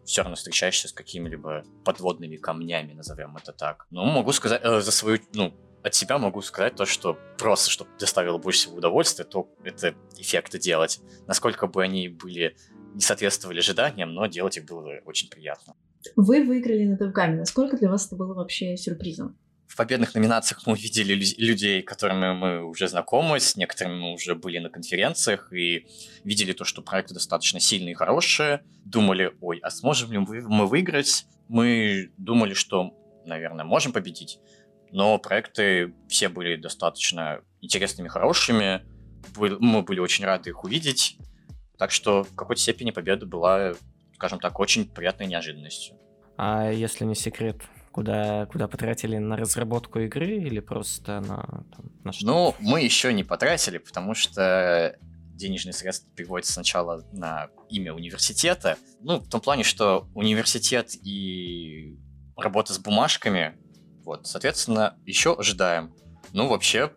все 0.07 0.21
равно 0.21 0.35
встречаешься 0.37 0.87
с 0.87 0.93
какими-либо 0.93 1.63
подводными 1.83 2.37
камнями, 2.37 2.93
назовем 2.93 3.35
это 3.35 3.51
так. 3.51 3.85
Ну, 3.91 4.05
могу 4.05 4.31
сказать, 4.31 4.61
э, 4.63 4.79
за 4.79 4.91
свою, 4.91 5.19
ну, 5.33 5.53
от 5.83 5.93
себя 5.95 6.17
могу 6.17 6.41
сказать 6.41 6.75
то, 6.75 6.85
что 6.85 7.17
просто, 7.37 7.69
чтобы 7.69 7.91
доставило 7.99 8.37
больше 8.37 8.61
всего 8.61 8.77
удовольствия, 8.77 9.25
то 9.25 9.49
это 9.63 9.95
эффекты 10.17 10.59
делать. 10.59 11.01
Насколько 11.27 11.67
бы 11.67 11.83
они 11.83 12.07
были 12.07 12.55
не 12.93 13.01
соответствовали 13.01 13.59
ожиданиям, 13.59 14.13
но 14.13 14.25
делать 14.27 14.57
их 14.57 14.65
было 14.65 14.89
очень 15.05 15.29
приятно. 15.29 15.75
Вы 16.15 16.43
выиграли 16.43 16.85
на 16.85 16.97
Девгаме. 16.97 17.37
Насколько 17.37 17.77
для 17.77 17.89
вас 17.89 18.07
это 18.07 18.15
было 18.15 18.33
вообще 18.33 18.77
сюрпризом? 18.77 19.37
Победных 19.77 20.15
номинациях 20.15 20.65
мы 20.65 20.73
увидели 20.73 21.13
людей, 21.13 21.83
которыми 21.83 22.33
мы 22.33 22.63
уже 22.65 22.87
знакомы, 22.87 23.39
с 23.39 23.55
некоторыми 23.55 23.99
мы 23.99 24.13
уже 24.13 24.35
были 24.35 24.57
на 24.57 24.69
конференциях 24.69 25.53
и 25.53 25.87
видели 26.23 26.51
то, 26.53 26.65
что 26.65 26.81
проекты 26.81 27.13
достаточно 27.13 27.59
сильные 27.59 27.91
и 27.91 27.95
хорошие. 27.95 28.63
Думали, 28.83 29.33
ой, 29.39 29.59
а 29.59 29.69
сможем 29.69 30.11
ли 30.11 30.17
мы 30.17 30.67
выиграть? 30.67 31.27
Мы 31.47 32.11
думали, 32.17 32.53
что, 32.53 32.91
наверное, 33.25 33.63
можем 33.63 33.93
победить, 33.93 34.39
но 34.91 35.17
проекты 35.19 35.93
все 36.09 36.27
были 36.27 36.55
достаточно 36.55 37.41
интересными, 37.61 38.07
хорошими. 38.07 38.81
Мы 39.37 39.83
были 39.83 39.99
очень 39.99 40.25
рады 40.25 40.49
их 40.49 40.63
увидеть. 40.63 41.17
Так 41.77 41.91
что 41.91 42.23
в 42.23 42.33
какой-то 42.35 42.61
степени 42.61 42.89
победа 42.89 43.27
была 43.27 43.75
скажем 44.17 44.39
так, 44.39 44.59
очень 44.59 44.89
приятной 44.89 45.27
неожиданностью. 45.27 45.95
А 46.37 46.71
если 46.71 47.05
не 47.05 47.15
секрет, 47.15 47.61
куда, 47.97 48.45
куда 48.45 48.67
потратили 48.67 49.17
на 49.17 49.38
разработку 49.38 49.97
игры 49.97 50.38
или 50.38 50.60
просто 50.60 51.19
на, 51.19 51.65
там, 51.75 51.91
на 52.03 52.12
что? 52.12 52.27
Ну, 52.27 52.55
мы 52.60 52.83
еще 52.83 53.12
не 53.12 53.23
потратили, 53.23 53.79
потому 53.79 54.13
что 54.13 54.95
денежные 55.33 55.73
средства 55.73 56.07
переводятся 56.13 56.53
сначала 56.53 57.03
на 57.12 57.49
имя 57.69 57.95
университета. 57.95 58.77
Ну, 59.01 59.17
в 59.19 59.27
том 59.27 59.41
плане, 59.41 59.63
что 59.63 60.07
университет 60.13 60.93
и 60.93 61.97
работа 62.36 62.71
с 62.71 62.77
бумажками, 62.77 63.57
вот, 64.03 64.27
соответственно, 64.27 64.95
еще 65.07 65.33
ожидаем. 65.33 65.91
Ну, 66.33 66.49
вообще, 66.49 66.93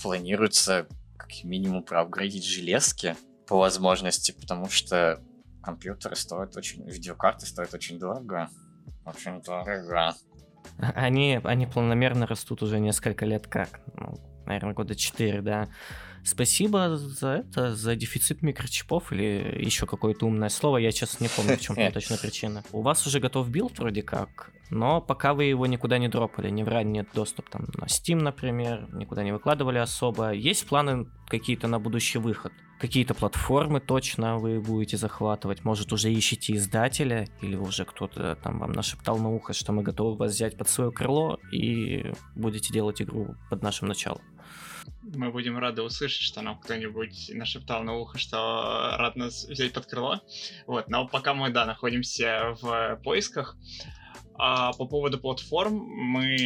планируется 0.00 0.86
как 1.16 1.42
минимум 1.42 1.82
проапгрейдить 1.82 2.44
железки 2.46 3.16
по 3.48 3.58
возможности, 3.58 4.30
потому 4.30 4.68
что 4.68 5.20
компьютеры 5.64 6.14
стоят 6.14 6.56
очень... 6.56 6.88
Видеокарты 6.88 7.44
стоят 7.44 7.74
очень 7.74 7.98
дорого. 7.98 8.48
Очень 9.04 9.42
дорого. 9.42 10.14
Они, 10.78 11.40
они 11.42 11.66
планомерно 11.66 12.26
растут 12.26 12.62
уже 12.62 12.78
несколько 12.78 13.24
лет 13.26 13.46
как. 13.46 13.80
Ну, 13.96 14.14
наверное, 14.46 14.74
года 14.74 14.94
4, 14.94 15.42
да. 15.42 15.68
Спасибо 16.24 16.96
за 16.96 17.28
это, 17.28 17.74
за 17.74 17.96
дефицит 17.96 18.42
микрочипов 18.42 19.12
или 19.12 19.62
еще 19.64 19.86
какое-то 19.86 20.26
умное 20.26 20.48
слово. 20.48 20.78
Я 20.78 20.90
сейчас 20.90 21.20
не 21.20 21.28
помню, 21.28 21.56
в 21.56 21.60
чем 21.60 21.76
точно 21.92 22.16
причина. 22.16 22.62
У 22.72 22.82
вас 22.82 23.06
уже 23.06 23.20
готов 23.20 23.48
билд 23.48 23.78
вроде 23.78 24.02
как, 24.02 24.50
но 24.70 25.00
пока 25.00 25.32
вы 25.32 25.44
его 25.44 25.66
никуда 25.66 25.98
не 25.98 26.08
дропали, 26.08 26.50
не 26.50 26.64
в 26.64 26.68
ранний 26.68 27.04
доступ 27.14 27.48
там 27.48 27.66
на 27.74 27.84
Steam, 27.84 28.16
например, 28.16 28.88
никуда 28.92 29.22
не 29.22 29.32
выкладывали 29.32 29.78
особо. 29.78 30.32
Есть 30.32 30.66
планы 30.66 31.06
какие-то 31.28 31.68
на 31.68 31.78
будущий 31.78 32.18
выход? 32.18 32.52
Какие-то 32.78 33.14
платформы 33.14 33.80
точно 33.80 34.38
вы 34.38 34.60
будете 34.60 34.96
захватывать? 34.96 35.64
Может, 35.64 35.92
уже 35.92 36.12
ищете 36.12 36.54
издателя? 36.54 37.26
Или 37.42 37.56
уже 37.56 37.84
кто-то 37.84 38.36
там 38.36 38.60
вам 38.60 38.72
нашептал 38.72 39.18
на 39.18 39.30
ухо, 39.30 39.52
что 39.52 39.72
мы 39.72 39.82
готовы 39.82 40.16
вас 40.16 40.32
взять 40.32 40.56
под 40.56 40.68
свое 40.68 40.92
крыло 40.92 41.40
и 41.50 42.12
будете 42.36 42.72
делать 42.72 43.02
игру 43.02 43.34
под 43.50 43.62
нашим 43.62 43.88
началом? 43.88 44.22
мы 45.14 45.30
будем 45.30 45.58
рады 45.58 45.82
услышать, 45.82 46.22
что 46.22 46.42
нам 46.42 46.58
кто-нибудь 46.58 47.30
нашептал 47.34 47.82
на 47.82 47.94
ухо, 47.94 48.18
что 48.18 48.94
рад 48.98 49.16
нас 49.16 49.44
взять 49.44 49.72
под 49.72 49.86
крыло. 49.86 50.20
Вот, 50.66 50.88
но 50.88 51.06
пока 51.06 51.34
мы, 51.34 51.50
да, 51.50 51.66
находимся 51.66 52.56
в 52.60 53.00
поисках, 53.02 53.56
А 54.40 54.72
по 54.72 54.86
поводу 54.86 55.18
платформ, 55.18 55.74
мы 55.74 56.36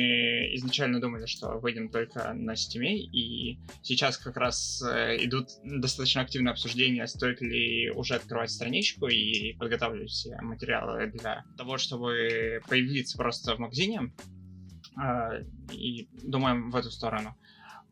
изначально 0.54 0.98
думали, 0.98 1.26
что 1.26 1.58
выйдем 1.58 1.90
только 1.90 2.32
на 2.32 2.52
Steam, 2.54 2.86
и 2.86 3.58
сейчас 3.82 4.16
как 4.16 4.38
раз 4.38 4.82
э, 4.82 5.18
идут 5.26 5.48
достаточно 5.62 6.22
активные 6.22 6.52
обсуждения, 6.52 7.06
стоит 7.06 7.42
ли 7.42 7.90
уже 7.90 8.14
открывать 8.14 8.50
страничку 8.50 9.08
и 9.08 9.52
подготавливать 9.52 10.08
все 10.08 10.40
материалы 10.40 11.08
для 11.08 11.44
того, 11.58 11.76
чтобы 11.76 12.62
появиться 12.66 13.18
просто 13.18 13.56
в 13.56 13.58
магазине. 13.58 14.10
А, 14.96 15.32
и 15.70 16.08
думаем 16.22 16.70
в 16.70 16.76
эту 16.76 16.90
сторону. 16.90 17.36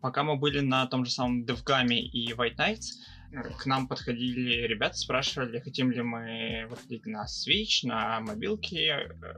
Пока 0.00 0.22
мы 0.22 0.36
были 0.36 0.60
на 0.60 0.86
том 0.86 1.04
же 1.04 1.10
самом 1.10 1.44
DevGAM 1.44 1.92
и 1.92 2.32
White 2.32 2.56
Nights, 2.56 2.86
к 3.58 3.66
нам 3.66 3.86
подходили 3.86 4.66
ребята, 4.66 4.96
спрашивали, 4.96 5.60
хотим 5.60 5.90
ли 5.90 6.02
мы 6.02 6.66
выходить 6.68 7.06
на 7.06 7.26
Switch, 7.26 7.84
на 7.86 8.20
мобилки. 8.20 8.92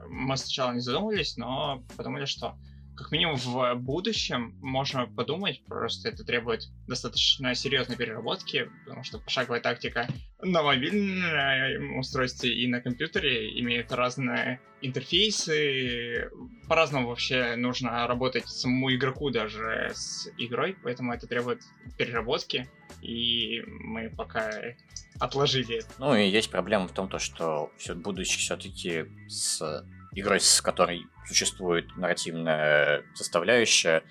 Мы 0.09 0.35
сначала 0.37 0.73
не 0.73 0.79
задумывались, 0.79 1.37
но 1.37 1.83
подумали, 1.95 2.25
что 2.25 2.57
как 2.95 3.11
минимум 3.11 3.35
в 3.35 3.75
будущем 3.75 4.55
можно 4.61 5.07
подумать, 5.07 5.63
просто 5.65 6.09
это 6.09 6.23
требует 6.23 6.67
достаточно 6.87 7.55
серьезной 7.55 7.97
переработки, 7.97 8.69
потому 8.85 9.03
что 9.03 9.19
пошаговая 9.19 9.61
тактика 9.61 10.07
на 10.41 10.63
мобильном 10.63 11.97
устройстве 11.97 12.53
и 12.53 12.67
на 12.67 12.81
компьютере 12.81 13.59
имеет 13.59 13.91
разные 13.91 14.59
интерфейсы, 14.81 16.29
по-разному 16.67 17.07
вообще 17.07 17.55
нужно 17.55 18.05
работать 18.05 18.47
самому 18.47 18.93
игроку 18.93 19.29
даже 19.29 19.91
с 19.93 20.27
игрой, 20.37 20.75
поэтому 20.83 21.13
это 21.13 21.25
требует 21.25 21.61
переработки, 21.97 22.69
и 23.01 23.63
мы 23.67 24.09
пока 24.09 24.51
отложили. 25.19 25.83
Ну 25.99 26.15
и 26.15 26.27
есть 26.27 26.51
проблема 26.51 26.87
в 26.87 26.91
том, 26.91 27.07
то, 27.07 27.19
что 27.19 27.71
все, 27.77 27.95
будучи 27.95 28.37
все-таки 28.37 29.05
с 29.27 29.85
игрой, 30.13 30.39
с 30.39 30.61
которой 30.61 31.05
существует 31.25 31.95
нарративная 31.95 33.03
составляющая, 33.13 34.03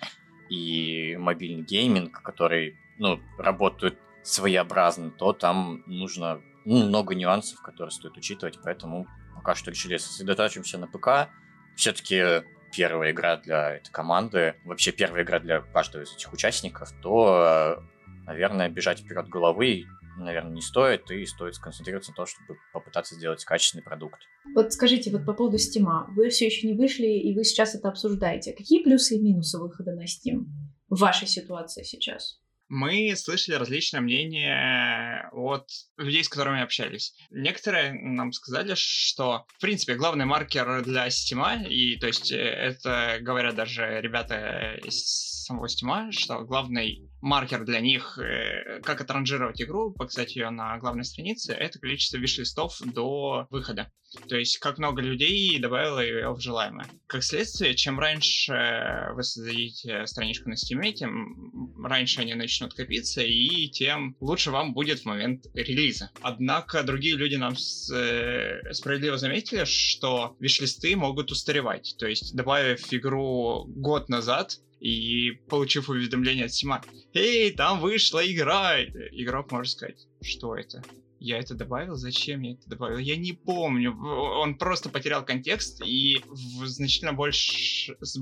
и 0.53 1.17
мобильный 1.19 1.63
гейминг, 1.63 2.21
который, 2.21 2.77
ну, 2.99 3.21
работает 3.39 3.99
своеобразно, 4.23 5.11
то 5.11 5.33
там 5.33 5.83
нужно 5.87 6.43
ну, 6.67 6.89
много 6.89 7.15
нюансов, 7.15 7.63
которые 7.63 7.91
стоит 7.91 8.17
учитывать, 8.19 8.59
поэтому 8.63 9.07
пока 9.35 9.55
что 9.55 9.71
решили 9.71 9.97
сосредоточимся 9.97 10.79
на 10.79 10.87
ПК. 10.87 11.31
Все-таки 11.75 12.45
первая 12.71 13.13
игра 13.13 13.39
для 13.39 13.77
этой 13.77 13.91
команды, 13.91 14.55
вообще 14.65 14.93
первая 14.93 15.25
игра 15.25 15.41
для 15.41 15.61
каждого 15.61 16.03
из 16.03 16.15
этих 16.15 16.31
участников, 16.33 16.93
то, 17.01 17.83
наверное, 18.27 18.69
бежать 18.69 19.01
вперед 19.01 19.29
головы 19.29 19.87
наверное, 20.17 20.53
не 20.53 20.61
стоит, 20.61 21.11
и 21.11 21.25
стоит 21.27 21.55
сконцентрироваться 21.55 22.13
на 22.13 22.17
том, 22.17 22.27
чтобы 22.27 22.59
попытаться 22.73 23.15
сделать 23.15 23.45
качественный 23.45 23.83
продукт. 23.83 24.21
Вот 24.55 24.73
скажите, 24.73 25.11
вот 25.11 25.25
по 25.25 25.33
поводу 25.33 25.57
Steam. 25.57 25.87
Вы 26.15 26.29
все 26.31 26.47
еще 26.47 26.67
не 26.67 26.75
вышли, 26.75 27.07
и 27.07 27.35
вы 27.35 27.45
сейчас 27.45 27.75
это 27.75 27.89
обсуждаете. 27.89 28.53
Какие 28.53 28.83
плюсы 28.83 29.17
и 29.17 29.21
минусы 29.21 29.59
выхода 29.59 29.93
на 29.93 30.05
Steam 30.05 30.47
в 30.89 30.99
вашей 30.99 31.29
ситуации 31.29 31.83
сейчас? 31.83 32.43
мы 32.73 33.15
слышали 33.17 33.57
различные 33.57 34.01
мнения 34.01 35.29
от 35.33 35.69
людей, 35.99 36.25
с 36.25 36.29
которыми 36.31 36.63
общались. 36.63 37.15
Некоторые 37.31 37.93
нам 37.93 38.33
сказали, 38.33 38.73
что, 38.75 39.45
в 39.59 39.61
принципе, 39.61 39.95
главный 39.95 40.25
маркер 40.25 40.83
для 40.83 41.09
Steam, 41.09 41.69
и 41.69 41.99
то 41.99 42.07
есть 42.07 42.33
э, 42.33 42.37
это 42.37 43.19
говорят 43.21 43.57
даже 43.57 44.01
ребята 44.01 44.81
из 44.85 45.32
самого 45.43 45.67
Steam, 45.67 46.13
что 46.13 46.45
главный 46.45 47.09
маркер 47.21 47.65
для 47.65 47.81
них, 47.81 48.19
э, 48.19 48.81
как 48.83 49.01
отранжировать 49.01 49.63
игру, 49.63 49.93
показать 49.93 50.37
ее 50.37 50.51
на 50.51 50.77
главной 50.79 51.05
странице, 51.05 51.53
это 51.53 51.79
количество 51.79 52.17
виш-листов 52.17 52.81
до 52.85 53.47
выхода. 53.51 53.91
То 54.29 54.37
есть, 54.37 54.59
как 54.59 54.79
много 54.79 55.01
людей 55.01 55.59
добавило 55.59 56.01
ее 56.01 56.33
в 56.35 56.41
желаемое. 56.41 56.87
Как 57.07 57.23
следствие, 57.23 57.75
чем 57.75 57.99
раньше 57.99 59.09
вы 59.15 59.23
создадите 59.23 60.07
страничку 60.07 60.51
на 60.51 60.55
Steam, 60.55 60.93
тем 60.93 61.83
раньше 61.83 62.21
они 62.21 62.35
начнут 62.35 62.75
копиться, 62.75 63.23
и 63.23 63.69
тем 63.69 64.17
лучше 64.21 64.51
вам 64.51 64.75
будет 64.75 65.01
в 65.01 65.05
момент 65.07 65.47
релиза. 65.55 66.11
Однако 66.21 66.83
другие 66.83 67.17
люди 67.17 67.37
нам 67.37 67.57
с, 67.57 67.91
э, 67.91 68.73
справедливо 68.73 69.17
заметили, 69.17 69.65
что 69.65 70.37
виш-листы 70.41 70.95
могут 70.97 71.31
устаревать. 71.31 71.95
То 71.99 72.07
есть, 72.07 72.35
добавив 72.35 72.93
игру 72.93 73.65
год 73.69 74.09
назад, 74.09 74.59
и 74.83 75.39
получив 75.49 75.89
уведомление 75.89 76.47
от 76.47 76.53
Сима, 76.53 76.83
«Эй, 77.15 77.53
там 77.53 77.81
вышла 77.81 78.21
игра!» 78.21 78.83
Игрок 79.13 79.53
может 79.53 79.73
сказать, 79.73 80.09
что 80.21 80.57
это? 80.57 80.83
Я 81.23 81.39
это 81.39 81.55
добавил, 81.55 81.95
зачем 81.95 82.43
я 82.43 82.53
это 82.53 82.69
добавил, 82.69 82.99
я 82.99 83.17
не 83.17 83.33
помню. 83.33 83.97
Он 84.03 84.57
просто 84.57 84.89
потерял 84.89 85.25
контекст 85.25 85.83
и 85.85 86.19
в 86.29 86.67
значительно, 86.67 87.13
больш... 87.13 87.91
с 88.01 88.19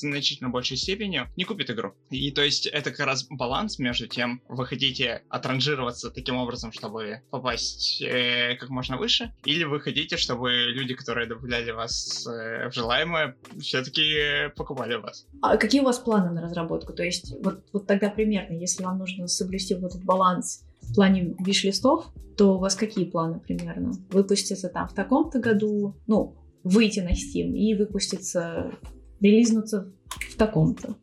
значительно 0.00 0.50
большей 0.50 0.76
степени 0.76 1.22
не 1.36 1.44
купит 1.44 1.70
игру. 1.70 1.94
И 2.10 2.30
то 2.32 2.42
есть 2.42 2.66
это 2.66 2.90
как 2.90 3.06
раз 3.06 3.26
баланс 3.28 3.78
между 3.78 4.06
тем, 4.06 4.42
вы 4.48 4.66
хотите 4.66 5.22
отранжироваться 5.28 6.10
таким 6.10 6.36
образом, 6.36 6.72
чтобы 6.72 7.22
попасть 7.30 8.02
э, 8.02 8.56
как 8.56 8.68
можно 8.70 8.96
выше, 8.96 9.32
или 9.44 9.64
вы 9.64 9.80
хотите, 9.80 10.16
чтобы 10.16 10.50
люди, 10.50 10.94
которые 10.94 11.26
добавляли 11.26 11.70
вас 11.70 12.26
э, 12.26 12.68
в 12.68 12.74
желаемое, 12.74 13.36
все-таки 13.60 14.50
покупали 14.56 14.94
вас. 14.94 15.26
А 15.42 15.56
какие 15.56 15.80
у 15.80 15.84
вас 15.84 15.98
планы 15.98 16.30
на 16.30 16.42
разработку? 16.42 16.92
То 16.92 17.02
есть 17.02 17.32
вот, 17.42 17.64
вот 17.72 17.86
тогда 17.86 18.10
примерно, 18.10 18.54
если 18.54 18.82
вам 18.82 18.98
нужно 18.98 19.28
соблюсти 19.28 19.74
вот 19.74 19.90
этот 19.90 20.04
баланс 20.04 20.64
в 20.90 20.94
плане 20.94 21.34
виш-листов, 21.38 22.06
то 22.36 22.56
у 22.56 22.58
вас 22.58 22.74
какие 22.74 23.04
планы 23.04 23.40
примерно? 23.40 23.92
Выпуститься 24.10 24.68
там 24.68 24.88
в 24.88 24.94
таком-то 24.94 25.38
году, 25.38 25.96
ну, 26.06 26.36
выйти 26.62 27.00
на 27.00 27.10
Steam 27.10 27.52
и 27.52 27.74
выпуститься, 27.74 28.72
релизнуться 29.20 29.92
в 30.32 30.36
таком-то? 30.36 30.96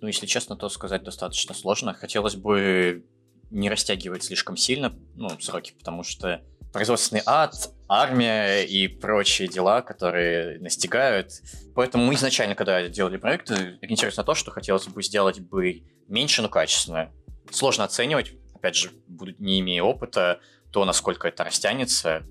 Ну, 0.00 0.06
если 0.06 0.26
честно, 0.26 0.56
то 0.56 0.68
сказать 0.68 1.02
достаточно 1.02 1.54
сложно. 1.54 1.94
Хотелось 1.94 2.36
бы 2.36 3.06
не 3.50 3.70
растягивать 3.70 4.24
слишком 4.24 4.56
сильно 4.56 4.92
ну, 5.14 5.30
сроки, 5.40 5.72
потому 5.78 6.02
что 6.02 6.42
производственный 6.72 7.22
ад, 7.24 7.54
армия 7.88 8.64
и 8.64 8.88
прочие 8.88 9.48
дела, 9.48 9.80
которые 9.80 10.58
настигают. 10.58 11.30
Поэтому 11.74 12.04
мы 12.04 12.14
изначально, 12.14 12.54
когда 12.54 12.88
делали 12.88 13.16
проект, 13.16 13.50
ориентировались 13.50 14.16
на 14.16 14.24
то, 14.24 14.34
что 14.34 14.50
хотелось 14.50 14.86
бы 14.88 15.02
сделать 15.02 15.40
бы 15.40 15.84
меньше, 16.08 16.42
но 16.42 16.48
качественно. 16.48 17.12
Сложно 17.50 17.84
оценивать, 17.84 18.32
опять 18.64 18.76
же, 18.76 18.90
буду, 19.06 19.34
не 19.38 19.60
имея 19.60 19.82
опыта, 19.82 20.40
то, 20.70 20.86
насколько 20.86 21.28
это 21.28 21.44
растянется, 21.44 22.24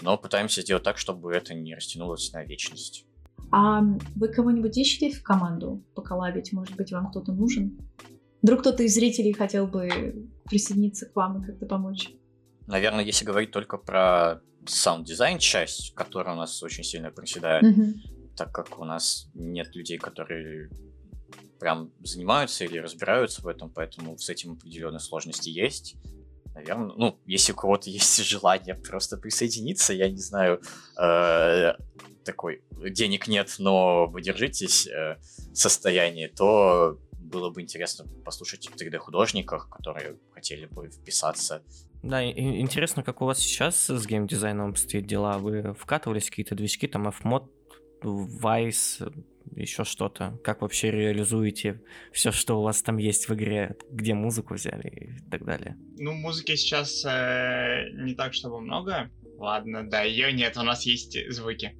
но 0.00 0.16
пытаемся 0.16 0.62
сделать 0.62 0.84
так, 0.84 0.96
чтобы 0.96 1.32
это 1.32 1.54
не 1.54 1.74
растянулось 1.74 2.32
на 2.32 2.44
вечность. 2.44 3.04
А 3.50 3.82
вы 4.14 4.28
кого-нибудь 4.28 4.78
ищете 4.78 5.10
в 5.10 5.24
команду 5.24 5.82
поколабить? 5.94 6.52
Может 6.52 6.76
быть, 6.76 6.92
вам 6.92 7.10
кто-то 7.10 7.32
нужен? 7.32 7.78
Вдруг 8.42 8.60
кто-то 8.60 8.84
из 8.84 8.94
зрителей 8.94 9.32
хотел 9.32 9.66
бы 9.66 10.28
присоединиться 10.44 11.06
к 11.06 11.16
вам 11.16 11.42
и 11.42 11.46
как-то 11.46 11.66
помочь? 11.66 12.10
Наверное, 12.68 13.04
если 13.04 13.24
говорить 13.24 13.50
только 13.50 13.76
про 13.76 14.40
саунд-дизайн 14.64 15.38
часть, 15.38 15.94
которая 15.94 16.36
у 16.36 16.38
нас 16.38 16.62
очень 16.62 16.84
сильно 16.84 17.10
проседает, 17.10 17.64
mm-hmm. 17.64 17.94
так 18.36 18.52
как 18.52 18.78
у 18.78 18.84
нас 18.84 19.28
нет 19.34 19.74
людей, 19.74 19.98
которые 19.98 20.70
прям 21.62 21.92
занимаются 22.02 22.64
или 22.64 22.78
разбираются 22.78 23.40
в 23.40 23.46
этом, 23.46 23.70
поэтому 23.70 24.18
с 24.18 24.28
этим 24.28 24.54
определенные 24.54 24.98
сложности 24.98 25.48
есть. 25.48 25.94
Наверное, 26.56 26.92
ну, 26.96 27.20
если 27.24 27.52
у 27.52 27.54
кого-то 27.54 27.88
есть 27.98 28.24
желание 28.24 28.74
просто 28.74 29.16
присоединиться, 29.16 29.92
я 29.92 30.10
не 30.10 30.18
знаю, 30.18 30.60
э, 31.00 31.74
такой, 32.24 32.64
денег 32.90 33.28
нет, 33.28 33.54
но 33.58 34.06
вы 34.06 34.22
держитесь 34.22 34.88
э, 34.88 35.18
состояние, 35.54 36.28
то 36.28 36.98
было 37.12 37.50
бы 37.50 37.62
интересно 37.62 38.06
послушать 38.24 38.68
3D-художников, 38.76 39.68
которые 39.68 40.16
хотели 40.32 40.66
бы 40.66 40.90
вписаться. 40.90 41.62
Да, 42.02 42.24
и, 42.24 42.32
интересно, 42.60 43.04
как 43.04 43.22
у 43.22 43.26
вас 43.26 43.38
сейчас 43.38 43.88
с 43.88 44.04
геймдизайном 44.04 44.70
обстоят 44.70 45.06
дела. 45.06 45.38
Вы 45.38 45.74
вкатывались 45.74 46.28
какие-то 46.28 46.56
движки, 46.56 46.88
там 46.88 47.06
Fmod, 47.06 47.48
Vice, 48.02 49.12
еще 49.54 49.84
что-то? 49.84 50.38
Как 50.44 50.62
вообще 50.62 50.90
реализуете 50.90 51.82
все, 52.12 52.32
что 52.32 52.58
у 52.58 52.62
вас 52.62 52.82
там 52.82 52.98
есть 52.98 53.28
в 53.28 53.34
игре? 53.34 53.76
Где 53.90 54.14
музыку 54.14 54.54
взяли 54.54 54.88
и 54.88 55.30
так 55.30 55.44
далее? 55.44 55.76
Ну, 55.98 56.12
музыки 56.12 56.54
сейчас 56.56 57.04
э, 57.04 57.90
не 57.94 58.14
так, 58.14 58.34
чтобы 58.34 58.60
много. 58.60 59.10
Ладно, 59.38 59.88
да, 59.88 60.02
ее 60.02 60.32
нет, 60.32 60.56
у 60.56 60.62
нас 60.62 60.86
есть 60.86 61.16
звуки. 61.30 61.76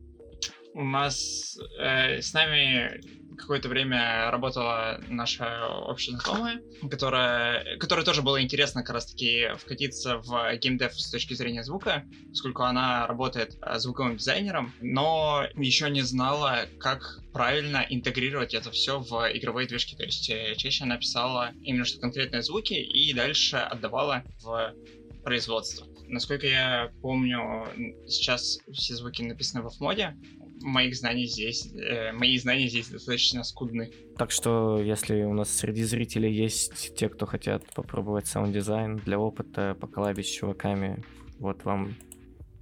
У 0.74 0.84
нас 0.84 1.58
э, 1.78 2.20
с 2.20 2.32
нами 2.32 3.00
какое-то 3.36 3.68
время 3.68 4.30
работала 4.30 5.00
наша 5.08 5.68
общая 5.68 6.12
знакомая, 6.12 6.60
которая, 6.90 7.76
которой 7.78 8.04
тоже 8.04 8.22
было 8.22 8.42
интересно 8.42 8.82
как 8.82 8.94
раз-таки 8.94 9.48
вкатиться 9.58 10.18
в 10.18 10.56
геймдев 10.56 10.98
с 10.98 11.10
точки 11.10 11.34
зрения 11.34 11.62
звука, 11.62 12.04
поскольку 12.30 12.62
она 12.62 13.06
работает 13.06 13.56
э, 13.62 13.78
звуковым 13.78 14.16
дизайнером, 14.16 14.72
но 14.80 15.46
еще 15.54 15.90
не 15.90 16.02
знала, 16.02 16.66
как 16.78 17.20
правильно 17.32 17.84
интегрировать 17.88 18.54
это 18.54 18.70
все 18.70 19.00
в 19.00 19.12
игровые 19.32 19.66
движки. 19.66 19.96
То 19.96 20.04
есть 20.04 20.28
э, 20.30 20.54
чаще 20.56 20.84
она 20.84 20.98
писала 20.98 21.52
именно 21.62 21.84
что 21.84 22.00
конкретные 22.00 22.42
звуки 22.42 22.74
и 22.74 23.12
дальше 23.12 23.56
отдавала 23.56 24.22
в 24.42 24.74
производство. 25.24 25.86
Насколько 26.08 26.46
я 26.46 26.92
помню, 27.00 27.66
сейчас 28.06 28.58
все 28.72 28.94
звуки 28.94 29.22
написаны 29.22 29.62
в 29.62 29.80
FMOD 29.80 30.04
е, 30.04 30.16
моих 30.62 30.94
знаний 30.96 31.26
здесь, 31.26 31.72
э, 31.74 32.12
мои 32.12 32.38
знания 32.38 32.68
здесь 32.68 32.88
достаточно 32.88 33.42
скудны. 33.44 33.90
Так 34.16 34.30
что, 34.30 34.80
если 34.80 35.22
у 35.22 35.34
нас 35.34 35.50
среди 35.50 35.84
зрителей 35.84 36.32
есть 36.32 36.94
те, 36.96 37.08
кто 37.08 37.26
хотят 37.26 37.64
попробовать 37.74 38.26
саунд-дизайн 38.26 38.96
для 38.96 39.18
опыта, 39.18 39.76
поколабить 39.80 40.26
с 40.26 40.30
чуваками, 40.30 41.02
вот 41.38 41.64
вам 41.64 41.96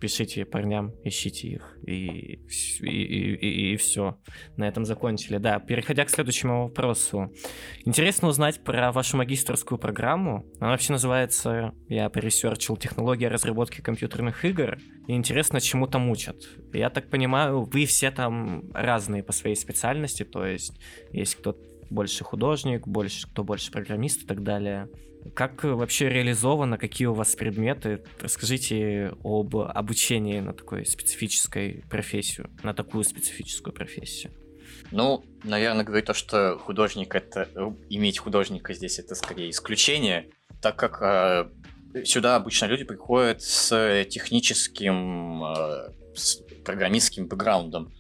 пишите 0.01 0.44
парням, 0.44 0.92
ищите 1.05 1.48
их, 1.48 1.78
и, 1.86 2.40
и, 2.80 2.86
и, 2.86 3.72
и, 3.72 3.76
все. 3.76 4.18
На 4.57 4.66
этом 4.66 4.84
закончили. 4.84 5.38
Да, 5.38 5.59
переходя 5.59 6.05
к 6.05 6.11
следующему 6.11 6.64
вопросу. 6.64 7.32
Интересно 7.84 8.28
узнать 8.28 8.64
про 8.64 8.92
вашу 8.92 9.16
магистрскую 9.16 9.78
программу. 9.78 10.46
Она 10.59 10.70
вообще 10.70 10.92
называется, 10.92 11.72
я 11.88 12.09
поресерчил, 12.09 12.76
технология 12.76 13.28
разработки 13.28 13.80
компьютерных 13.80 14.44
игр. 14.44 14.78
И 15.07 15.12
интересно, 15.12 15.61
чему 15.61 15.86
там 15.86 16.09
учат. 16.11 16.36
Я 16.72 16.90
так 16.90 17.11
понимаю, 17.11 17.62
вы 17.62 17.84
все 17.86 18.11
там 18.11 18.70
разные 18.72 19.22
по 19.22 19.32
своей 19.32 19.57
специальности, 19.57 20.24
то 20.24 20.44
есть 20.44 20.80
есть 21.12 21.34
кто 21.34 21.57
больше 21.90 22.24
художник, 22.24 22.86
больше, 22.86 23.28
кто 23.28 23.44
больше 23.44 23.70
программист 23.70 24.22
и 24.22 24.26
так 24.26 24.42
далее. 24.42 24.88
Как 25.34 25.64
вообще 25.64 26.08
реализовано, 26.08 26.78
какие 26.78 27.06
у 27.06 27.14
вас 27.14 27.34
предметы? 27.34 28.02
Расскажите 28.20 29.14
об 29.22 29.56
обучении 29.56 30.40
на 30.40 30.52
такой 30.52 30.86
специфической 30.86 31.84
профессию, 31.90 32.50
на 32.62 32.74
такую 32.74 33.04
специфическую 33.04 33.74
профессию. 33.74 34.32
Ну, 34.90 35.24
наверное, 35.44 35.84
говорить 35.84 36.06
то, 36.06 36.14
что 36.14 36.58
художник 36.58 37.14
это 37.14 37.48
иметь 37.88 38.18
художника 38.18 38.74
здесь 38.74 38.98
это 38.98 39.14
скорее 39.14 39.50
исключение, 39.50 40.30
так 40.60 40.76
как 40.76 41.00
э, 41.02 42.04
сюда 42.04 42.36
обычно 42.36 42.66
люди 42.66 42.84
приходят 42.84 43.42
с 43.42 44.04
техническим, 44.10 45.44
э, 45.44 45.92
с 46.14 46.36
программистским 46.64 47.26
бэкграундом. 47.26 47.92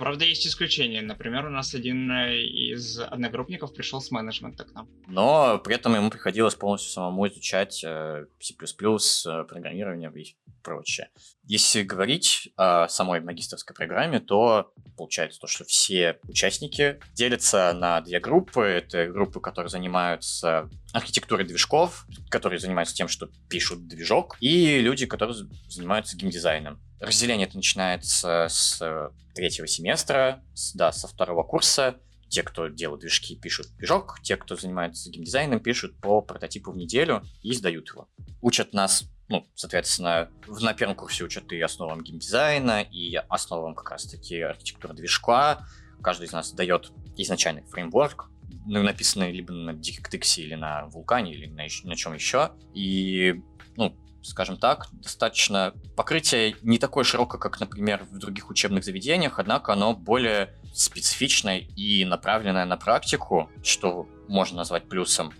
Правда, 0.00 0.24
есть 0.24 0.46
исключения. 0.46 1.02
Например, 1.02 1.44
у 1.44 1.50
нас 1.50 1.74
один 1.74 2.10
э, 2.10 2.38
из 2.38 2.98
одногруппников 2.98 3.74
пришел 3.74 4.00
с 4.00 4.10
менеджмента 4.10 4.64
к 4.64 4.72
нам. 4.72 4.88
Но 5.06 5.58
при 5.58 5.74
этом 5.74 5.94
ему 5.94 6.08
приходилось 6.08 6.54
полностью 6.54 6.90
самому 6.90 7.28
изучать 7.28 7.84
э, 7.84 8.24
C++, 8.40 8.54
э, 8.54 9.44
программирование 9.44 10.10
и 10.16 10.36
прочее. 10.62 11.10
Если 11.44 11.82
говорить 11.82 12.50
о 12.56 12.88
самой 12.88 13.20
магистрской 13.20 13.76
программе, 13.76 14.20
то 14.20 14.72
получается 14.96 15.38
то, 15.38 15.46
что 15.46 15.64
все 15.64 16.18
участники 16.22 16.98
делятся 17.12 17.70
на 17.74 18.00
две 18.00 18.20
группы. 18.20 18.62
Это 18.62 19.06
группы, 19.06 19.38
которые 19.40 19.68
занимаются 19.68 20.70
архитектурой 20.94 21.44
движков, 21.44 22.06
которые 22.30 22.58
занимаются 22.58 22.94
тем, 22.94 23.08
что 23.08 23.28
пишут 23.50 23.86
движок, 23.86 24.38
и 24.40 24.80
люди, 24.80 25.04
которые 25.04 25.36
занимаются 25.68 26.16
геймдизайном. 26.16 26.80
Разделение 27.00 27.46
это 27.46 27.56
начинается 27.56 28.46
с 28.48 29.12
третьего 29.34 29.66
семестра, 29.66 30.44
с, 30.54 30.74
да, 30.74 30.92
со 30.92 31.08
второго 31.08 31.42
курса. 31.42 31.96
Те, 32.28 32.42
кто 32.42 32.68
делают 32.68 33.00
движки, 33.00 33.34
пишут 33.36 33.68
движок, 33.76 34.20
те, 34.22 34.36
кто 34.36 34.54
занимается 34.54 35.10
геймдизайном, 35.10 35.60
пишут 35.60 35.98
по 36.00 36.20
прототипу 36.20 36.70
в 36.70 36.76
неделю 36.76 37.22
и 37.42 37.52
сдают 37.52 37.88
его. 37.88 38.08
Учат 38.40 38.72
нас 38.72 39.04
ну, 39.30 39.46
соответственно, 39.54 40.28
на 40.48 40.74
первом 40.74 40.96
курсе 40.96 41.22
учат 41.22 41.52
и 41.52 41.60
основам 41.60 42.02
геймдизайна, 42.02 42.82
и 42.82 43.14
основам 43.14 43.76
как 43.76 43.92
раз-таки 43.92 44.40
архитектуры 44.40 44.92
движка. 44.92 45.64
Каждый 46.02 46.26
из 46.26 46.32
нас 46.32 46.52
дает 46.52 46.90
изначальный 47.16 47.62
фреймворк, 47.62 48.28
ну, 48.66 48.82
написанный 48.82 49.30
либо 49.30 49.52
на 49.52 49.70
DirectX 49.70 50.40
или 50.40 50.56
на 50.56 50.86
Вулкане, 50.86 51.32
или 51.32 51.46
на, 51.46 51.62
на 51.84 51.96
чем 51.96 52.14
еще. 52.14 52.50
И, 52.74 53.40
ну, 53.76 53.96
скажем 54.22 54.56
так, 54.56 54.88
достаточно... 54.92 55.74
Покрытие 55.96 56.56
не 56.62 56.78
такое 56.78 57.04
широкое, 57.04 57.40
как, 57.40 57.60
например, 57.60 58.04
в 58.10 58.18
других 58.18 58.50
учебных 58.50 58.84
заведениях, 58.84 59.38
однако 59.38 59.72
оно 59.72 59.94
более 59.94 60.54
специфичное 60.74 61.58
и 61.58 62.04
направленное 62.04 62.64
на 62.64 62.76
практику, 62.76 63.50
что 63.62 64.06
можно 64.28 64.58
назвать 64.58 64.88
плюсом. 64.88 65.32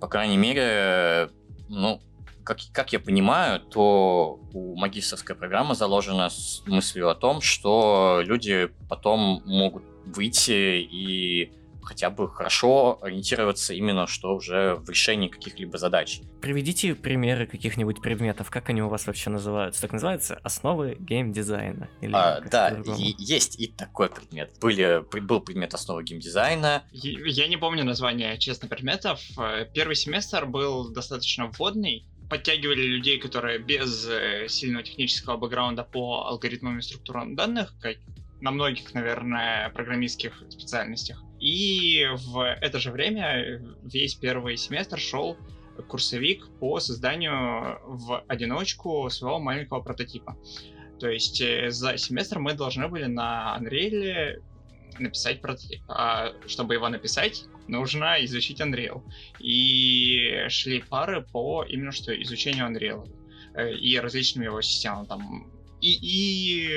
По 0.00 0.08
крайней 0.08 0.36
мере, 0.36 1.30
ну, 1.68 2.00
как, 2.44 2.58
как 2.72 2.92
я 2.92 3.00
понимаю, 3.00 3.60
то 3.60 4.40
у 4.52 4.76
магистрской 4.76 5.34
программы 5.34 5.74
заложена 5.74 6.28
с 6.28 6.62
мыслью 6.66 7.08
о 7.08 7.14
том, 7.14 7.40
что 7.40 8.20
люди 8.24 8.70
потом 8.88 9.42
могут 9.46 9.84
выйти 10.04 10.80
и 10.80 11.52
хотя 11.84 12.10
бы 12.10 12.30
хорошо 12.30 12.98
ориентироваться 13.02 13.74
именно 13.74 14.06
что 14.06 14.34
уже 14.34 14.76
в 14.76 14.88
решении 14.88 15.28
каких-либо 15.28 15.78
задач. 15.78 16.20
Приведите 16.40 16.94
примеры 16.94 17.46
каких-нибудь 17.46 18.00
предметов, 18.00 18.50
как 18.50 18.68
они 18.68 18.82
у 18.82 18.88
вас 18.88 19.06
вообще 19.06 19.30
называются? 19.30 19.82
Так 19.82 19.92
называется 19.92 20.40
основы 20.42 20.96
геймдизайна? 20.98 21.88
Или 22.00 22.12
а, 22.14 22.40
да, 22.50 22.70
и, 22.98 23.14
есть 23.18 23.58
и 23.60 23.68
такой 23.68 24.08
предмет. 24.08 24.52
Были, 24.60 25.04
был 25.20 25.40
предмет 25.40 25.74
основы 25.74 26.04
геймдизайна. 26.04 26.84
Я 26.92 27.48
не 27.48 27.56
помню 27.56 27.84
название, 27.84 28.38
честно, 28.38 28.68
предметов. 28.68 29.20
Э, 29.38 29.66
первый 29.72 29.96
семестр 29.96 30.46
был 30.46 30.92
достаточно 30.92 31.46
вводный, 31.46 32.06
подтягивали 32.28 32.82
людей, 32.82 33.18
которые 33.18 33.58
без 33.58 34.06
э, 34.08 34.46
сильного 34.48 34.84
технического 34.84 35.36
бэкграунда 35.36 35.84
по 35.84 36.26
алгоритмам 36.26 36.78
и 36.78 36.82
структурам 36.82 37.36
данных, 37.36 37.74
как 37.80 37.96
на 38.40 38.50
многих, 38.50 38.92
наверное, 38.94 39.70
программистских 39.70 40.42
специальностях. 40.50 41.23
И 41.40 42.06
в 42.12 42.56
это 42.60 42.78
же 42.78 42.90
время 42.90 43.60
весь 43.82 44.14
первый 44.14 44.56
семестр 44.56 44.98
шел 44.98 45.36
курсовик 45.88 46.48
по 46.60 46.80
созданию 46.80 47.78
в 47.84 48.24
одиночку 48.28 49.08
своего 49.10 49.38
маленького 49.38 49.80
прототипа. 49.80 50.36
То 51.00 51.08
есть 51.08 51.40
э, 51.40 51.70
за 51.70 51.98
семестр 51.98 52.38
мы 52.38 52.54
должны 52.54 52.88
были 52.88 53.06
на 53.06 53.58
Unreal 53.60 54.40
написать 54.98 55.40
прототип. 55.40 55.82
А 55.88 56.32
чтобы 56.46 56.74
его 56.74 56.88
написать, 56.88 57.44
нужно 57.66 58.24
изучить 58.24 58.60
Unreal. 58.60 59.02
И 59.40 60.46
шли 60.48 60.80
пары 60.80 61.22
по 61.22 61.64
именно 61.64 61.92
что 61.92 62.14
изучению 62.22 62.68
Unreal 62.68 63.08
э, 63.54 63.74
и 63.74 63.98
различным 63.98 64.44
его 64.44 64.62
системам, 64.62 65.06
там 65.06 65.50
и, 65.84 65.98
и 66.00 66.68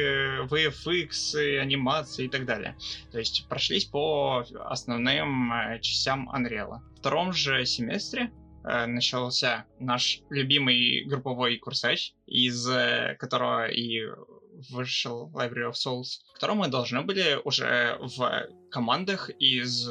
VFX, 0.49 1.59
анимации 1.59 2.25
и 2.25 2.29
так 2.29 2.45
далее. 2.45 2.75
То 3.11 3.19
есть 3.19 3.47
прошлись 3.47 3.85
по 3.85 4.43
основным 4.65 5.53
э, 5.53 5.79
частям 5.79 6.29
Unreal. 6.29 6.79
В 6.95 6.99
втором 6.99 7.31
же 7.31 7.65
семестре 7.65 8.31
э, 8.65 8.85
начался 8.85 9.65
наш 9.79 10.19
любимый 10.29 11.05
групповой 11.05 11.57
курсач, 11.57 12.13
из 12.25 12.67
э, 12.67 13.15
которого 13.17 13.67
и 13.67 14.01
вышел 14.71 15.31
Library 15.33 15.71
of 15.71 15.73
Souls, 15.73 16.19
в 16.31 16.33
котором 16.33 16.57
мы 16.57 16.67
должны 16.67 17.01
были 17.01 17.39
уже 17.45 17.97
в 18.01 18.47
командах 18.71 19.29
из 19.39 19.87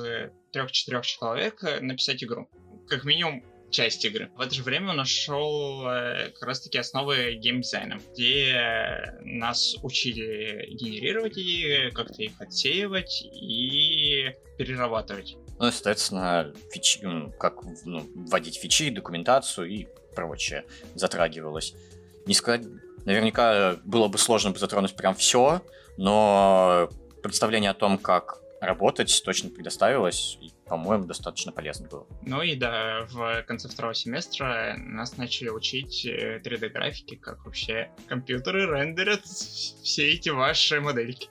трех-четырех 0.52 1.06
человек 1.06 1.62
написать 1.80 2.22
игру. 2.22 2.50
Как 2.88 3.04
минимум 3.04 3.44
часть 3.70 4.04
игры. 4.04 4.30
В 4.36 4.40
это 4.40 4.54
же 4.54 4.62
время 4.62 4.90
он 4.90 4.96
нашел 4.96 5.86
э, 5.88 6.30
как 6.30 6.42
раз-таки 6.42 6.78
основы 6.78 7.34
геймдизайна, 7.34 7.98
где 8.12 9.14
нас 9.22 9.76
учили 9.82 10.66
генерировать 10.70 11.36
и 11.36 11.90
как-то 11.92 12.22
их 12.22 12.40
отсеивать 12.40 13.22
и 13.22 14.32
перерабатывать. 14.58 15.36
Ну, 15.58 15.70
соответственно, 15.70 16.52
фичи, 16.70 17.00
как 17.38 17.62
ну, 17.84 18.06
вводить 18.14 18.56
фичи, 18.56 18.90
документацию 18.90 19.68
и 19.68 19.86
прочее 20.14 20.64
затрагивалось. 20.94 21.74
Не 22.26 22.34
сказать, 22.34 22.66
наверняка 23.04 23.76
было 23.84 24.08
бы 24.08 24.18
сложно 24.18 24.50
бы 24.50 24.58
затронуть 24.58 24.94
прям 24.94 25.14
все, 25.14 25.62
но 25.96 26.90
представление 27.22 27.70
о 27.70 27.74
том, 27.74 27.98
как 27.98 28.40
работать, 28.60 29.22
точно 29.24 29.50
предоставилось, 29.50 30.38
по-моему, 30.68 31.04
достаточно 31.04 31.52
полезно 31.52 31.88
было. 31.88 32.06
Ну 32.22 32.42
и 32.42 32.56
да, 32.56 33.06
в 33.10 33.42
конце 33.44 33.68
второго 33.68 33.94
семестра 33.94 34.74
нас 34.76 35.16
начали 35.16 35.48
учить 35.48 36.04
3D-графики, 36.06 37.14
э, 37.14 37.18
как 37.18 37.44
вообще 37.44 37.90
компьютеры 38.08 38.66
рендерят 38.66 39.24
все 39.24 40.12
эти 40.12 40.30
ваши 40.30 40.80
модельки. 40.80 41.28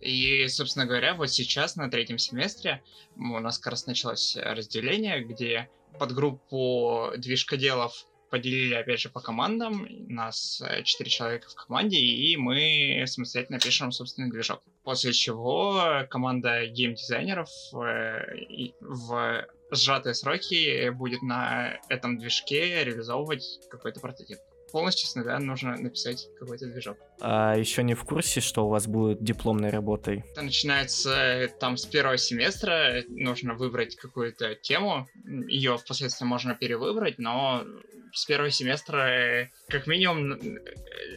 И, 0.00 0.46
собственно 0.48 0.86
говоря, 0.86 1.14
вот 1.14 1.30
сейчас 1.30 1.76
на 1.76 1.90
третьем 1.90 2.16
семестре 2.16 2.82
у 3.16 3.38
нас 3.38 3.58
как 3.58 3.72
раз 3.72 3.86
началось 3.86 4.36
разделение, 4.36 5.22
где 5.22 5.68
под 5.98 6.12
группу 6.12 7.10
движкоделов 7.18 8.06
поделили, 8.30 8.74
опять 8.74 9.00
же, 9.00 9.08
по 9.08 9.20
командам. 9.20 9.86
У 10.08 10.12
нас 10.12 10.62
э, 10.62 10.82
четыре 10.84 11.10
человека 11.10 11.48
в 11.48 11.54
команде, 11.54 11.98
и 11.98 12.36
мы 12.36 13.04
самостоятельно 13.06 13.58
пишем 13.58 13.92
собственный 13.92 14.30
движок. 14.30 14.62
После 14.82 15.12
чего 15.12 16.06
команда 16.08 16.66
геймдизайнеров 16.66 17.50
э, 17.74 18.72
в 18.80 19.46
сжатые 19.72 20.14
сроки 20.14 20.88
будет 20.90 21.22
на 21.22 21.80
этом 21.88 22.18
движке 22.18 22.84
реализовывать 22.84 23.60
какой-то 23.70 24.00
прототип 24.00 24.38
полностью 24.70 25.08
с 25.08 25.14
нуля 25.14 25.38
нужно 25.38 25.76
написать 25.76 26.28
какой-то 26.38 26.66
движок. 26.66 26.96
А 27.20 27.54
еще 27.54 27.82
не 27.82 27.94
в 27.94 28.04
курсе, 28.04 28.40
что 28.40 28.66
у 28.66 28.68
вас 28.68 28.86
будет 28.86 29.22
дипломной 29.22 29.70
работой? 29.70 30.24
Это 30.32 30.42
начинается 30.42 31.10
э, 31.10 31.48
там 31.48 31.76
с 31.76 31.86
первого 31.86 32.16
семестра, 32.16 33.02
нужно 33.08 33.54
выбрать 33.54 33.96
какую-то 33.96 34.54
тему, 34.54 35.06
ее 35.48 35.76
впоследствии 35.78 36.24
можно 36.24 36.54
перевыбрать, 36.54 37.18
но 37.18 37.64
с 38.12 38.24
первого 38.24 38.50
семестра 38.50 39.50
как 39.68 39.86
минимум 39.86 40.38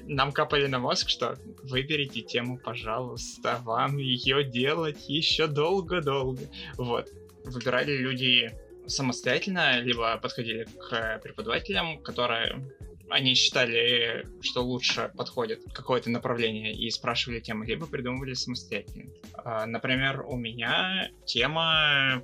нам 0.03 0.31
капали 0.31 0.67
на 0.67 0.79
мозг, 0.79 1.09
что 1.09 1.37
выберите 1.63 2.21
тему, 2.21 2.57
пожалуйста, 2.57 3.59
вам 3.63 3.97
ее 3.97 4.43
делать 4.43 5.09
еще 5.09 5.47
долго-долго. 5.47 6.41
Вот. 6.77 7.09
Выбирали 7.45 7.97
люди 7.97 8.51
самостоятельно, 8.87 9.79
либо 9.79 10.17
подходили 10.17 10.65
к 10.65 11.19
преподавателям, 11.23 12.01
которые 12.01 12.65
они 13.13 13.35
считали, 13.35 14.27
что 14.41 14.63
лучше 14.63 15.11
подходит 15.15 15.61
какое-то 15.71 16.09
направление 16.09 16.73
и 16.73 16.89
спрашивали 16.89 17.39
темы, 17.39 17.65
либо 17.65 17.85
придумывали 17.85 18.33
самостоятельно. 18.33 19.11
А, 19.35 19.65
например, 19.67 20.21
у 20.21 20.35
меня 20.35 21.09
тема 21.25 22.23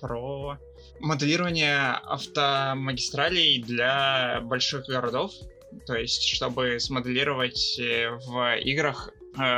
про 0.00 0.58
моделирование 1.00 1.90
автомагистралей 1.90 3.60
для 3.62 4.40
больших 4.42 4.86
городов. 4.86 5.32
То 5.86 5.96
есть, 5.96 6.22
чтобы 6.22 6.80
смоделировать 6.80 7.78
э, 7.78 8.10
в 8.10 8.56
играх 8.60 9.10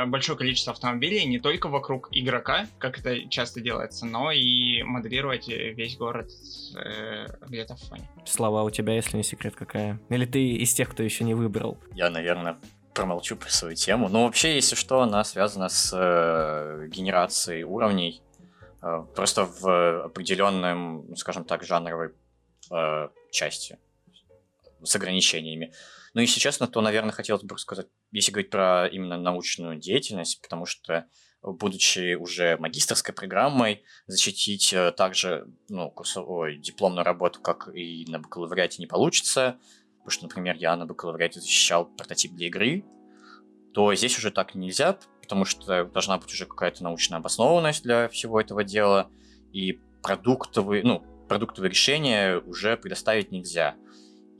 большое 0.07 0.37
количество 0.37 0.73
автомобилей 0.73 1.25
не 1.25 1.39
только 1.39 1.67
вокруг 1.67 2.09
игрока, 2.11 2.67
как 2.77 2.99
это 2.99 3.27
часто 3.29 3.61
делается, 3.61 4.05
но 4.05 4.31
и 4.31 4.83
моделировать 4.83 5.47
весь 5.47 5.97
город 5.97 6.29
э, 6.75 7.27
где-то 7.47 7.75
в 7.75 7.81
фоне. 7.81 8.03
Слова 8.25 8.63
у 8.63 8.69
тебя, 8.69 8.93
если 8.93 9.17
не 9.17 9.23
секрет, 9.23 9.55
какая? 9.55 9.99
Или 10.09 10.25
ты 10.25 10.51
из 10.51 10.73
тех, 10.73 10.89
кто 10.89 11.03
еще 11.03 11.23
не 11.23 11.33
выбрал? 11.33 11.77
Я, 11.93 12.09
наверное, 12.09 12.57
промолчу 12.93 13.35
про 13.35 13.49
свою 13.49 13.75
тему. 13.75 14.09
Но 14.09 14.25
вообще, 14.25 14.55
если 14.55 14.75
что, 14.75 15.01
она 15.01 15.23
связана 15.23 15.69
с 15.69 15.91
э, 15.93 16.87
генерацией 16.87 17.63
уровней. 17.63 18.21
Э, 18.81 19.03
просто 19.15 19.45
в 19.45 20.05
определенном, 20.05 21.15
скажем 21.15 21.43
так, 21.45 21.63
жанровой 21.63 22.11
э, 22.71 23.09
части 23.31 23.77
с 24.83 24.95
ограничениями. 24.95 25.73
Ну, 26.13 26.21
если 26.21 26.39
честно, 26.39 26.67
то, 26.67 26.81
наверное, 26.81 27.11
хотелось 27.11 27.43
бы 27.43 27.57
сказать, 27.57 27.87
если 28.11 28.31
говорить 28.31 28.51
про 28.51 28.87
именно 28.87 29.17
научную 29.17 29.77
деятельность, 29.77 30.41
потому 30.41 30.65
что 30.65 31.05
будучи 31.41 32.15
уже 32.15 32.57
магистрской 32.57 33.15
программой, 33.15 33.83
защитить 34.05 34.73
э, 34.73 34.91
также 34.91 35.47
ну, 35.69 35.89
курсовой, 35.89 36.57
дипломную 36.57 37.03
работу, 37.03 37.41
как 37.41 37.69
и 37.73 38.05
на 38.07 38.19
бакалавриате, 38.19 38.77
не 38.79 38.87
получится, 38.87 39.57
потому 39.93 40.11
что, 40.11 40.23
например, 40.25 40.55
я 40.57 40.75
на 40.75 40.85
бакалавриате 40.85 41.39
защищал 41.39 41.85
прототип 41.85 42.33
для 42.33 42.47
игры, 42.47 42.85
то 43.73 43.93
здесь 43.95 44.17
уже 44.17 44.31
так 44.31 44.53
нельзя, 44.53 44.99
потому 45.21 45.45
что 45.45 45.85
должна 45.85 46.17
быть 46.17 46.31
уже 46.31 46.45
какая-то 46.45 46.83
научная 46.83 47.19
обоснованность 47.19 47.83
для 47.83 48.07
всего 48.09 48.39
этого 48.39 48.63
дела, 48.63 49.09
и 49.51 49.79
продуктовые, 50.03 50.83
ну, 50.83 51.03
продуктовые 51.27 51.69
решения 51.71 52.37
уже 52.39 52.77
предоставить 52.77 53.31
нельзя. 53.31 53.75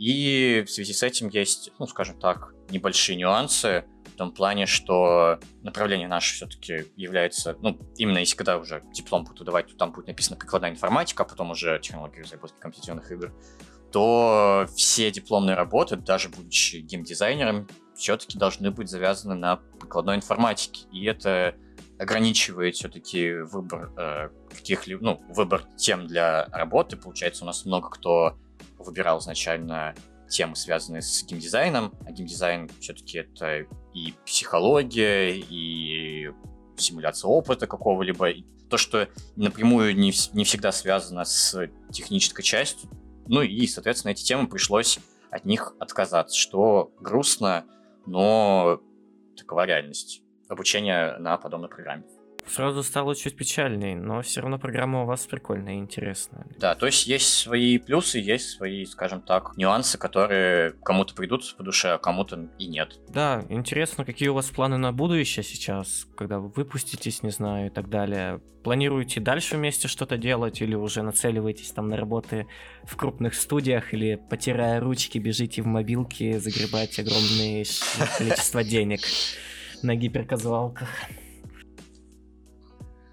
И 0.01 0.63
в 0.65 0.71
связи 0.71 0.93
с 0.93 1.03
этим 1.03 1.29
есть, 1.29 1.71
ну, 1.77 1.85
скажем 1.85 2.19
так, 2.19 2.55
небольшие 2.71 3.15
нюансы 3.15 3.85
в 4.07 4.17
том 4.17 4.31
плане, 4.31 4.65
что 4.65 5.39
направление 5.61 6.07
наше 6.07 6.33
все-таки 6.33 6.85
является, 6.95 7.55
ну, 7.61 7.79
именно 7.97 8.17
если 8.17 8.35
когда 8.35 8.57
уже 8.57 8.81
диплом 8.95 9.25
будут 9.25 9.41
выдавать, 9.41 9.77
там 9.77 9.91
будет 9.91 10.07
написано 10.07 10.37
прикладная 10.37 10.71
информатика, 10.71 11.21
а 11.21 11.27
потом 11.27 11.51
уже 11.51 11.77
технологии 11.79 12.21
разработки 12.21 12.59
компьютерных 12.59 13.11
игр, 13.11 13.31
то 13.91 14.65
все 14.75 15.11
дипломные 15.11 15.55
работы, 15.55 15.97
даже 15.97 16.29
будучи 16.29 16.77
геймдизайнером, 16.77 17.67
все-таки 17.95 18.39
должны 18.39 18.71
быть 18.71 18.89
завязаны 18.89 19.35
на 19.35 19.57
прикладной 19.57 20.15
информатике. 20.15 20.87
И 20.91 21.05
это 21.05 21.53
ограничивает 21.99 22.73
все-таки 22.73 23.33
выбор 23.33 23.91
э, 23.95 24.29
каких-либо, 24.49 25.03
ну, 25.03 25.21
выбор 25.29 25.63
тем 25.77 26.07
для 26.07 26.47
работы. 26.47 26.97
Получается, 26.97 27.43
у 27.43 27.45
нас 27.45 27.65
много 27.65 27.89
кто 27.91 28.39
выбирал 28.81 29.19
изначально 29.19 29.95
темы, 30.29 30.55
связанные 30.55 31.01
с 31.01 31.23
геймдизайном, 31.23 31.93
а 32.05 32.11
геймдизайн 32.11 32.69
все-таки 32.79 33.19
это 33.19 33.65
и 33.93 34.13
психология, 34.25 35.35
и 35.37 36.31
симуляция 36.77 37.27
опыта 37.29 37.67
какого-либо. 37.67 38.29
То, 38.69 38.77
что 38.77 39.09
напрямую 39.35 39.95
не, 39.95 40.13
не 40.33 40.43
всегда 40.45 40.71
связано 40.71 41.25
с 41.25 41.69
технической 41.91 42.43
частью. 42.43 42.89
Ну 43.27 43.41
и, 43.41 43.67
соответственно, 43.67 44.11
эти 44.11 44.23
темы 44.23 44.47
пришлось 44.47 44.99
от 45.29 45.45
них 45.45 45.73
отказаться, 45.79 46.37
что 46.37 46.91
грустно, 46.99 47.65
но 48.05 48.81
такова 49.37 49.65
реальность 49.65 50.21
обучения 50.49 51.17
на 51.17 51.37
подобной 51.37 51.69
программе. 51.69 52.03
Сразу 52.47 52.83
стало 52.83 53.15
чуть 53.15 53.35
печальней, 53.35 53.95
но 53.95 54.21
все 54.21 54.41
равно 54.41 54.57
программа 54.59 55.03
у 55.03 55.05
вас 55.05 55.25
прикольная 55.25 55.75
и 55.75 55.77
интересная. 55.77 56.45
Да, 56.59 56.75
то 56.75 56.85
есть 56.85 57.07
есть 57.07 57.33
свои 57.33 57.77
плюсы, 57.77 58.19
есть 58.19 58.49
свои, 58.49 58.85
скажем 58.85 59.21
так, 59.21 59.55
нюансы, 59.57 59.97
которые 59.97 60.73
кому-то 60.83 61.13
придут 61.13 61.55
по 61.55 61.63
душе, 61.63 61.89
а 61.89 61.97
кому-то 61.97 62.49
и 62.57 62.67
нет. 62.67 62.99
Да, 63.09 63.45
интересно, 63.49 64.05
какие 64.05 64.29
у 64.29 64.33
вас 64.33 64.47
планы 64.47 64.77
на 64.77 64.91
будущее 64.91 65.43
сейчас, 65.43 66.07
когда 66.15 66.39
вы 66.39 66.49
выпуститесь, 66.49 67.23
не 67.23 67.29
знаю, 67.29 67.67
и 67.67 67.69
так 67.69 67.89
далее. 67.89 68.41
Планируете 68.63 69.19
дальше 69.19 69.57
вместе 69.57 69.87
что-то 69.87 70.17
делать 70.17 70.61
или 70.61 70.75
уже 70.75 71.01
нацеливаетесь 71.01 71.71
там 71.71 71.89
на 71.89 71.97
работы 71.97 72.47
в 72.83 72.95
крупных 72.95 73.33
студиях 73.33 73.93
или, 73.93 74.21
потирая 74.29 74.79
ручки, 74.79 75.17
бежите 75.17 75.63
в 75.63 75.65
мобилки 75.65 76.37
загребать 76.37 76.99
огромное 76.99 77.65
количество 78.17 78.63
денег 78.63 79.01
на 79.81 79.95
гиперказуалках? 79.95 80.89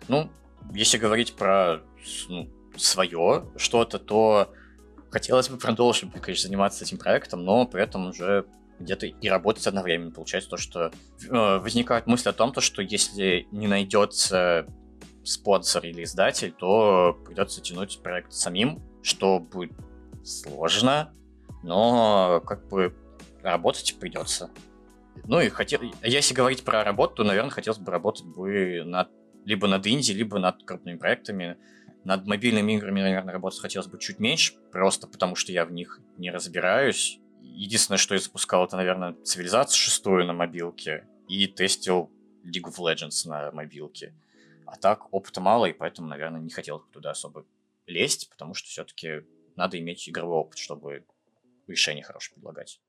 Ну, 0.09 0.31
если 0.73 0.99
говорить 0.99 1.35
про 1.35 1.81
ну, 2.29 2.51
свое 2.77 3.47
что-то, 3.57 3.99
то 3.99 4.53
хотелось 5.11 5.49
бы 5.49 5.57
продолжить, 5.57 6.11
конечно, 6.21 6.49
заниматься 6.49 6.85
этим 6.85 6.99
проектом, 6.99 7.45
но 7.45 7.67
при 7.67 7.83
этом 7.83 8.09
уже 8.09 8.47
где-то 8.79 9.07
и 9.07 9.29
работать 9.29 9.67
одновременно. 9.67 10.11
Получается 10.11 10.51
то, 10.51 10.57
что 10.57 10.91
э, 11.23 11.59
возникает 11.59 12.07
мысль 12.07 12.29
о 12.29 12.33
том, 12.33 12.53
то, 12.53 12.61
что 12.61 12.83
если 12.83 13.49
не 13.51 13.67
найдется 13.67 14.67
спонсор 15.25 15.85
или 15.85 16.05
издатель, 16.05 16.53
то 16.53 17.19
придется 17.27 17.61
тянуть 17.61 18.01
проект 18.03 18.33
самим, 18.33 18.83
что 19.03 19.41
будет 19.41 19.73
сложно, 20.25 21.13
но 21.63 22.43
как 22.47 22.69
бы 22.69 22.95
работать 23.43 23.97
придется. 23.99 24.51
Ну 25.25 25.41
и 25.41 25.49
хотел, 25.49 25.81
если 26.03 26.35
говорить 26.35 26.65
про 26.65 26.85
работу, 26.85 27.17
то, 27.17 27.25
наверное, 27.25 27.51
хотелось 27.51 27.79
бы 27.79 27.91
работать 27.91 28.25
бы 28.25 28.83
над 28.85 29.09
либо 29.49 29.67
над 29.67 29.87
инди, 29.87 30.13
либо 30.13 30.39
над 30.39 30.63
крупными 30.63 30.99
проектами. 30.99 31.57
Над 32.05 32.27
мобильными 32.27 32.75
играми, 32.75 33.01
наверное, 33.01 33.33
работать 33.33 33.61
хотелось 33.61 33.89
бы 33.89 33.99
чуть 33.99 34.19
меньше, 34.19 34.53
просто 34.73 35.07
потому 35.07 35.37
что 35.37 35.53
я 35.53 35.65
в 35.65 35.73
них 35.73 36.01
не 36.19 36.31
разбираюсь. 36.31 37.19
Единственное, 37.41 37.97
что 37.97 38.15
я 38.15 38.21
запускал, 38.21 38.67
это, 38.67 38.77
наверное, 38.77 39.15
цивилизацию 39.25 39.79
шестую 39.79 40.27
на 40.27 40.35
мобилке 40.35 41.07
и 41.29 41.47
тестил 41.47 42.11
League 42.45 42.69
of 42.71 42.77
Legends 42.79 43.27
на 43.27 43.51
мобилке. 43.53 44.15
А 44.67 44.77
так 44.77 45.13
опыта 45.15 45.41
мало, 45.41 45.65
и 45.65 45.73
поэтому, 45.73 46.09
наверное, 46.09 46.43
не 46.43 46.51
хотел 46.51 46.81
туда 46.81 47.13
особо 47.13 47.47
лезть, 47.87 48.29
потому 48.29 48.53
что 48.53 48.69
все-таки 48.69 49.23
надо 49.57 49.79
иметь 49.79 50.07
игровой 50.11 50.41
опыт, 50.41 50.59
чтобы 50.59 51.07
решение 51.67 52.05
хорошее 52.05 52.35
предлагать. 52.35 52.83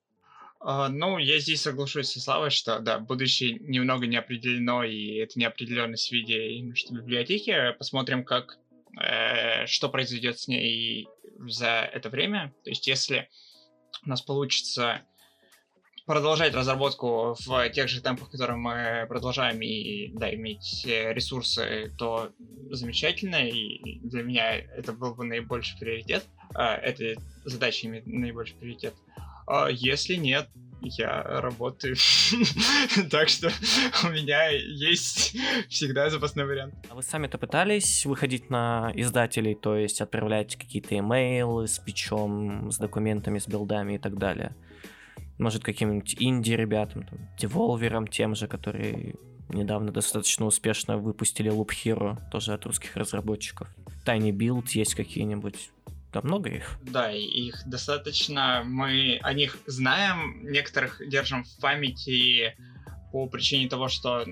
Uh, 0.62 0.90
ну, 0.90 1.18
я 1.18 1.40
здесь 1.40 1.62
соглашусь 1.62 2.12
со 2.12 2.20
Славой, 2.20 2.50
что, 2.50 2.80
да, 2.80 3.00
будущее 3.00 3.60
немного 3.62 4.08
не 4.08 4.18
определено, 4.18 4.84
и 4.84 5.16
это 5.16 5.40
неопределенность 5.40 6.10
в 6.10 6.12
виде 6.12 6.50
именно 6.50 6.74
библиотеки. 6.92 7.74
Посмотрим, 7.78 8.26
как, 8.26 8.58
э, 9.02 9.66
что 9.68 9.88
произойдет 9.88 10.38
с 10.38 10.50
ней 10.50 11.08
за 11.48 11.90
это 11.94 12.10
время. 12.10 12.54
То 12.66 12.72
есть, 12.72 12.88
если 12.88 13.30
у 14.06 14.10
нас 14.10 14.22
получится 14.22 15.02
продолжать 16.06 16.54
разработку 16.54 17.38
в 17.40 17.70
тех 17.70 17.88
же 17.88 18.02
темпах, 18.02 18.30
которые 18.30 18.58
мы 18.58 19.06
продолжаем, 19.08 19.62
и, 19.62 20.10
да, 20.14 20.34
иметь 20.34 20.84
ресурсы, 20.86 21.94
то 21.98 22.34
замечательно, 22.70 23.48
и 23.48 24.00
для 24.00 24.24
меня 24.24 24.56
это 24.56 24.92
был 24.92 25.16
бы 25.16 25.24
наибольший 25.24 25.80
приоритет. 25.80 26.26
Uh, 26.54 26.76
эта 26.76 27.22
задача 27.46 27.88
имеет 27.88 28.08
наибольший 28.08 28.58
приоритет. 28.58 28.96
А 29.50 29.68
если 29.68 30.14
нет, 30.14 30.48
я 30.82 31.24
работаю. 31.24 31.96
так 33.10 33.30
что 33.30 33.52
у 34.04 34.12
меня 34.12 34.50
есть 34.50 35.36
всегда 35.70 36.12
запасной 36.12 36.46
вариант. 36.46 36.76
А 36.88 36.94
вы 36.94 37.02
сами-то 37.02 37.40
пытались 37.40 38.06
выходить 38.06 38.52
на 38.52 38.92
издателей, 38.94 39.56
то 39.56 39.76
есть 39.76 40.02
отправлять 40.02 40.56
какие-то 40.56 40.96
имейлы 40.96 41.68
с 41.68 41.80
печом, 41.80 42.72
с 42.72 42.78
документами, 42.78 43.40
с 43.40 43.48
билдами 43.48 43.96
и 43.96 43.98
так 43.98 44.20
далее? 44.20 44.56
Может, 45.40 45.64
каким-нибудь 45.64 46.16
инди-ребятам, 46.20 47.04
там, 47.04 48.08
тем 48.08 48.36
же, 48.36 48.48
которые 48.48 49.16
недавно 49.48 49.92
достаточно 49.92 50.46
успешно 50.46 50.98
выпустили 50.98 51.52
Loop 51.52 51.70
Hero, 51.70 52.20
тоже 52.30 52.54
от 52.54 52.68
русских 52.68 52.96
разработчиков. 52.96 53.68
Tiny 54.06 54.30
Build 54.30 54.68
есть 54.74 54.94
какие-нибудь 54.94 55.72
там 56.12 56.26
много 56.26 56.50
их? 56.50 56.78
Да, 56.82 57.12
их 57.12 57.62
достаточно. 57.68 58.64
Мы 58.66 59.20
о 59.22 59.34
них 59.34 59.58
знаем, 59.66 60.44
некоторых 60.44 61.02
держим 61.08 61.44
в 61.44 61.60
памяти 61.60 62.56
по 63.12 63.28
причине 63.28 63.70
того, 63.70 63.88
что 63.88 64.26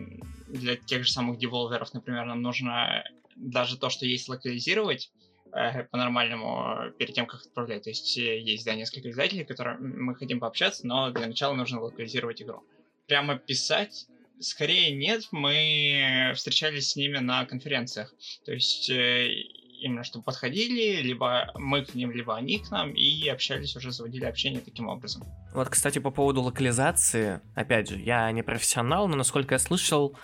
для 0.47 0.75
тех 0.75 1.05
же 1.05 1.11
самых 1.11 1.39
деволверов, 1.39 1.93
например, 1.93 2.25
нам 2.25 2.41
нужно 2.41 3.03
даже 3.35 3.77
то, 3.77 3.89
что 3.89 4.05
есть 4.05 4.29
локализировать. 4.29 5.11
э, 5.53 5.83
по-нормальному 5.85 6.91
перед 6.97 7.15
тем, 7.15 7.25
как 7.25 7.41
отправлять. 7.41 7.83
То 7.83 7.89
есть 7.89 8.17
э, 8.17 8.39
есть, 8.39 8.65
да, 8.65 8.75
несколько 8.75 9.09
издателей, 9.09 9.45
которые 9.45 9.77
мы 9.77 10.15
хотим 10.15 10.39
пообщаться, 10.39 10.85
но 10.85 11.11
для 11.11 11.27
начала 11.27 11.53
нужно 11.53 11.81
локализировать 11.81 12.41
игру. 12.41 12.63
Прямо 13.07 13.37
писать 13.37 14.07
Скорее 14.39 14.91
нет, 14.91 15.23
мы 15.31 16.31
встречались 16.35 16.91
с 16.91 16.95
ними 16.95 17.17
на 17.17 17.45
конференциях. 17.45 18.13
То 18.45 18.53
есть 18.53 18.89
э, 18.89 19.29
именно 19.79 20.03
чтобы 20.03 20.23
подходили, 20.23 21.01
либо 21.01 21.51
мы 21.55 21.83
к 21.83 21.95
ним, 21.95 22.11
либо 22.11 22.35
они 22.35 22.59
к 22.59 22.71
нам, 22.71 22.91
и 22.91 23.27
общались 23.27 23.75
уже, 23.75 23.91
заводили 23.91 24.25
общение 24.25 24.61
таким 24.61 24.87
образом. 24.87 25.23
Вот, 25.53 25.69
кстати, 25.69 25.99
по 25.99 26.11
поводу 26.11 26.41
локализации, 26.41 27.41
опять 27.55 27.89
же, 27.89 27.99
я 27.99 28.31
не 28.31 28.43
профессионал, 28.43 29.07
но 29.07 29.15
насколько 29.15 29.55
я 29.55 29.59
слышал, 29.59 30.17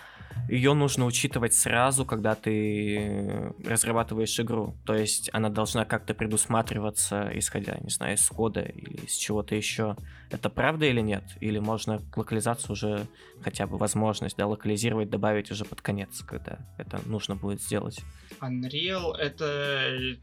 ее 0.49 0.73
нужно 0.73 1.05
учитывать 1.05 1.53
сразу, 1.53 2.05
когда 2.05 2.35
ты 2.35 3.53
разрабатываешь 3.65 4.39
игру. 4.39 4.75
То 4.85 4.95
есть 4.95 5.29
она 5.33 5.49
должна 5.49 5.85
как-то 5.85 6.13
предусматриваться, 6.13 7.31
исходя, 7.33 7.77
не 7.81 7.89
знаю, 7.89 8.15
из 8.15 8.27
кода 8.27 8.61
или 8.61 9.05
из 9.05 9.15
чего-то 9.15 9.55
еще. 9.55 9.95
Это 10.29 10.49
правда 10.49 10.85
или 10.85 11.01
нет? 11.01 11.23
Или 11.39 11.59
можно 11.59 12.01
локализацию 12.15 12.73
уже, 12.73 13.07
хотя 13.41 13.67
бы 13.67 13.77
возможность, 13.77 14.37
да, 14.37 14.47
локализировать, 14.47 15.09
добавить 15.09 15.51
уже 15.51 15.65
под 15.65 15.81
конец, 15.81 16.21
когда 16.21 16.59
это 16.77 16.99
нужно 17.05 17.35
будет 17.35 17.61
сделать? 17.61 17.99
Unreal— 18.41 19.15
это 19.17 20.17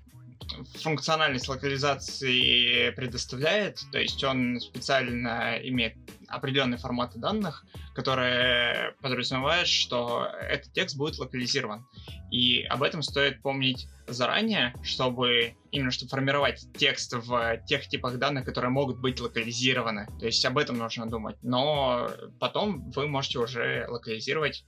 функциональность 0.82 1.48
локализации 1.48 2.90
предоставляет, 2.90 3.80
то 3.92 3.98
есть 3.98 4.22
он 4.24 4.60
специально 4.60 5.58
имеет 5.62 5.96
определенные 6.28 6.78
форматы 6.78 7.18
данных, 7.18 7.64
которые 7.94 8.94
подразумевают, 9.00 9.68
что 9.68 10.26
этот 10.40 10.72
текст 10.72 10.96
будет 10.96 11.18
локализирован. 11.18 11.86
И 12.30 12.62
об 12.62 12.82
этом 12.82 13.02
стоит 13.02 13.42
помнить 13.42 13.88
заранее, 14.06 14.74
чтобы 14.82 15.54
именно 15.72 15.90
чтобы 15.90 16.10
формировать 16.10 16.66
текст 16.76 17.12
в 17.12 17.58
тех 17.66 17.88
типах 17.88 18.18
данных, 18.18 18.44
которые 18.44 18.70
могут 18.70 18.98
быть 19.00 19.20
локализированы. 19.20 20.06
То 20.18 20.26
есть 20.26 20.44
об 20.44 20.58
этом 20.58 20.78
нужно 20.78 21.06
думать. 21.06 21.36
Но 21.42 22.10
потом 22.38 22.90
вы 22.92 23.08
можете 23.08 23.38
уже 23.38 23.86
локализировать 23.88 24.64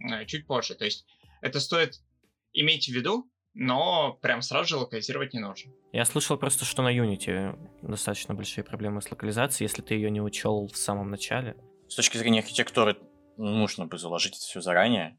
э, 0.00 0.24
чуть 0.26 0.46
позже. 0.46 0.74
То 0.74 0.84
есть 0.84 1.06
это 1.42 1.60
стоит 1.60 2.00
иметь 2.54 2.86
в 2.86 2.92
виду, 2.92 3.30
но 3.54 4.14
прям 4.22 4.42
сразу 4.42 4.68
же 4.68 4.76
локализировать 4.76 5.34
не 5.34 5.40
нужно. 5.40 5.72
Я 5.92 6.04
слышал 6.04 6.36
просто, 6.36 6.64
что 6.64 6.82
на 6.82 6.94
Unity 6.94 7.58
достаточно 7.82 8.34
большие 8.34 8.64
проблемы 8.64 9.02
с 9.02 9.10
локализацией, 9.10 9.68
если 9.68 9.82
ты 9.82 9.94
ее 9.94 10.10
не 10.10 10.20
учел 10.20 10.68
в 10.68 10.76
самом 10.76 11.10
начале. 11.10 11.56
С 11.88 11.94
точки 11.94 12.16
зрения 12.16 12.40
архитектуры 12.40 12.98
нужно 13.36 13.86
бы 13.86 13.98
заложить 13.98 14.36
это 14.36 14.42
все 14.42 14.60
заранее, 14.60 15.18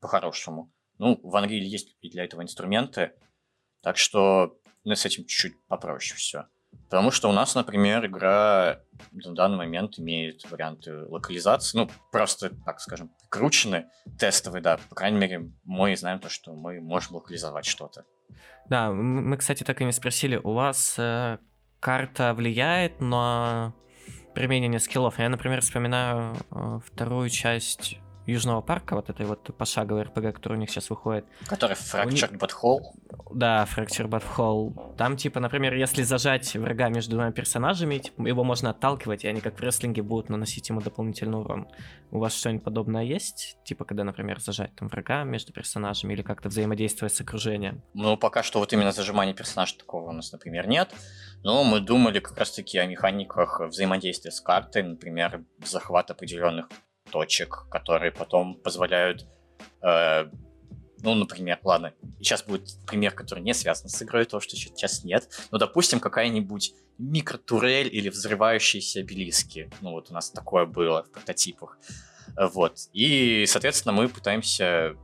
по-хорошему. 0.00 0.72
Ну, 0.98 1.18
в 1.22 1.34
Unreal 1.34 1.58
есть 1.58 1.96
и 2.00 2.10
для 2.10 2.24
этого 2.24 2.42
инструменты, 2.42 3.12
так 3.82 3.96
что 3.96 4.58
ну, 4.84 4.94
с 4.94 5.04
этим 5.04 5.24
чуть-чуть 5.24 5.66
попроще 5.66 6.16
все. 6.16 6.46
Потому 6.84 7.10
что 7.10 7.28
у 7.28 7.32
нас, 7.32 7.54
например, 7.54 8.06
игра 8.06 8.80
на 9.12 9.34
данный 9.34 9.56
момент 9.56 9.98
имеет 9.98 10.48
варианты 10.50 11.04
локализации, 11.06 11.78
ну, 11.78 11.90
просто, 12.12 12.50
так 12.64 12.80
скажем, 12.80 13.10
кручены, 13.28 13.86
тестовые, 14.18 14.62
да. 14.62 14.78
По 14.88 14.94
крайней 14.94 15.18
мере, 15.18 15.50
мы 15.64 15.96
знаем 15.96 16.20
то, 16.20 16.28
что 16.28 16.52
мы 16.52 16.80
можем 16.80 17.16
локализовать 17.16 17.66
что-то. 17.66 18.04
Да, 18.68 18.90
мы, 18.92 19.36
кстати, 19.36 19.62
так 19.64 19.80
и 19.80 19.84
не 19.84 19.92
спросили, 19.92 20.36
у 20.36 20.52
вас 20.52 20.94
э, 20.98 21.38
карта 21.80 22.32
влияет 22.34 23.00
на 23.00 23.74
применение 24.34 24.80
скиллов? 24.80 25.18
Я, 25.18 25.28
например, 25.28 25.60
вспоминаю 25.60 26.36
э, 26.50 26.80
вторую 26.84 27.28
часть 27.28 27.98
Южного 28.26 28.62
парка, 28.62 28.94
вот 28.94 29.10
этой 29.10 29.26
вот 29.26 29.54
пошаговой 29.56 30.04
РПГ, 30.04 30.34
который 30.34 30.54
у 30.54 30.60
них 30.60 30.70
сейчас 30.70 30.88
выходит. 30.90 31.26
Который 31.46 31.74
Fractured 31.74 32.38
But 32.38 32.50
Whole. 32.62 32.80
Да, 33.34 33.64
Fractured 33.64 34.08
But 34.08 34.24
Whole. 34.36 34.96
Там, 34.96 35.16
типа, 35.16 35.40
например, 35.40 35.74
если 35.74 36.02
зажать 36.02 36.54
врага 36.54 36.88
между 36.88 37.12
двумя 37.12 37.32
персонажами, 37.32 37.98
типа, 37.98 38.26
его 38.26 38.44
можно 38.44 38.70
отталкивать, 38.70 39.24
и 39.24 39.28
они, 39.28 39.40
как 39.40 39.58
в 39.58 39.60
рестлинге, 39.60 40.02
будут 40.02 40.30
наносить 40.30 40.68
ему 40.68 40.80
дополнительный 40.80 41.38
урон. 41.38 41.68
У 42.10 42.18
вас 42.18 42.34
что-нибудь 42.34 42.64
подобное 42.64 43.02
есть? 43.02 43.58
Типа, 43.64 43.84
когда, 43.84 44.04
например, 44.04 44.40
зажать 44.40 44.74
там 44.74 44.88
врага 44.88 45.24
между 45.24 45.52
персонажами 45.52 46.14
или 46.14 46.22
как-то 46.22 46.48
взаимодействовать 46.48 47.14
с 47.14 47.20
окружением? 47.20 47.82
Ну, 47.92 48.16
пока 48.16 48.42
что 48.42 48.58
вот 48.58 48.72
именно 48.72 48.92
зажимание 48.92 49.34
персонажа 49.34 49.76
такого 49.78 50.10
у 50.10 50.12
нас, 50.12 50.32
например, 50.32 50.66
нет. 50.66 50.94
Но 51.42 51.62
мы 51.64 51.80
думали 51.80 52.20
как 52.20 52.38
раз-таки 52.38 52.78
о 52.78 52.86
механиках 52.86 53.60
взаимодействия 53.60 54.30
с 54.30 54.40
картой, 54.40 54.82
например, 54.82 55.44
захват 55.62 56.10
определенных 56.10 56.68
точек, 57.14 57.66
которые 57.70 58.10
потом 58.10 58.56
позволяют, 58.56 59.24
э, 59.82 60.26
ну, 61.00 61.14
например, 61.14 61.60
ладно, 61.62 61.94
сейчас 62.18 62.42
будет 62.42 62.68
пример, 62.88 63.12
который 63.12 63.38
не 63.44 63.54
связан 63.54 63.88
с 63.88 64.02
игрой, 64.02 64.24
то, 64.24 64.40
что 64.40 64.56
сейчас 64.56 65.04
нет, 65.04 65.28
но, 65.52 65.58
допустим, 65.58 66.00
какая-нибудь 66.00 66.74
микротурель 66.98 67.88
или 67.94 68.08
взрывающиеся 68.08 69.00
обелиски. 69.00 69.70
Ну, 69.80 69.92
вот 69.92 70.10
у 70.10 70.12
нас 70.12 70.30
такое 70.30 70.66
было 70.66 71.04
в 71.04 71.12
прототипах. 71.12 71.78
Вот. 72.36 72.78
И, 72.92 73.44
соответственно, 73.46 73.92
мы 73.92 74.08
пытаемся 74.08 74.96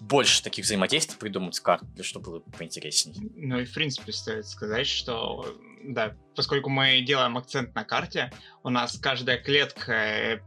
больше 0.00 0.42
таких 0.42 0.64
взаимодействий 0.64 1.18
придумать 1.18 1.56
с 1.56 1.62
для 1.94 2.04
чтобы 2.04 2.30
было 2.30 2.40
поинтереснее. 2.56 3.30
Ну 3.36 3.58
и 3.58 3.66
в 3.66 3.74
принципе 3.74 4.12
стоит 4.12 4.46
сказать, 4.46 4.86
что 4.86 5.54
да, 5.84 6.16
поскольку 6.34 6.70
мы 6.70 7.02
делаем 7.02 7.36
акцент 7.36 7.74
на 7.74 7.84
карте, 7.84 8.32
у 8.62 8.70
нас 8.70 8.98
каждая 8.98 9.38
клетка 9.38 10.40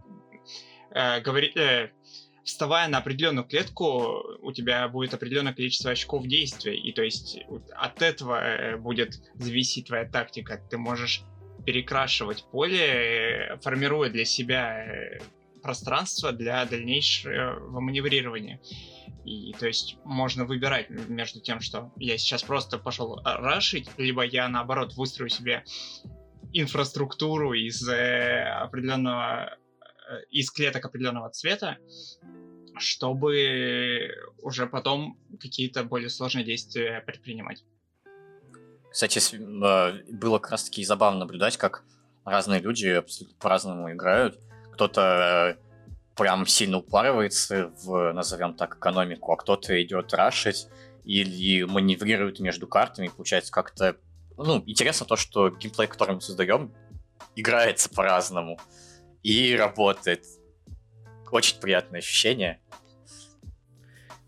э, 0.94 1.22
говорит, 1.22 1.58
э, 1.58 1.92
вставая 2.44 2.88
на 2.88 3.00
определенную 3.00 3.46
клетку, 3.46 4.24
у 4.42 4.52
тебя 4.52 4.88
будет 4.88 5.14
определенное 5.14 5.54
количество 5.54 5.92
очков 5.92 6.26
действия, 6.28 6.76
и 6.76 6.92
то 6.92 7.04
есть 7.04 7.39
от 7.76 8.02
этого 8.02 8.42
э, 8.42 8.78
будет 8.78 9.20
зависеть 9.36 9.88
твоя 9.88 10.06
тактика. 10.06 10.62
Ты 10.70 10.78
можешь 10.78 11.24
перекрашивать 11.66 12.46
поле, 12.52 13.60
формируя 13.62 14.10
для 14.10 14.26
себя 14.26 14.84
э, 14.84 15.20
пространство 15.62 16.32
для 16.32 16.66
дальнейшего 16.66 17.80
маневрирования. 17.80 18.60
И 19.24 19.54
то 19.60 19.68
есть 19.68 19.98
можно 20.04 20.46
выбирать 20.46 20.89
между 20.89 21.39
тем, 21.42 21.60
что 21.62 21.92
я 21.98 22.18
сейчас 22.18 22.42
просто 22.42 22.80
пошел 22.80 23.22
рашить, 23.24 23.88
либо 23.98 24.24
я 24.24 24.50
наоборот 24.50 24.96
выстрою 24.96 25.30
себе 25.30 25.64
инфраструктуру 26.54 27.54
из 27.54 27.88
э, 27.88 28.44
определенного 28.44 29.58
из 30.30 30.51
клеток 30.51 30.86
определенного 30.86 31.30
цвета, 31.30 31.78
чтобы 32.78 34.12
уже 34.41 34.68
потом 34.68 35.18
какие-то 35.39 35.84
более 35.84 36.09
сложные 36.09 36.45
действия 36.45 37.01
предпринимать. 37.05 37.64
Кстати, 38.91 39.20
э, 39.34 40.03
было 40.12 40.39
как 40.39 40.51
раз 40.51 40.66
таки 40.66 40.84
забавно 40.84 41.22
наблюдать, 41.22 41.57
как 41.57 41.84
разные 42.26 42.59
люди 42.59 43.01
по-разному 43.39 43.91
играют. 43.91 44.39
Кто-то 44.74 45.57
э, 45.57 45.62
прям 46.16 46.45
сильно 46.45 46.78
упарывается 46.78 47.72
в, 47.84 48.12
назовем 48.12 48.53
так, 48.53 48.78
экономику, 48.78 49.32
а 49.32 49.38
кто-то 49.38 49.82
идет 49.82 50.14
рашить 50.14 50.68
или 51.05 51.64
маневрирует 51.64 52.39
между 52.39 52.68
картами. 52.68 53.07
Получается 53.16 53.51
как-то... 53.51 53.95
Ну, 54.38 54.62
интересно 54.66 55.05
то, 55.05 55.16
что 55.16 55.49
геймплей, 55.49 55.88
который 55.88 56.16
мы 56.16 56.22
создаем, 56.22 56.74
играется 57.36 57.89
по-разному 57.89 58.59
и 59.24 59.55
работает. 59.55 60.26
Очень 61.32 61.59
приятное 61.59 61.99
ощущение. 61.99 62.59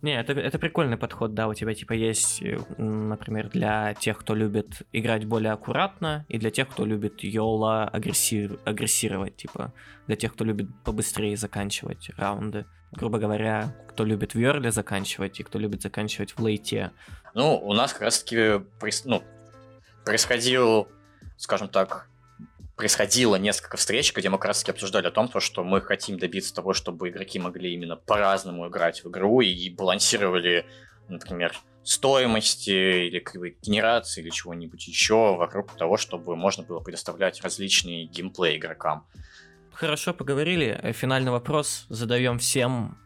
Не, 0.03 0.19
это, 0.19 0.33
это 0.33 0.59
прикольный 0.59 0.97
подход, 0.97 1.33
да, 1.33 1.47
у 1.47 1.53
тебя 1.53 1.73
типа 1.73 1.93
есть, 1.93 2.41
э, 2.41 2.59
например, 2.77 3.49
для 3.49 3.93
тех, 3.93 4.17
кто 4.17 4.35
любит 4.35 4.81
играть 4.91 5.23
более 5.23 5.53
аккуратно, 5.53 6.25
и 6.27 6.37
для 6.37 6.51
тех, 6.51 6.67
кто 6.67 6.85
любит 6.85 7.23
йола 7.23 7.85
агрессир, 7.85 8.59
агрессировать, 8.65 9.37
типа, 9.37 9.73
для 10.07 10.17
тех, 10.17 10.33
кто 10.33 10.43
любит 10.43 10.67
побыстрее 10.83 11.37
заканчивать 11.37 12.09
раунды. 12.17 12.65
Грубо 12.91 13.17
говоря, 13.17 13.73
кто 13.87 14.03
любит 14.03 14.33
в 14.33 14.39
Йорле 14.39 14.71
заканчивать, 14.71 15.39
и 15.39 15.43
кто 15.43 15.57
любит 15.57 15.81
заканчивать 15.81 16.33
в 16.33 16.39
лейте. 16.41 16.91
Ну, 17.33 17.55
у 17.55 17.73
нас 17.73 17.93
как 17.93 18.01
раз-таки 18.01 18.61
ну, 19.05 19.23
происходил, 20.03 20.89
скажем 21.37 21.69
так, 21.69 22.09
происходило 22.76 23.36
несколько 23.36 23.78
встреч, 23.78 24.13
где 24.13 24.30
мы 24.30 24.38
как 24.38 24.45
раз 24.45 24.59
таки 24.59 24.71
обсуждали 24.71 25.07
о 25.07 25.11
том, 25.11 25.30
что 25.39 25.63
мы 25.63 25.82
хотим 25.82 26.17
добиться 26.17 26.53
того, 26.53 26.74
чтобы 26.74 27.09
игроки 27.09 27.39
могли 27.39 27.74
именно 27.74 27.95
по-разному 27.95 28.67
играть 28.67 29.03
в 29.03 29.09
игру 29.09 29.41
и 29.41 29.69
балансировали, 29.69 30.65
например, 31.07 31.53
стоимости 31.84 33.07
или 33.07 33.24
генерации 33.61 34.21
или 34.21 34.30
чего-нибудь 34.30 34.88
еще 34.88 35.36
вокруг 35.36 35.76
того, 35.76 35.97
чтобы 35.97 36.36
можно 36.36 36.63
было 36.63 36.80
предоставлять 36.80 37.41
различные 37.41 38.05
геймплей 38.05 38.57
игрокам. 38.57 39.05
Хорошо 39.74 40.13
поговорили. 40.13 40.80
Э, 40.82 40.93
финальный 40.93 41.32
вопрос 41.32 41.86
задаем 41.89 42.39
всем. 42.39 42.97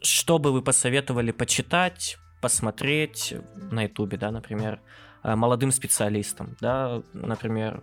Что 0.00 0.38
бы 0.38 0.52
вы 0.52 0.62
посоветовали 0.62 1.30
почитать, 1.30 2.16
посмотреть 2.40 3.34
на 3.70 3.84
ютубе, 3.84 4.16
да, 4.16 4.30
например, 4.30 4.80
э, 5.22 5.34
молодым 5.34 5.70
специалистам, 5.72 6.56
да, 6.60 7.02
например, 7.12 7.82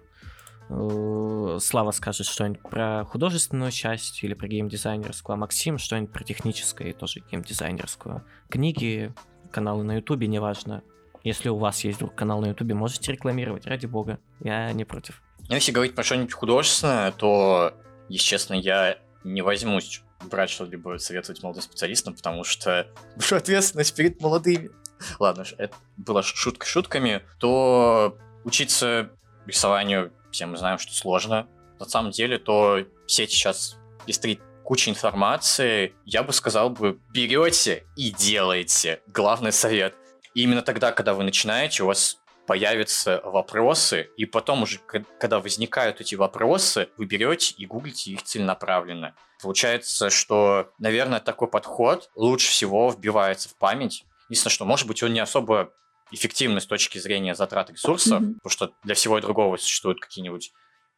Слава 0.70 1.92
скажет 1.92 2.28
что-нибудь 2.28 2.62
про 2.62 3.04
художественную 3.06 3.72
часть 3.72 4.24
или 4.24 4.36
про 4.36 4.48
геймдизайнерскую, 4.48 5.34
а 5.34 5.38
Максим 5.38 5.80
что-нибудь 5.80 6.14
про 6.14 6.24
техническое 6.24 6.90
и 6.90 6.94
тоже 6.94 7.22
геймдизайнерскую. 7.32 8.24
Книги, 8.50 9.14
каналы 9.52 9.84
на 9.84 9.96
Ютубе, 9.96 10.28
неважно. 10.28 10.84
Если 11.24 11.50
у 11.50 11.58
вас 11.58 11.84
есть 11.84 11.98
вдруг 11.98 12.16
канал 12.16 12.40
на 12.42 12.48
ютубе, 12.48 12.74
можете 12.76 13.12
рекламировать, 13.12 13.66
ради 13.66 13.86
бога. 13.86 14.20
Я 14.40 14.72
не 14.72 14.86
против. 14.86 15.22
Ну, 15.50 15.56
если 15.56 15.72
говорить 15.72 15.96
про 15.96 16.04
что-нибудь 16.04 16.34
художественное, 16.34 17.12
то, 17.12 17.74
если 18.08 18.26
честно, 18.26 18.54
я 18.54 18.98
не 19.24 19.42
возьмусь 19.42 20.02
брать 20.30 20.50
что-либо 20.50 20.98
советовать 20.98 21.44
молодым 21.44 21.64
специалистам, 21.64 22.16
потому 22.16 22.44
что 22.44 22.88
большая 23.16 23.40
ответственность 23.40 23.96
перед 23.96 24.22
молодыми. 24.22 24.72
Ладно, 25.18 25.46
это 25.58 25.76
была 25.98 26.24
шутка 26.24 26.66
шутками, 26.66 27.22
то 27.38 28.18
учиться 28.44 29.12
рисованию, 29.46 30.12
все 30.32 30.46
мы 30.46 30.58
знаем, 30.58 30.78
что 30.78 30.94
сложно. 30.94 31.48
На 31.80 31.86
самом 31.86 32.12
деле, 32.12 32.38
то 32.38 32.80
все 33.08 33.28
сейчас 33.28 33.78
пестрит 34.06 34.42
куча 34.64 34.92
информации, 34.92 35.96
я 36.06 36.22
бы 36.22 36.32
сказал 36.32 36.70
бы, 36.70 37.00
берете 37.12 37.88
и 37.96 38.12
делаете. 38.12 39.02
Главный 39.08 39.52
совет. 39.52 39.96
И 40.36 40.44
именно 40.44 40.62
тогда, 40.62 40.92
когда 40.92 41.14
вы 41.14 41.24
начинаете, 41.24 41.84
у 41.84 41.88
вас 41.88 42.20
появятся 42.46 43.22
вопросы, 43.24 44.10
и 44.18 44.26
потом 44.26 44.64
уже, 44.64 44.80
когда 45.20 45.40
возникают 45.40 46.02
эти 46.02 46.16
вопросы, 46.16 46.90
вы 46.98 47.06
берете 47.06 47.54
и 47.58 47.66
гуглите 47.66 48.12
их 48.12 48.24
целенаправленно. 48.24 49.16
Получается, 49.42 50.10
что, 50.10 50.72
наверное, 50.80 51.20
такой 51.20 51.48
подход 51.48 52.10
лучше 52.16 52.52
всего 52.52 52.90
вбивается 52.90 53.50
в 53.50 53.56
память. 53.56 54.06
Единственное, 54.30 54.54
что, 54.54 54.66
может 54.66 54.88
быть, 54.88 55.02
он 55.02 55.14
не 55.14 55.20
особо 55.20 55.74
эффективный 56.12 56.62
с 56.62 56.66
точки 56.66 56.98
зрения 56.98 57.36
затрат 57.36 57.70
ресурсов, 57.70 58.22
mm-hmm. 58.22 58.34
потому 58.36 58.52
что 58.52 58.74
для 58.84 58.96
всего 58.96 59.20
другого 59.20 59.58
существуют 59.58 60.00
какие-нибудь 60.00 60.52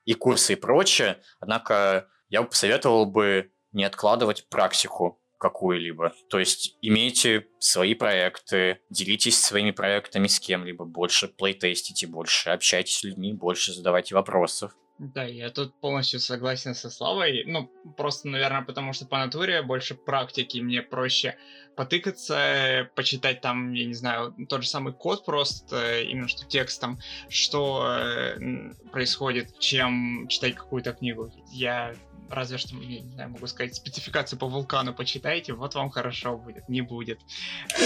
и 0.06 0.14
курсы 0.14 0.54
и 0.54 0.56
прочее. 0.56 1.22
Однако 1.40 2.08
я 2.30 2.42
бы 2.42 2.50
посоветовал 2.50 3.06
бы 3.06 3.52
не 3.72 3.84
откладывать 3.84 4.48
практику 4.50 5.22
какую-либо. 5.42 6.14
То 6.30 6.40
есть 6.40 6.78
имейте 6.82 7.48
свои 7.60 7.96
проекты, 7.96 8.80
делитесь 8.90 9.42
своими 9.42 9.72
проектами 9.72 10.28
с 10.28 10.40
кем-либо, 10.40 10.86
больше 10.86 11.28
плейтестите, 11.28 12.06
больше 12.06 12.52
общайтесь 12.52 12.98
с 12.98 13.04
людьми, 13.04 13.34
больше 13.34 13.74
задавайте 13.74 14.14
вопросов. 14.14 14.72
Да, 15.04 15.24
я 15.24 15.50
тут 15.50 15.74
полностью 15.80 16.20
согласен 16.20 16.76
со 16.76 16.92
Славой. 16.92 17.44
Ну, 17.48 17.72
просто, 17.98 18.28
наверное, 18.28 18.62
потому 18.62 18.94
что 18.94 19.08
по 19.08 19.18
натуре 19.18 19.64
больше 19.64 19.96
практики, 19.96 20.60
мне 20.60 20.84
проще 20.84 21.38
потыкаться, 21.76 22.88
почитать 22.96 23.42
там, 23.42 23.74
я 23.74 23.86
не 23.86 23.96
знаю, 23.96 24.36
тот 24.48 24.62
же 24.62 24.70
самый 24.70 24.94
код 24.94 25.26
просто, 25.26 26.02
именно 26.02 26.28
что 26.28 26.46
текстом, 26.46 27.00
что 27.30 27.84
э, 27.98 28.74
происходит, 28.92 29.58
чем 29.58 30.28
читать 30.28 30.54
какую-то 30.54 30.94
книгу. 30.94 31.34
Я 31.52 31.96
разве 32.30 32.60
что, 32.60 32.76
я 32.76 33.02
не 33.02 33.10
знаю, 33.10 33.32
могу 33.32 33.48
сказать, 33.48 33.74
спецификацию 33.74 34.38
по 34.38 34.48
вулкану 34.48 34.94
почитайте, 34.94 35.54
вот 35.54 35.74
вам 35.74 35.90
хорошо 35.90 36.38
будет, 36.38 36.70
не 36.70 36.82
будет. 36.82 37.20
Э, 37.72 37.84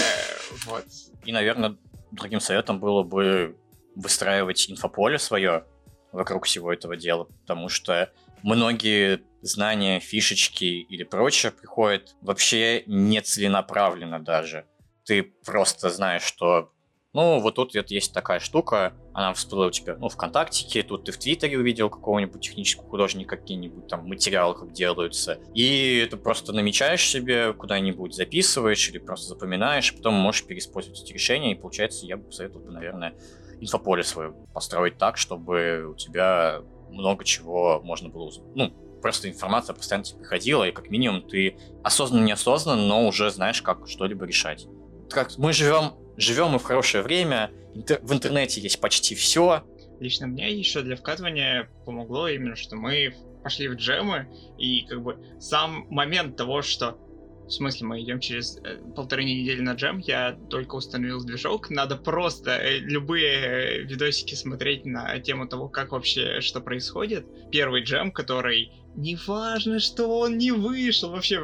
вот. 0.66 0.84
И, 1.24 1.32
наверное, 1.32 1.78
другим 2.10 2.40
советом 2.40 2.78
было 2.78 3.02
бы 3.04 3.56
выстраивать 3.94 4.70
инфополе 4.70 5.18
свое 5.18 5.64
вокруг 6.12 6.46
всего 6.46 6.72
этого 6.72 6.96
дела, 6.96 7.24
потому 7.42 7.68
что 7.68 8.12
многие 8.42 9.22
знания, 9.42 10.00
фишечки 10.00 10.64
или 10.64 11.04
прочее 11.04 11.52
приходят 11.52 12.16
вообще 12.20 12.82
не 12.86 13.20
целенаправленно 13.20 14.20
даже. 14.20 14.66
Ты 15.04 15.22
просто 15.22 15.90
знаешь, 15.90 16.22
что 16.22 16.72
ну, 17.16 17.40
вот 17.40 17.54
тут 17.54 17.74
вот 17.74 17.90
есть 17.90 18.12
такая 18.12 18.40
штука, 18.40 18.92
она 19.14 19.32
всплыла 19.32 19.68
у 19.68 19.70
тебя, 19.70 19.96
ну, 19.96 20.10
ВКонтактике, 20.10 20.82
тут 20.82 21.04
ты 21.04 21.12
в 21.12 21.16
Твиттере 21.16 21.56
увидел 21.56 21.88
какого-нибудь 21.88 22.42
технического 22.42 22.86
художника, 22.90 23.38
какие-нибудь 23.38 23.86
там 23.86 24.06
материалы, 24.06 24.54
как 24.54 24.74
делаются, 24.74 25.40
и 25.54 26.06
ты 26.10 26.18
просто 26.18 26.52
намечаешь 26.52 27.08
себе 27.08 27.54
куда-нибудь, 27.54 28.14
записываешь 28.14 28.90
или 28.90 28.98
просто 28.98 29.28
запоминаешь, 29.28 29.96
потом 29.96 30.12
можешь 30.12 30.44
переиспользовать 30.44 31.00
эти 31.00 31.14
решения, 31.14 31.52
и 31.52 31.54
получается, 31.54 32.04
я 32.04 32.18
бы 32.18 32.24
посоветовал, 32.24 32.70
наверное, 32.70 33.14
инфополе 33.60 34.02
свое 34.04 34.34
построить 34.54 34.98
так, 34.98 35.16
чтобы 35.16 35.90
у 35.92 35.94
тебя 35.94 36.60
много 36.90 37.24
чего 37.24 37.80
можно 37.82 38.08
было 38.08 38.24
узнать. 38.24 38.48
Ну, 38.54 38.70
просто 39.02 39.28
информация 39.28 39.74
постоянно 39.74 40.04
тебе 40.04 40.20
приходила, 40.20 40.64
и 40.64 40.72
как 40.72 40.90
минимум 40.90 41.22
ты 41.22 41.58
осознанно-неосознанно, 41.82 42.82
но 42.86 43.06
уже 43.06 43.30
знаешь, 43.30 43.62
как 43.62 43.88
что-либо 43.88 44.24
решать. 44.24 44.66
Как 45.10 45.36
мы 45.38 45.52
живем 45.52 45.92
живем 46.16 46.48
мы 46.48 46.58
в 46.58 46.64
хорошее 46.64 47.02
время, 47.02 47.50
интер- 47.74 48.00
в 48.02 48.12
интернете 48.12 48.60
есть 48.60 48.80
почти 48.80 49.14
все. 49.14 49.62
Лично 50.00 50.26
мне 50.26 50.52
еще 50.52 50.82
для 50.82 50.96
вкатывания 50.96 51.70
помогло 51.84 52.28
именно, 52.28 52.56
что 52.56 52.76
мы 52.76 53.14
пошли 53.42 53.68
в 53.68 53.74
джемы, 53.74 54.28
и 54.58 54.82
как 54.86 55.02
бы 55.02 55.18
сам 55.38 55.86
момент 55.88 56.36
того, 56.36 56.62
что 56.62 56.98
в 57.46 57.52
смысле, 57.52 57.86
мы 57.86 58.02
идем 58.02 58.18
через 58.18 58.58
э, 58.58 58.78
полторы 58.94 59.24
недели 59.24 59.60
на 59.60 59.74
джем, 59.74 59.98
я 59.98 60.32
только 60.50 60.74
установил 60.74 61.24
движок, 61.24 61.70
надо 61.70 61.96
просто 61.96 62.56
э, 62.56 62.78
любые 62.78 63.28
э, 63.28 63.82
видосики 63.82 64.34
смотреть 64.34 64.84
на 64.84 65.18
тему 65.20 65.46
того, 65.46 65.68
как 65.68 65.92
вообще 65.92 66.40
что 66.40 66.60
происходит. 66.60 67.26
Первый 67.52 67.82
джем, 67.84 68.10
который 68.10 68.72
неважно, 68.96 69.78
что 69.78 70.06
он 70.20 70.38
не 70.38 70.50
вышел, 70.50 71.10
вообще, 71.10 71.40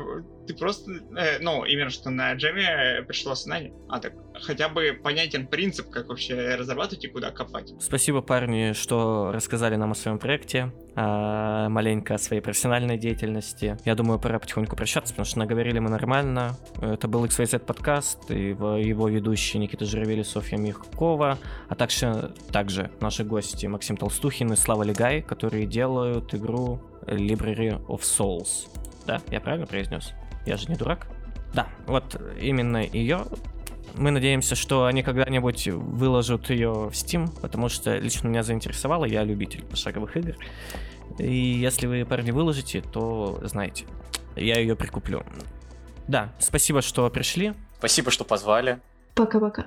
ты 0.47 0.55
просто, 0.55 0.91
э, 0.91 1.39
ну, 1.41 1.65
именно 1.65 1.91
что 1.91 2.11
на 2.11 2.33
джеме 2.35 3.03
пришло 3.07 3.33
осознание. 3.33 3.73
А 3.89 4.01
так, 4.01 4.15
хотя 4.35 4.69
бы 4.69 4.99
понятен 5.03 5.47
принцип, 5.47 5.91
как 5.91 6.09
вообще 6.09 6.55
разрабатывать 6.55 7.05
и 7.05 7.09
куда 7.09 7.31
копать. 7.31 7.73
Спасибо, 7.81 8.23
парни, 8.23 8.73
что 8.73 9.31
рассказали 9.33 9.77
нам 9.77 9.93
о 9.93 9.95
своем 9.95 10.19
проекте, 10.19 10.73
а, 10.95 11.69
маленько 11.69 12.15
о 12.15 12.19
своей 12.19 12.41
профессиональной 12.41 12.97
деятельности. 12.97 13.77
Я 13.85 13.95
думаю, 13.95 14.19
пора 14.19 14.39
потихоньку 14.39 14.75
прощаться, 14.75 15.13
потому 15.13 15.27
что 15.27 15.39
наговорили 15.39 15.79
мы 15.79 15.91
нормально. 15.91 16.57
Это 16.81 17.07
был 17.07 17.25
XYZ 17.25 17.61
подкаст, 17.61 18.31
и 18.31 18.51
его 18.51 19.09
ведущие 19.09 19.61
Никита 19.61 19.85
Журавель 19.85 20.21
и 20.21 20.25
Софья 20.25 20.57
Мягкова, 20.57 21.39
а 21.69 21.75
также, 21.75 22.35
также 22.51 22.91
наши 23.01 23.25
гости 23.25 23.67
Максим 23.67 23.97
Толстухин 23.97 24.53
и 24.53 24.57
Слава 24.57 24.83
Легай, 24.83 25.23
которые 25.23 25.67
делают 25.67 26.35
игру 26.35 26.81
Library 27.07 27.85
of 27.87 28.01
Souls. 28.01 28.69
Да, 29.07 29.21
я 29.31 29.41
правильно 29.41 29.67
произнес? 29.67 30.13
Я 30.47 30.57
же 30.57 30.69
не 30.69 30.77
дурак. 30.77 31.07
Да, 31.55 31.69
вот 31.87 32.21
именно 32.41 32.79
ее. 32.85 33.27
Мы 33.95 34.11
надеемся, 34.11 34.55
что 34.55 34.87
они 34.87 35.03
когда-нибудь 35.03 35.69
выложат 35.69 36.49
ее 36.51 36.73
в 36.73 36.93
Steam, 36.93 37.29
потому 37.41 37.69
что 37.69 37.99
лично 37.99 38.29
меня 38.29 38.43
заинтересовало, 38.43 39.05
я 39.05 39.23
любитель 39.23 39.65
пошаговых 39.65 40.17
игр. 40.17 40.37
И 41.19 41.35
если 41.35 41.87
вы, 41.87 42.07
парни, 42.07 42.31
выложите, 42.31 42.81
то 42.81 43.39
знаете, 43.45 43.85
я 44.35 44.59
ее 44.59 44.77
прикуплю. 44.77 45.25
Да, 46.09 46.33
спасибо, 46.39 46.81
что 46.81 47.09
пришли. 47.11 47.53
Спасибо, 47.79 48.11
что 48.11 48.25
позвали. 48.25 48.81
Пока-пока. 49.15 49.67